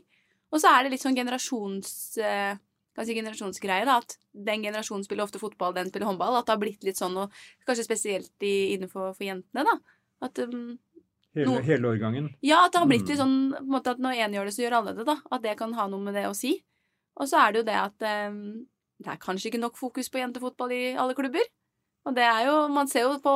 Og 0.52 0.60
så 0.60 0.68
er 0.72 0.84
det 0.84 0.92
litt 0.92 1.02
sånn 1.02 1.16
generasjons... 1.16 2.16
eh, 2.18 2.56
kan 2.94 3.04
si 3.06 3.14
generasjonsgreie, 3.14 3.84
da. 3.84 3.96
At 3.98 4.16
den 4.32 4.62
generasjonen 4.62 5.04
spiller 5.04 5.24
ofte 5.24 5.40
fotball, 5.40 5.74
den 5.74 5.88
spiller 5.90 6.06
håndball. 6.06 6.36
At 6.38 6.46
det 6.46 6.52
har 6.54 6.60
blitt 6.62 6.84
litt 6.84 6.96
sånn, 6.96 7.16
og 7.18 7.32
kanskje 7.66 7.84
spesielt 7.88 8.30
i, 8.40 8.76
innenfor 8.76 9.12
for 9.16 9.24
jentene, 9.26 9.64
da. 9.66 9.74
At 10.22 10.38
um, 10.38 10.78
Hele, 11.34 11.46
Noe- 11.50 11.62
hele 11.66 11.88
årgangen. 11.90 12.28
Ja, 12.40 12.64
at 12.66 12.72
det 12.72 12.78
har 12.78 12.86
blitt 12.86 13.02
Mm. 13.02 13.08
litt 13.08 13.18
sånn 13.18 13.50
på 13.50 13.58
en 13.58 13.66
måte 13.74 13.90
at 13.90 13.98
når 13.98 14.14
én 14.22 14.32
gjør 14.32 14.44
det, 14.46 14.54
så 14.54 14.62
gjør 14.62 14.76
alle 14.78 14.94
det, 14.94 15.04
da. 15.04 15.16
At 15.32 15.42
det 15.42 15.56
kan 15.58 15.72
ha 15.74 15.88
noe 15.88 15.98
med 16.00 16.14
det 16.14 16.24
å 16.30 16.34
si. 16.36 16.62
Og 17.16 17.26
så 17.26 17.36
er 17.48 17.52
det 17.52 17.58
jo 17.58 17.64
det 17.64 17.74
at 17.74 18.30
um, 18.30 18.66
det 19.02 19.08
er 19.10 19.16
kanskje 19.18 19.50
ikke 19.50 19.58
nok 19.60 19.76
fokus 19.76 20.08
på 20.08 20.20
jentefotball 20.22 20.70
i 20.70 20.94
alle 20.94 21.14
klubber. 21.18 21.42
Og 22.06 22.14
det 22.14 22.24
er 22.28 22.46
jo 22.46 22.68
Man 22.68 22.88
ser 22.88 23.06
jo 23.06 23.18
på, 23.24 23.34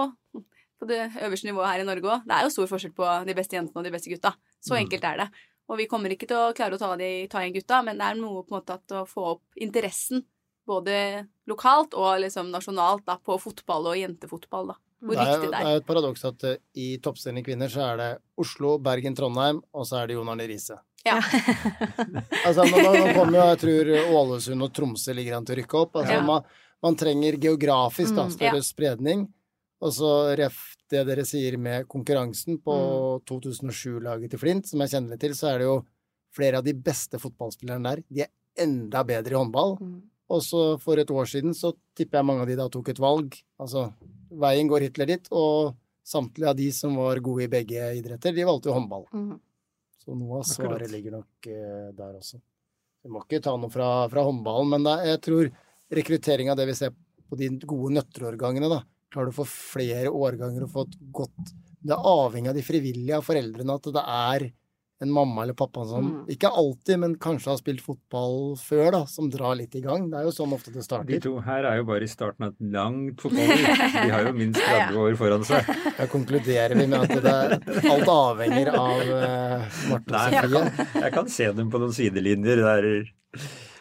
på 0.78 0.86
det 0.88 1.00
øverste 1.22 1.48
nivået 1.48 1.68
her 1.72 1.80
i 1.80 1.86
Norge 1.88 2.02
òg. 2.04 2.24
Det 2.28 2.34
er 2.36 2.42
jo 2.46 2.50
stor 2.54 2.66
forskjell 2.70 2.92
på 2.94 3.06
de 3.26 3.34
beste 3.34 3.56
jentene 3.56 3.76
og 3.80 3.84
de 3.84 3.90
beste 3.94 4.10
gutta. 4.12 4.34
Så 4.60 4.74
Mm. 4.74 4.82
enkelt 4.86 5.04
er 5.04 5.16
det. 5.24 5.28
Og 5.68 5.76
vi 5.78 5.86
kommer 5.86 6.08
ikke 6.10 6.26
til 6.28 6.36
å 6.36 6.54
klare 6.56 6.74
å 6.76 6.78
ta, 6.78 6.96
de, 6.96 7.26
ta 7.28 7.38
igjen 7.44 7.54
gutta, 7.60 7.82
men 7.84 7.98
det 7.98 8.06
er 8.06 8.14
noe 8.16 8.42
på 8.42 8.54
en 8.54 8.60
måte 8.60 8.74
at 8.78 8.86
å 8.96 9.04
få 9.06 9.24
opp 9.36 9.42
interessen 9.60 10.24
både 10.66 11.26
lokalt 11.48 11.94
og 11.94 12.20
liksom 12.20 12.50
nasjonalt 12.52 13.04
da, 13.06 13.16
på 13.16 13.36
fotball 13.40 13.86
og 13.92 13.96
jentefotball. 13.96 14.66
da. 14.68 14.74
Hvor 15.00 15.14
Det 15.14 15.18
er, 15.20 15.28
viktig 15.28 15.44
jo- 15.44 15.52
er. 15.52 15.64
det 15.64 15.72
er 15.72 15.76
et 15.76 15.86
paradoks 15.86 16.24
at 16.24 16.44
uh, 16.44 16.56
i 16.74 16.98
toppstillende 16.98 17.44
kvinner 17.44 17.68
så 17.68 17.80
er 17.92 17.96
det 17.96 18.08
Oslo, 18.36 18.78
Bergen, 18.78 19.14
Trondheim, 19.14 19.62
og 19.72 19.84
så 19.86 20.02
er 20.02 20.06
det 20.08 20.14
Jon 20.16 20.28
Arne 20.28 20.46
Riise. 20.48 20.78
Ja. 21.06 21.20
Altså, 22.44 22.64
nå, 22.66 22.80
nå 22.82 23.12
kommer 23.14 23.38
jo, 23.38 23.44
jeg 23.52 23.60
tror 23.62 23.92
Ålesund 24.18 24.64
og 24.66 24.72
Tromsø 24.76 25.14
ligger 25.16 25.36
an 25.38 25.44
til 25.46 25.56
å 25.56 25.60
rykke 25.62 25.78
opp. 25.84 25.92
Altså, 26.00 26.16
Ja. 26.18 26.22
man, 26.26 26.42
man 26.82 26.96
trenger 26.96 27.36
geografisk 27.40 28.14
da, 28.14 28.26
Mm, 28.28 28.38
ja. 28.40 28.60
spredning. 28.62 29.28
Og 29.80 29.92
så 29.92 30.36
ref 30.38 30.76
det 30.90 31.04
dere 31.06 31.24
sier 31.24 31.56
med 31.58 31.86
konkurransen 31.86 32.58
på 32.62 32.74
Mm. 32.74 33.24
2007-laget 33.26 34.30
til 34.30 34.38
Flint, 34.38 34.66
som 34.66 34.80
jeg 34.80 34.90
kjenner 34.90 35.10
litt 35.10 35.20
til, 35.20 35.34
så 35.34 35.54
er 35.54 35.58
det 35.58 35.66
jo 35.68 35.84
flere 36.34 36.58
av 36.58 36.64
de 36.64 36.72
beste 36.74 37.18
fotballspillerne 37.18 37.82
der. 37.82 38.02
De 38.10 38.22
er 38.22 38.28
enda 38.56 39.02
bedre 39.04 39.30
i 39.32 39.38
håndball. 39.38 39.76
Mm. 39.80 40.02
Og 40.30 40.40
så 40.42 40.78
for 40.80 40.98
et 40.98 41.08
år 41.10 41.24
siden 41.26 41.54
så 41.54 41.72
tipper 41.96 42.18
jeg 42.18 42.26
mange 42.26 42.42
av 42.42 42.46
de 42.50 42.56
da 42.56 42.68
tok 42.68 42.88
et 42.90 42.98
valg. 43.00 43.32
Altså, 43.58 43.92
veien 44.30 44.68
går 44.68 44.80
Hitler 44.88 45.06
dit, 45.06 45.28
og 45.32 45.74
samtlige 46.04 46.48
av 46.48 46.56
de 46.56 46.70
som 46.72 46.94
var 46.96 47.16
gode 47.20 47.44
i 47.44 47.48
begge 47.48 47.80
idretter, 48.02 48.34
de 48.34 48.44
valgte 48.44 48.68
jo 48.68 48.74
håndball. 48.76 49.06
Mm. 49.12 49.38
Så 50.04 50.14
noe 50.16 50.38
av 50.38 50.44
svaret 50.44 50.90
ligger 50.90 51.12
nok 51.18 51.46
uh, 51.48 51.92
der 51.92 52.14
også. 52.18 52.40
Vi 53.04 53.10
må 53.10 53.22
ikke 53.24 53.42
ta 53.42 53.56
noe 53.56 53.70
fra, 53.70 54.08
fra 54.08 54.22
håndballen, 54.24 54.68
men 54.70 54.86
er- 54.86 55.06
jeg 55.14 55.20
tror 55.22 55.50
rekruttering 55.94 56.50
av 56.52 56.56
det 56.60 56.66
vi 56.70 56.74
ser 56.78 56.94
på 57.28 57.36
de 57.38 57.48
gode 57.68 57.94
nøtterårgangene, 57.98 58.68
da, 58.72 58.82
klarer 59.12 59.30
du 59.30 59.36
å 59.36 59.40
få 59.42 59.48
flere 59.48 60.12
årganger 60.12 60.64
og 60.66 60.72
få 60.74 60.86
et 60.88 60.96
godt 61.12 61.54
Det 61.78 61.94
er 61.94 62.08
avhengig 62.10 62.48
av 62.50 62.56
de 62.58 62.62
frivillige, 62.66 63.16
av 63.16 63.22
foreldrene, 63.22 63.74
at 63.78 63.84
det 63.94 64.02
er 64.02 64.48
en 65.00 65.12
mamma 65.14 65.44
eller 65.44 65.54
pappa 65.54 65.84
som 65.86 66.02
Mm. 66.08 66.26
ikke 66.34 66.48
alltid, 66.50 66.98
men 66.98 67.12
kanskje 67.22 67.52
har 67.52 67.58
spilt 67.60 67.80
fotball 67.80 68.56
før, 68.58 68.90
da, 68.90 69.04
som 69.06 69.28
drar 69.30 69.54
litt 69.54 69.76
i 69.78 69.80
gang. 69.80 70.08
Det 70.10 70.18
er 70.18 70.24
jo 70.26 70.32
sånn 70.34 70.52
ofte 70.56 70.72
det 70.72 70.80
De 70.80 70.82
starter. 70.82 71.20
to 71.22 71.38
her 71.38 71.62
er 71.70 71.76
jo 71.78 71.84
bare 71.84 72.02
i 72.02 72.10
starten 72.10 72.42
av 72.48 72.50
et 72.50 72.72
langt 72.74 73.20
fotballliv. 73.22 73.62
De 74.02 74.10
har 74.10 74.26
jo 74.26 74.32
minst 74.32 74.58
30 74.58 74.98
år 74.98 75.14
foran 75.20 75.44
seg. 75.46 75.70
Da 76.00 76.06
konkluderer 76.10 76.74
vi 76.74 76.86
med 76.90 76.98
at 77.06 77.22
det, 77.22 77.84
alt 77.92 78.08
avhenger 78.08 78.72
av 78.74 79.06
uh, 79.06 79.78
Marte 79.92 80.18
og 80.18 80.50
Sofie. 80.50 80.88
jeg 81.04 81.12
kan 81.14 81.28
se 81.30 81.52
dem 81.52 81.70
på 81.70 81.78
noen 81.78 81.94
sidelinjer 81.94 82.56
der 82.66 82.90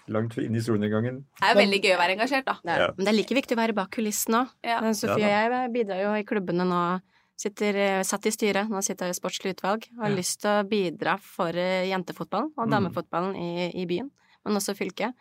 langt 0.10 0.38
inn 0.38 0.56
i 0.56 0.62
solnedgangen. 0.64 1.24
Det 1.40 1.44
er 1.48 1.54
jo 1.54 1.60
veldig 1.62 1.80
gøy 1.84 1.94
å 1.96 2.00
være 2.00 2.16
engasjert, 2.18 2.46
da. 2.46 2.58
Det 2.64 2.72
er, 2.74 2.80
Ja. 2.80 2.88
Men 2.98 3.06
det 3.06 3.14
er 3.14 3.18
like 3.18 3.36
viktig 3.36 3.56
å 3.58 3.62
være 3.62 3.74
bak 3.76 3.92
kulissene 3.92 4.42
òg. 4.46 4.50
Ja. 4.64 4.80
Sofie 4.94 5.14
og 5.26 5.52
jeg 5.52 5.72
bidrar 5.74 6.02
jo 6.04 6.14
i 6.16 6.24
klubbene 6.24 6.66
nå. 6.68 7.02
Sitter, 7.38 7.76
eh, 7.78 8.02
satt 8.04 8.26
i 8.26 8.32
styret, 8.32 8.68
nå 8.70 8.82
sitter 8.82 9.06
jeg 9.06 9.16
i 9.16 9.20
sportslig 9.20 9.54
utvalg. 9.56 9.84
Har 10.00 10.10
Ja. 10.10 10.16
lyst 10.16 10.42
til 10.42 10.50
å 10.50 10.64
bidra 10.68 11.20
for 11.20 11.50
eh, 11.50 11.86
jentefotballen 11.92 12.52
og 12.58 12.68
Mm. 12.68 12.72
damefotballen 12.72 13.36
i, 13.36 13.82
i 13.82 13.86
byen, 13.86 14.10
men 14.46 14.56
også 14.56 14.74
fylket. 14.76 15.14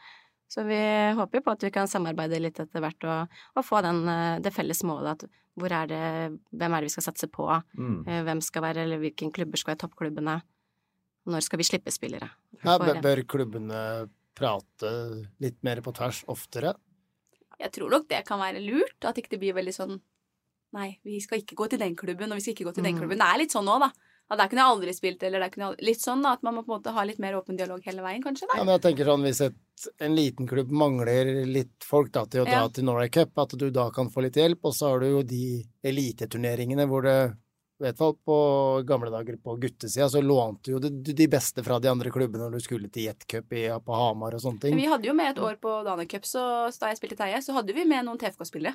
Så 0.48 0.64
vi 0.64 0.78
håper 1.18 1.42
på 1.42 1.50
at 1.52 1.60
vi 1.60 1.70
kan 1.70 1.86
samarbeide 1.86 2.40
litt 2.40 2.58
etter 2.58 2.80
hvert 2.80 3.04
og, 3.04 3.28
og 3.56 3.64
få 3.64 3.82
den, 3.82 4.08
eh, 4.08 4.38
det 4.40 4.52
felles 4.54 4.82
målet 4.84 5.22
at 5.24 5.30
hvor 5.58 5.72
er 5.72 5.86
det, 5.86 6.38
hvem 6.54 6.72
er 6.72 6.80
det 6.80 6.84
vi 6.84 6.94
skal 7.00 7.02
satse 7.12 7.26
på, 7.28 7.62
Mm. 7.76 8.04
hvem 8.04 8.40
skal 8.42 8.62
være, 8.62 8.76
eller 8.84 8.98
hvilke 8.98 9.32
klubber 9.32 9.56
skal 9.58 9.74
være 9.74 9.88
toppklubbene, 9.88 10.42
når 11.26 11.42
skal 11.42 11.56
vi 11.58 11.64
slippe 11.64 11.90
spillere? 11.92 12.30
Ja, 12.64 12.78
bør- 12.78 13.02
bør 13.02 13.22
klubbene 13.26 14.08
prate 14.36 14.90
litt 15.42 15.58
mer 15.66 15.80
på 15.84 15.94
tvers 15.96 16.22
oftere? 16.32 16.74
Jeg 17.58 17.72
tror 17.72 17.90
nok 17.94 18.08
det 18.10 18.22
kan 18.28 18.38
være 18.42 18.60
lurt, 18.60 18.98
at 19.08 19.16
ikke 19.16 19.32
det 19.34 19.40
blir 19.40 19.56
veldig 19.56 19.74
sånn 19.74 19.96
Nei, 20.76 20.98
vi 21.06 21.20
skal 21.22 21.38
ikke 21.40 21.54
gå 21.56 21.68
til 21.72 21.78
den 21.80 21.94
klubben, 21.96 22.28
og 22.34 22.36
vi 22.36 22.42
skal 22.42 22.52
ikke 22.52 22.64
gå 22.66 22.72
til 22.74 22.84
den 22.84 22.96
Mm. 22.96 22.98
klubben. 23.00 23.18
Det 23.22 23.26
er 23.32 23.38
litt 23.38 23.52
sånn 23.54 23.64
nå, 23.64 23.78
da. 23.80 23.86
At 24.28 24.36
der 24.40 24.48
kunne 24.50 24.60
jeg 24.60 24.72
aldri 24.74 24.92
spilt, 24.92 25.22
eller 25.22 25.38
der 25.40 25.48
kunne 25.48 25.62
jeg 25.62 25.70
aldri... 25.70 25.86
Litt 25.86 26.00
sånn 26.02 26.22
da, 26.22 26.32
at 26.34 26.42
man 26.42 26.54
må 26.56 26.64
på 26.66 26.74
en 26.74 26.80
måte 26.82 26.92
ha 26.92 27.04
litt 27.06 27.20
mer 27.22 27.36
åpen 27.38 27.56
dialog 27.56 27.80
hele 27.86 28.02
veien, 28.02 28.20
kanskje. 28.20 28.48
Ja, 28.50 28.64
men 28.64 28.74
jeg 28.74 28.82
tenker 28.82 29.06
sånn, 29.08 29.22
Hvis 29.24 29.40
et, 29.46 29.54
en 30.02 30.16
liten 30.18 30.46
klubb 30.50 30.68
mangler 30.74 31.46
litt 31.46 31.86
folk 31.86 32.10
da, 32.12 32.26
til 32.26 32.42
å 32.42 32.44
dra 32.44 32.66
Ja. 32.66 32.68
til 32.68 32.84
Norway 32.84 33.08
Cup, 33.08 33.38
at 33.38 33.56
du 33.56 33.70
da 33.70 33.88
kan 33.90 34.10
få 34.10 34.20
litt 34.26 34.34
hjelp. 34.34 34.58
Og 34.64 34.74
så 34.74 34.90
har 34.90 35.00
du 35.00 35.06
jo 35.06 35.22
de 35.22 35.64
eliteturneringene 35.84 36.86
hvor 36.90 37.02
det 37.06 37.36
i 37.76 37.84
hvert 37.84 37.98
fall 38.00 38.14
på 38.24 38.36
gamle 38.88 39.10
dager 39.12 39.36
på 39.36 39.54
guttesida, 39.60 40.08
så 40.08 40.22
lånte 40.24 40.72
jo 40.72 40.78
de, 40.80 40.88
de 41.12 41.26
beste 41.28 41.60
fra 41.64 41.76
de 41.82 41.90
andre 41.90 42.08
klubbene 42.10 42.46
når 42.46 42.56
du 42.56 42.64
skulle 42.64 42.88
til 42.90 43.10
Jetcup 43.10 43.52
i- 43.52 43.68
på 43.84 43.98
Hamar 44.00 44.32
og 44.34 44.40
sånne 44.40 44.60
ting. 44.62 44.72
Men 44.74 44.80
vi 44.84 44.90
hadde 44.92 45.10
jo 45.10 45.14
med 45.14 45.30
et 45.34 45.42
år 45.44 45.58
på 45.60 45.74
Dana 45.84 46.06
Cup, 46.08 46.24
så 46.24 46.42
da 46.80 46.88
jeg 46.88 46.96
spilte 47.02 47.18
Teie, 47.20 47.42
så 47.44 47.52
hadde 47.52 47.74
vi 47.76 47.84
med 47.84 48.06
noen 48.08 48.18
TFK-spillere. 48.18 48.74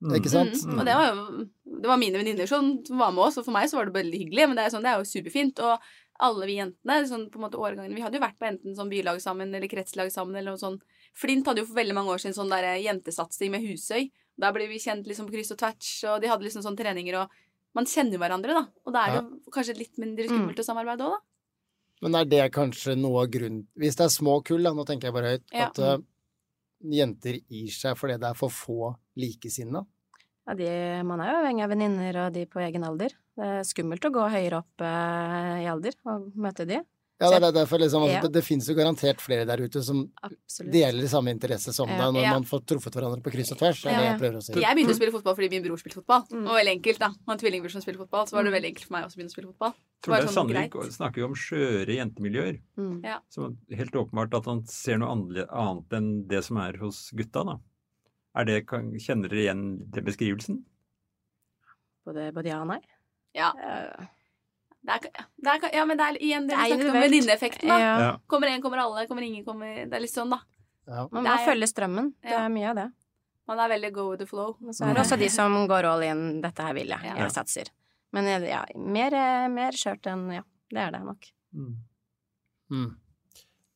Mm. 0.00 0.14
Ikke 0.16 0.30
sant? 0.32 0.54
Mm, 0.64 0.78
og 0.78 0.86
det 0.88 0.94
var 0.96 1.10
jo 1.10 1.48
det 1.80 1.88
var 1.88 1.98
mine 2.00 2.16
venninner 2.20 2.46
som 2.48 2.70
som 2.86 2.98
var 3.02 3.10
med 3.12 3.24
oss, 3.26 3.36
og 3.40 3.44
for 3.44 3.52
meg 3.52 3.68
så 3.68 3.76
var 3.76 3.90
det 3.90 3.98
veldig 3.98 4.20
hyggelig. 4.22 4.46
Men 4.48 4.56
det 4.56 4.64
er, 4.64 4.70
sånn, 4.72 4.86
det 4.86 4.92
er 4.94 5.02
jo 5.02 5.10
superfint. 5.10 5.60
Og 5.60 5.90
alle 6.20 6.46
vi 6.48 6.56
jentene, 6.56 6.96
sånn 7.08 7.26
på 7.32 7.40
en 7.40 7.44
måte 7.46 7.60
årgangene 7.60 7.96
Vi 7.96 8.02
hadde 8.04 8.16
jo 8.16 8.24
vært 8.24 8.38
på 8.40 8.46
enten 8.48 8.76
sånn 8.76 8.88
bylag 8.92 9.20
sammen 9.20 9.52
eller 9.54 9.68
kretslag 9.68 10.08
sammen 10.12 10.36
eller 10.36 10.52
noe 10.54 10.60
sånn. 10.60 10.78
Flint 11.16 11.46
hadde 11.48 11.60
jo 11.64 11.68
for 11.68 11.80
veldig 11.80 11.94
mange 11.96 12.12
år 12.14 12.20
siden 12.22 12.36
sånn 12.38 12.52
der 12.52 12.76
jentesatsing 12.80 13.50
med 13.52 13.64
Husøy. 13.64 14.10
Da 14.40 14.52
ble 14.52 14.68
vi 14.70 14.78
kjent 14.80 15.04
liksom 15.08 15.26
på 15.28 15.34
kryss 15.36 15.52
og 15.52 15.58
tvers, 15.60 15.92
og 16.08 16.20
de 16.22 16.28
hadde 16.32 16.44
liksom 16.46 16.64
sånn 16.64 16.76
treninger 16.78 17.18
og 17.20 17.28
Man 17.76 17.86
kjenner 17.86 18.16
jo 18.16 18.22
hverandre, 18.22 18.54
da. 18.56 18.62
Og 18.86 18.94
da 18.94 19.02
er 19.02 19.12
det 19.14 19.20
ja. 19.20 19.52
kanskje 19.54 19.76
litt 19.78 20.00
mindre 20.02 20.26
skummelt 20.26 20.62
å 20.62 20.66
samarbeide 20.66 21.06
òg, 21.06 21.18
da. 21.18 21.26
Men 22.00 22.16
er 22.16 22.28
det 22.28 22.44
kanskje 22.54 22.94
noe 22.96 23.26
av 23.26 23.32
grunnen 23.32 23.66
Hvis 23.76 23.98
det 23.98 24.06
er 24.06 24.12
små 24.14 24.38
kull, 24.46 24.62
da, 24.64 24.72
nå 24.72 24.86
tenker 24.88 25.10
jeg 25.10 25.16
bare 25.18 25.32
høyt, 25.34 25.46
Ja. 25.52 25.66
at 25.68 25.80
uh, 25.84 25.98
jenter 26.80 27.40
gir 27.44 27.74
seg 27.74 27.98
fordi 28.00 28.16
det 28.22 28.30
er 28.30 28.38
for 28.38 28.54
få 28.54 28.94
likesinnede? 29.20 29.84
Ja, 30.48 30.56
de, 30.56 30.70
man 31.06 31.20
er 31.20 31.30
jo 31.30 31.40
avhengig 31.42 31.66
av 31.66 31.74
venninner 31.74 32.20
og 32.24 32.32
de 32.34 32.46
på 32.48 32.62
egen 32.64 32.86
alder. 32.88 33.12
Det 33.36 33.50
er 33.60 33.68
skummelt 33.68 34.06
å 34.08 34.12
gå 34.14 34.24
høyere 34.32 34.62
opp 34.62 34.82
uh, 34.82 35.60
i 35.60 35.68
alder 35.70 35.98
og 36.08 36.32
møte 36.40 36.66
de. 36.68 36.80
Ja, 37.20 37.28
det 37.38 37.48
er 37.50 37.52
derfor 37.52 37.78
liksom, 37.78 38.02
altså, 38.02 38.14
Ja. 38.16 38.20
det, 38.24 38.32
det 38.32 38.42
finnes 38.46 38.66
jo 38.66 38.74
garantert 38.74 39.20
flere 39.20 39.44
der 39.44 39.60
ute 39.60 39.82
som 39.84 40.10
Absolutt. 40.24 40.72
deler 40.72 41.04
samme 41.06 41.28
interesse 41.34 41.72
som 41.76 41.88
Ja. 41.88 41.98
deg, 42.06 42.14
når 42.14 42.22
Ja. 42.22 42.32
man 42.32 42.44
får 42.48 42.64
truffet 42.64 42.92
hverandre 42.96 43.20
på 43.22 43.30
kryss 43.30 43.52
og 43.52 43.58
tvers. 43.58 43.84
er 43.84 43.90
Ja, 43.92 43.98
det 44.00 44.06
jeg 44.08 44.20
prøver 44.20 44.36
å 44.38 44.42
si. 44.42 44.52
Jeg 44.56 44.76
begynte 44.76 44.94
å 44.94 44.96
spille 44.96 45.12
fotball 45.12 45.36
fordi 45.36 45.50
min 45.50 45.62
bror 45.62 45.76
spilte 45.76 46.00
fotball. 46.00 46.22
Mm. 46.30 46.40
Det 46.40 46.48
var 46.48 46.58
veldig 46.64 46.76
enkelt, 46.80 46.98
da. 46.98 47.10
Han 47.28 47.38
tvillingbror 47.38 47.70
som 47.70 47.80
spiller 47.82 47.98
fotball, 48.00 48.24
så 48.26 48.32
var 48.32 48.42
det 48.44 48.52
veldig 48.56 48.70
enkelt 48.72 48.84
for 48.88 48.92
meg 48.96 49.04
også 49.04 49.14
å 49.14 49.18
begynne 49.20 49.32
å 49.32 49.36
spille 49.36 49.52
fotball. 49.52 49.74
Torleif 50.02 50.24
sånn 50.24 50.48
Sandvik 50.48 50.72
snakker 50.96 51.16
jo 51.20 51.24
om 51.26 51.34
skjøre 51.34 51.92
jentemiljøer. 52.00 52.60
Mm. 52.78 53.04
Ja. 53.04 53.18
Så 53.28 53.54
helt 53.70 53.92
åpenbart 53.92 54.32
at 54.34 54.44
han 54.46 54.64
ser 54.66 54.96
noe 54.96 55.12
annet 55.12 55.88
enn 55.92 56.26
det 56.26 56.42
som 56.42 56.56
er 56.56 56.72
hos 56.78 57.10
gutta, 57.12 57.44
da. 57.44 57.58
Er 58.34 58.44
det, 58.46 58.66
kjenner 58.66 59.28
dere 59.28 59.44
igjen 59.44 59.90
den 59.90 60.04
beskrivelsen? 60.04 60.64
Både, 62.06 62.32
både 62.32 62.46
ja 62.48 62.60
og 62.62 62.68
nei. 62.68 62.80
Ja. 63.34 63.52
Eh, 63.62 64.06
Det 64.82 64.94
er, 64.96 65.24
det 65.36 65.50
er, 65.52 65.74
ja, 65.76 65.84
men 65.84 65.98
det 66.00 66.06
er 66.06 66.16
igjen 66.24 66.46
det 66.48 66.56
Det 66.56 66.62
vi 66.64 66.70
snakket 66.72 66.90
om 66.94 67.00
venninneeffekten. 67.04 67.68
Ja. 67.68 67.78
Ja. 68.00 68.12
Kommer 68.26 68.48
en, 68.48 68.62
kommer 68.62 68.78
alle. 68.80 69.06
Kommer 69.06 69.22
ingen, 69.26 69.44
kommer 69.44 69.74
Det 69.84 69.92
er 69.98 70.00
litt 70.00 70.14
sånn, 70.14 70.30
da. 70.32 70.38
Ja. 70.88 71.06
Man 71.12 71.24
må 71.26 71.34
er- 71.34 71.44
følge 71.46 71.68
strømmen. 71.68 72.14
Det 72.22 72.30
Ja. 72.30 72.44
er 72.46 72.48
mye 72.48 72.70
av 72.70 72.76
det. 72.76 72.92
Man 73.46 73.58
er 73.58 73.68
veldig 73.68 73.92
go 73.92 74.08
with 74.10 74.18
the 74.20 74.26
flow. 74.26 74.56
Og 74.62 74.72
så 74.74 74.86
er 74.88 74.94
det 74.94 75.02
også 75.02 75.18
de 75.18 75.28
som 75.28 75.52
går 75.68 75.84
all 75.84 76.02
in. 76.02 76.40
Dette 76.40 76.62
her 76.62 76.72
vil 76.74 76.86
jeg. 76.88 77.00
Ja. 77.04 77.14
Jeg 77.16 77.30
satser. 77.30 77.68
Men 78.12 78.24
eh, 78.26 78.48
ja, 78.48 78.64
mer, 78.76 79.12
eh, 79.14 79.48
mer 79.48 79.72
skjørt 79.72 80.06
enn 80.06 80.32
Ja, 80.32 80.42
det 80.70 80.78
er 80.78 80.90
det 80.92 81.04
nok. 81.04 81.30
Mm. 81.54 81.76
Mm. 82.72 82.96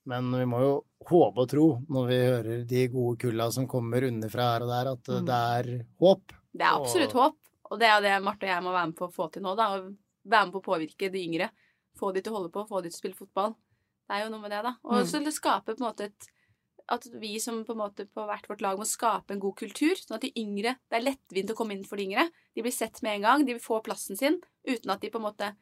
Men 0.07 0.30
vi 0.32 0.44
må 0.44 0.61
jo 0.61 0.84
håpe 1.09 1.38
og 1.38 1.48
tro, 1.48 1.66
når 1.88 2.07
vi 2.09 2.14
hører 2.14 2.66
de 2.66 2.88
gode 2.88 3.18
kulla 3.18 3.50
som 3.52 3.66
kommer 3.66 4.02
underfra 4.09 4.52
her 4.55 4.62
og 4.62 4.68
der, 4.68 4.90
at 4.92 5.09
eh, 5.09 5.20
Mm. 5.20 5.26
det 5.26 5.34
er 5.34 5.84
håp. 6.00 6.32
Det 6.55 6.62
er 6.62 6.74
absolutt 6.80 7.14
Og- 7.14 7.20
håp, 7.22 7.36
og 7.70 7.78
det 7.80 7.86
er 7.88 7.96
jo 7.96 8.02
det 8.09 8.22
Marte 8.22 8.44
og 8.44 8.48
jeg 8.55 8.62
må 8.62 8.72
være 8.72 8.86
med 8.86 8.96
på 8.96 9.09
å 9.09 9.12
få 9.12 9.32
til 9.32 9.42
nå. 9.42 9.57
da, 9.57 9.68
og 9.74 9.96
Være 10.25 10.47
med 10.47 10.55
på 10.57 10.62
å 10.62 10.68
påvirke 10.72 11.11
de 11.12 11.25
yngre. 11.25 11.51
Få 11.99 12.12
de 12.14 12.22
til 12.22 12.33
å 12.33 12.39
holde 12.39 12.53
på, 12.53 12.66
få 12.68 12.83
de 12.83 12.91
til 12.91 12.97
å 12.97 13.03
spille 13.03 13.18
fotball. 13.18 13.55
Det 14.09 14.16
er 14.16 14.25
jo 14.25 14.31
noe 14.33 14.41
med 14.41 14.51
det, 14.51 14.62
da. 14.62 14.77
Og 14.85 15.01
Mm. 15.03 15.07
så 15.07 15.25
det 15.25 15.33
skape 15.35 15.75
på 15.75 15.81
en 15.81 15.89
måte 15.93 16.05
et 16.11 16.31
At 16.87 17.07
vi 17.14 17.39
som 17.41 17.64
på 17.64 17.72
en 17.72 17.79
måte 17.79 18.05
på 18.05 18.27
hvert 18.29 18.47
vårt 18.47 18.61
lag 18.61 18.77
må 18.77 18.85
skape 18.85 19.31
en 19.33 19.41
god 19.41 19.57
kultur, 19.57 19.95
sånn 19.97 20.16
at 20.16 20.20
de 20.20 20.33
yngre 20.37 20.77
Det 20.91 20.99
er 20.99 21.01
lettvint 21.01 21.49
å 21.49 21.57
komme 21.57 21.72
inn 21.72 21.83
for 21.85 21.97
de 21.97 22.05
yngre. 22.05 22.31
De 22.55 22.61
blir 22.61 22.72
sett 22.72 23.01
med 23.03 23.16
en 23.16 23.22
gang. 23.22 23.45
De 23.47 23.55
får 23.55 23.83
plassen 23.85 24.14
sin 24.18 24.43
uten 24.68 24.91
at 24.91 25.01
de 25.01 25.09
på 25.09 25.16
en 25.16 25.22
måte 25.33 25.57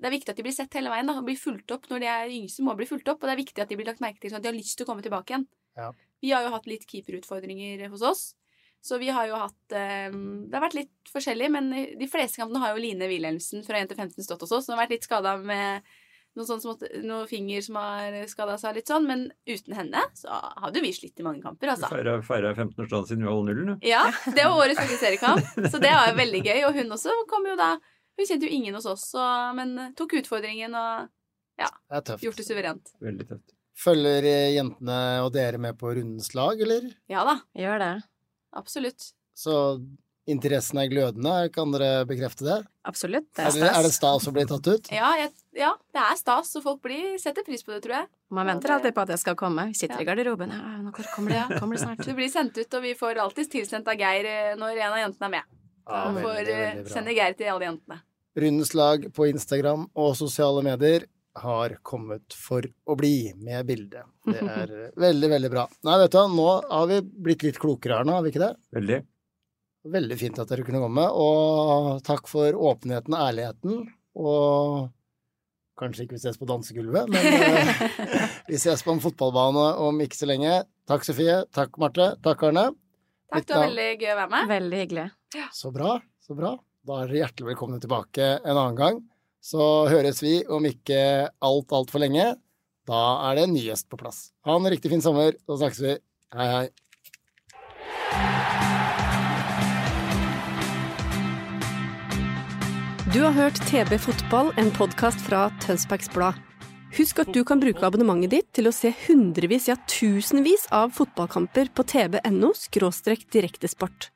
det 0.00 0.06
er 0.06 0.14
viktig 0.18 0.30
at 0.30 0.36
de 0.36 0.42
blir 0.42 0.52
sett 0.52 0.72
hele 0.74 0.90
veien. 0.90 1.06
da, 1.06 1.18
og 1.18 1.24
blir 1.26 1.36
fulgt 1.36 1.70
opp 1.72 1.88
Når 1.88 2.00
de 2.00 2.06
er 2.06 2.28
yngste, 2.28 2.62
må 2.62 2.76
bli 2.76 2.86
fulgt 2.86 3.08
opp. 3.08 3.22
Og 3.22 3.28
det 3.28 3.34
er 3.34 3.42
viktig 3.42 3.62
at 3.62 3.68
de 3.68 3.76
blir 3.76 3.86
lagt 3.86 4.00
merke 4.00 4.20
til, 4.20 4.30
sånn 4.30 4.36
at 4.36 4.42
de 4.42 4.48
har 4.48 4.56
lyst 4.56 4.76
til 4.76 4.86
å 4.86 4.88
komme 4.90 5.02
tilbake 5.02 5.26
igjen. 5.34 5.46
Ja. 5.76 5.92
Vi 6.22 6.30
har 6.30 6.42
jo 6.42 6.50
hatt 6.50 6.66
litt 6.66 6.86
keeperutfordringer 6.86 7.88
hos 7.90 8.02
oss. 8.02 8.34
Så 8.84 8.98
vi 9.00 9.08
har 9.08 9.24
jo 9.30 9.38
hatt 9.40 9.72
eh, 9.72 10.12
Det 10.12 10.52
har 10.52 10.60
vært 10.66 10.74
litt 10.76 11.12
forskjellig, 11.12 11.46
men 11.54 11.70
de 11.72 12.08
fleste 12.10 12.36
kampene 12.42 12.60
har 12.60 12.74
jo 12.76 12.82
Line 12.84 13.06
Wilhelmsen 13.08 13.62
fra 13.64 13.78
1 13.80 13.88
til 13.92 13.96
15 14.02 14.26
stått 14.26 14.42
hos 14.44 14.52
oss. 14.52 14.66
Hun 14.68 14.74
har 14.76 14.82
vært 14.84 14.92
litt 14.98 15.06
skada 15.08 15.36
med 15.40 15.86
noen, 16.34 16.46
sånne 16.48 16.64
smått- 16.64 17.04
noen 17.06 17.28
finger 17.30 17.62
som 17.62 17.76
har 17.78 18.16
skada 18.28 18.56
seg 18.60 18.74
litt 18.76 18.90
sånn. 18.90 19.06
Men 19.08 19.22
uten 19.48 19.72
henne 19.78 20.02
så 20.18 20.34
hadde 20.60 20.82
vi 20.84 20.90
slitt 20.92 21.22
i 21.22 21.24
mange 21.24 21.40
kamper, 21.44 21.70
altså. 21.72 21.88
Feira, 21.92 22.18
feira 22.26 22.50
15-årsdagen 22.58 23.08
siden 23.08 23.24
vi 23.24 23.30
holdt 23.30 23.48
nullen, 23.52 23.72
du. 23.80 23.86
Ja, 23.88 24.02
det 24.34 24.44
var 24.44 24.58
årets 24.66 24.80
første 24.82 24.98
seriekamp, 25.00 25.46
så 25.72 25.80
det 25.80 25.94
var 25.94 26.10
jo 26.10 26.16
veldig 26.20 26.42
gøy. 26.44 26.60
Og 26.68 26.74
hun 26.82 26.92
også 26.98 27.14
kom 27.30 27.46
jo 27.48 27.56
da 27.60 27.76
Hun 28.14 28.26
kjente 28.28 28.46
jo 28.46 28.52
ingen 28.54 28.76
hos 28.76 28.84
oss, 28.86 29.08
så, 29.10 29.22
men 29.58 29.72
tok 29.98 30.12
utfordringen 30.20 30.74
og 30.78 31.08
Det 31.58 31.66
er 31.66 32.02
tøft. 32.06 32.22
gjort 32.22 32.36
det 32.38 32.44
suverent. 32.46 32.92
Veldig 33.02 33.24
tøft. 33.32 33.54
Følger 33.74 34.26
jentene 34.54 34.98
og 35.24 35.32
dere 35.34 35.58
med 35.58 35.74
på 35.80 35.90
rundens 35.96 36.28
lag, 36.38 36.60
eller? 36.62 36.92
Ja 37.10 37.24
da, 37.26 37.40
Gjør 37.58 37.80
det. 37.82 37.88
Absolutt. 38.54 39.12
Så 39.34 39.54
interessen 40.26 40.78
er 40.80 40.88
glødende, 40.88 41.32
kan 41.52 41.72
dere 41.74 42.04
bekrefte 42.08 42.46
det? 42.46 42.58
Absolutt. 42.88 43.26
Det 43.36 43.42
Er 43.44 43.48
er 43.50 43.58
det, 43.60 43.70
er 43.76 43.82
det 43.84 43.90
stas. 43.92 44.22
stas 44.22 44.28
å 44.30 44.32
bli 44.32 44.44
tatt 44.48 44.66
ut? 44.72 44.88
Ja, 44.94 45.10
jeg, 45.20 45.32
ja 45.58 45.72
det 45.92 46.00
er 46.00 46.16
stas, 46.16 46.54
og 46.56 46.62
folk 46.64 46.80
blir, 46.86 47.18
setter 47.20 47.44
pris 47.44 47.62
på 47.66 47.74
det, 47.74 47.82
tror 47.84 47.96
jeg. 47.98 48.08
Man 48.30 48.48
venter 48.48 48.72
alltid 48.72 48.94
på 48.96 49.02
at 49.04 49.12
jeg 49.12 49.20
skal 49.20 49.36
komme. 49.36 49.66
Vi 49.68 49.74
sitter 49.82 50.00
Ja. 50.00 50.00
i 50.00 50.08
garderoben. 50.08 50.50
Ja, 50.54 50.78
nå 50.80 50.92
kommer 50.96 51.34
det, 51.36 51.58
kommer 51.60 51.76
det 51.76 51.82
snart. 51.84 52.00
Det 52.08 52.14
blir 52.16 52.30
sendt 52.32 52.56
ut, 52.56 52.72
og 52.74 52.82
vi 52.82 52.94
får 52.96 53.20
alltid 53.20 53.50
tilsendt 53.52 53.88
av 53.88 54.00
Geir 54.00 54.24
eh, 54.24 54.54
når 54.56 54.80
en 54.80 54.92
av 54.92 54.98
jentene 55.04 55.28
er 55.28 55.34
med. 55.36 55.44
Ja, 55.84 56.00
får 56.12 56.22
veldig, 56.22 56.54
eh, 56.56 56.64
veldig 56.64 56.84
bra. 56.86 56.94
sende 56.96 57.12
Geir 57.18 57.36
til 57.36 57.52
alle 57.52 57.68
jentene. 57.68 58.00
Rundens 58.36 58.72
lag 58.74 59.04
på 59.14 59.28
Instagram 59.30 59.84
og 59.94 60.16
sosiale 60.16 60.62
medier 60.64 61.04
har 61.42 61.78
kommet 61.82 62.34
for 62.38 62.64
å 62.86 62.96
bli 62.98 63.32
med 63.36 63.66
bildet. 63.66 64.06
Det 64.26 64.38
er 64.58 64.74
veldig, 65.00 65.30
veldig 65.34 65.50
bra. 65.52 65.66
Nei, 65.86 65.98
vet 66.04 66.14
du 66.14 66.20
nå 66.34 66.48
har 66.70 66.86
vi 66.90 67.00
blitt 67.02 67.44
litt 67.46 67.60
klokere 67.62 68.00
her 68.00 68.08
nå, 68.08 68.16
har 68.16 68.24
vi 68.26 68.32
ikke 68.34 68.44
det? 68.44 68.52
Veldig. 68.76 69.00
Veldig 69.94 70.16
fint 70.16 70.38
at 70.40 70.48
dere 70.48 70.64
kunne 70.64 70.80
komme, 70.80 71.06
og 71.12 71.98
takk 72.06 72.28
for 72.30 72.56
åpenheten 72.56 73.12
og 73.12 73.24
ærligheten. 73.26 73.82
Og 74.16 74.86
kanskje 75.80 76.06
ikke 76.06 76.16
vi 76.16 76.22
ses 76.22 76.38
på 76.40 76.48
dansegulvet, 76.48 77.10
men 77.10 77.26
eh, 77.28 77.82
vi 78.50 78.60
ses 78.62 78.84
på 78.86 78.94
en 78.94 79.02
fotballbane 79.02 79.66
om 79.84 80.00
ikke 80.04 80.22
så 80.22 80.30
lenge. 80.30 80.62
Takk, 80.88 81.04
Sofie. 81.04 81.42
Takk, 81.52 81.76
Marte. 81.82 82.14
Takk, 82.24 82.46
Arne. 82.48 82.70
Takk, 83.34 83.48
det 83.48 83.58
var 83.58 83.66
veldig 83.66 83.88
gøy 83.98 84.12
å 84.14 84.20
være 84.22 84.32
med. 84.36 84.48
Veldig 84.54 84.80
hyggelig. 84.84 85.08
Så 85.52 85.74
bra, 85.74 85.98
så 86.22 86.38
bra. 86.38 86.54
Da 86.84 87.00
er 87.00 87.10
dere 87.10 87.22
hjertelig 87.24 87.50
velkomne 87.50 87.80
tilbake 87.82 88.30
en 88.38 88.54
annen 88.54 88.78
gang. 88.78 89.02
Så 89.44 89.60
høres 89.92 90.22
vi 90.24 90.38
om 90.48 90.64
ikke 90.64 91.28
alt, 91.28 91.72
altfor 91.76 92.00
lenge. 92.00 92.30
Da 92.88 93.00
er 93.28 93.36
det 93.36 93.44
en 93.44 93.52
ny 93.52 93.66
gjest 93.66 93.90
på 93.92 93.98
plass. 94.00 94.30
Ha 94.48 94.56
en 94.56 94.70
riktig 94.72 94.88
fin 94.92 95.04
sommer, 95.04 95.36
så 95.44 95.58
snakkes 95.60 95.82
vi. 95.84 95.98
Hei, 96.32 96.48
hei. 96.48 96.66
Du 103.12 103.20
har 103.20 103.36
hørt 103.36 103.60
TB 103.68 103.98
Fotball, 104.00 104.48
en 104.58 104.72
podkast 104.74 105.20
fra 105.28 105.46
Tønsbergs 105.62 106.08
Blad. 106.16 106.40
Husk 106.96 107.20
at 107.20 107.30
du 107.36 107.42
kan 107.44 107.60
bruke 107.60 107.84
abonnementet 107.84 108.32
ditt 108.32 108.48
til 108.56 108.70
å 108.70 108.74
se 108.74 108.94
hundrevis, 109.04 109.68
ja 109.68 109.76
tusenvis 109.90 110.70
av 110.72 110.96
fotballkamper 110.96 111.68
på 111.74 111.84
tb.no– 111.90 112.54
direktesport. 113.36 114.13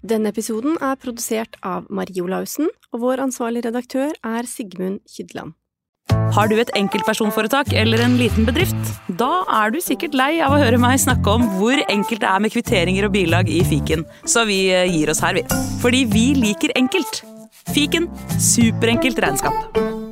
Denne 0.00 0.30
episoden 0.32 0.78
er 0.80 0.96
produsert 0.96 1.58
av 1.66 1.88
Marie 1.92 2.22
Olaussen, 2.24 2.70
og 2.94 3.02
vår 3.02 3.20
ansvarlige 3.26 3.68
redaktør 3.68 4.14
er 4.24 4.48
Sigmund 4.48 5.02
Kydland. 5.04 5.52
Har 6.34 6.48
du 6.50 6.56
et 6.58 6.72
enkeltpersonforetak 6.78 7.74
eller 7.76 8.00
en 8.02 8.16
liten 8.18 8.46
bedrift? 8.48 8.78
Da 9.20 9.44
er 9.60 9.74
du 9.74 9.78
sikkert 9.84 10.16
lei 10.16 10.32
av 10.42 10.54
å 10.54 10.60
høre 10.62 10.80
meg 10.80 10.98
snakke 11.02 11.36
om 11.36 11.46
hvor 11.58 11.78
enkelt 11.86 12.24
det 12.24 12.30
er 12.30 12.42
med 12.42 12.54
kvitteringer 12.54 13.06
og 13.06 13.14
bilag 13.14 13.50
i 13.52 13.60
fiken, 13.66 14.06
så 14.24 14.46
vi 14.48 14.62
eh, 14.72 14.88
gir 14.90 15.12
oss 15.12 15.22
her, 15.22 15.36
vi. 15.36 15.44
Fordi 15.84 16.04
vi 16.10 16.26
liker 16.38 16.74
enkelt. 16.80 17.22
Fiken 17.70 18.08
superenkelt 18.40 19.20
regnskap. 19.22 20.09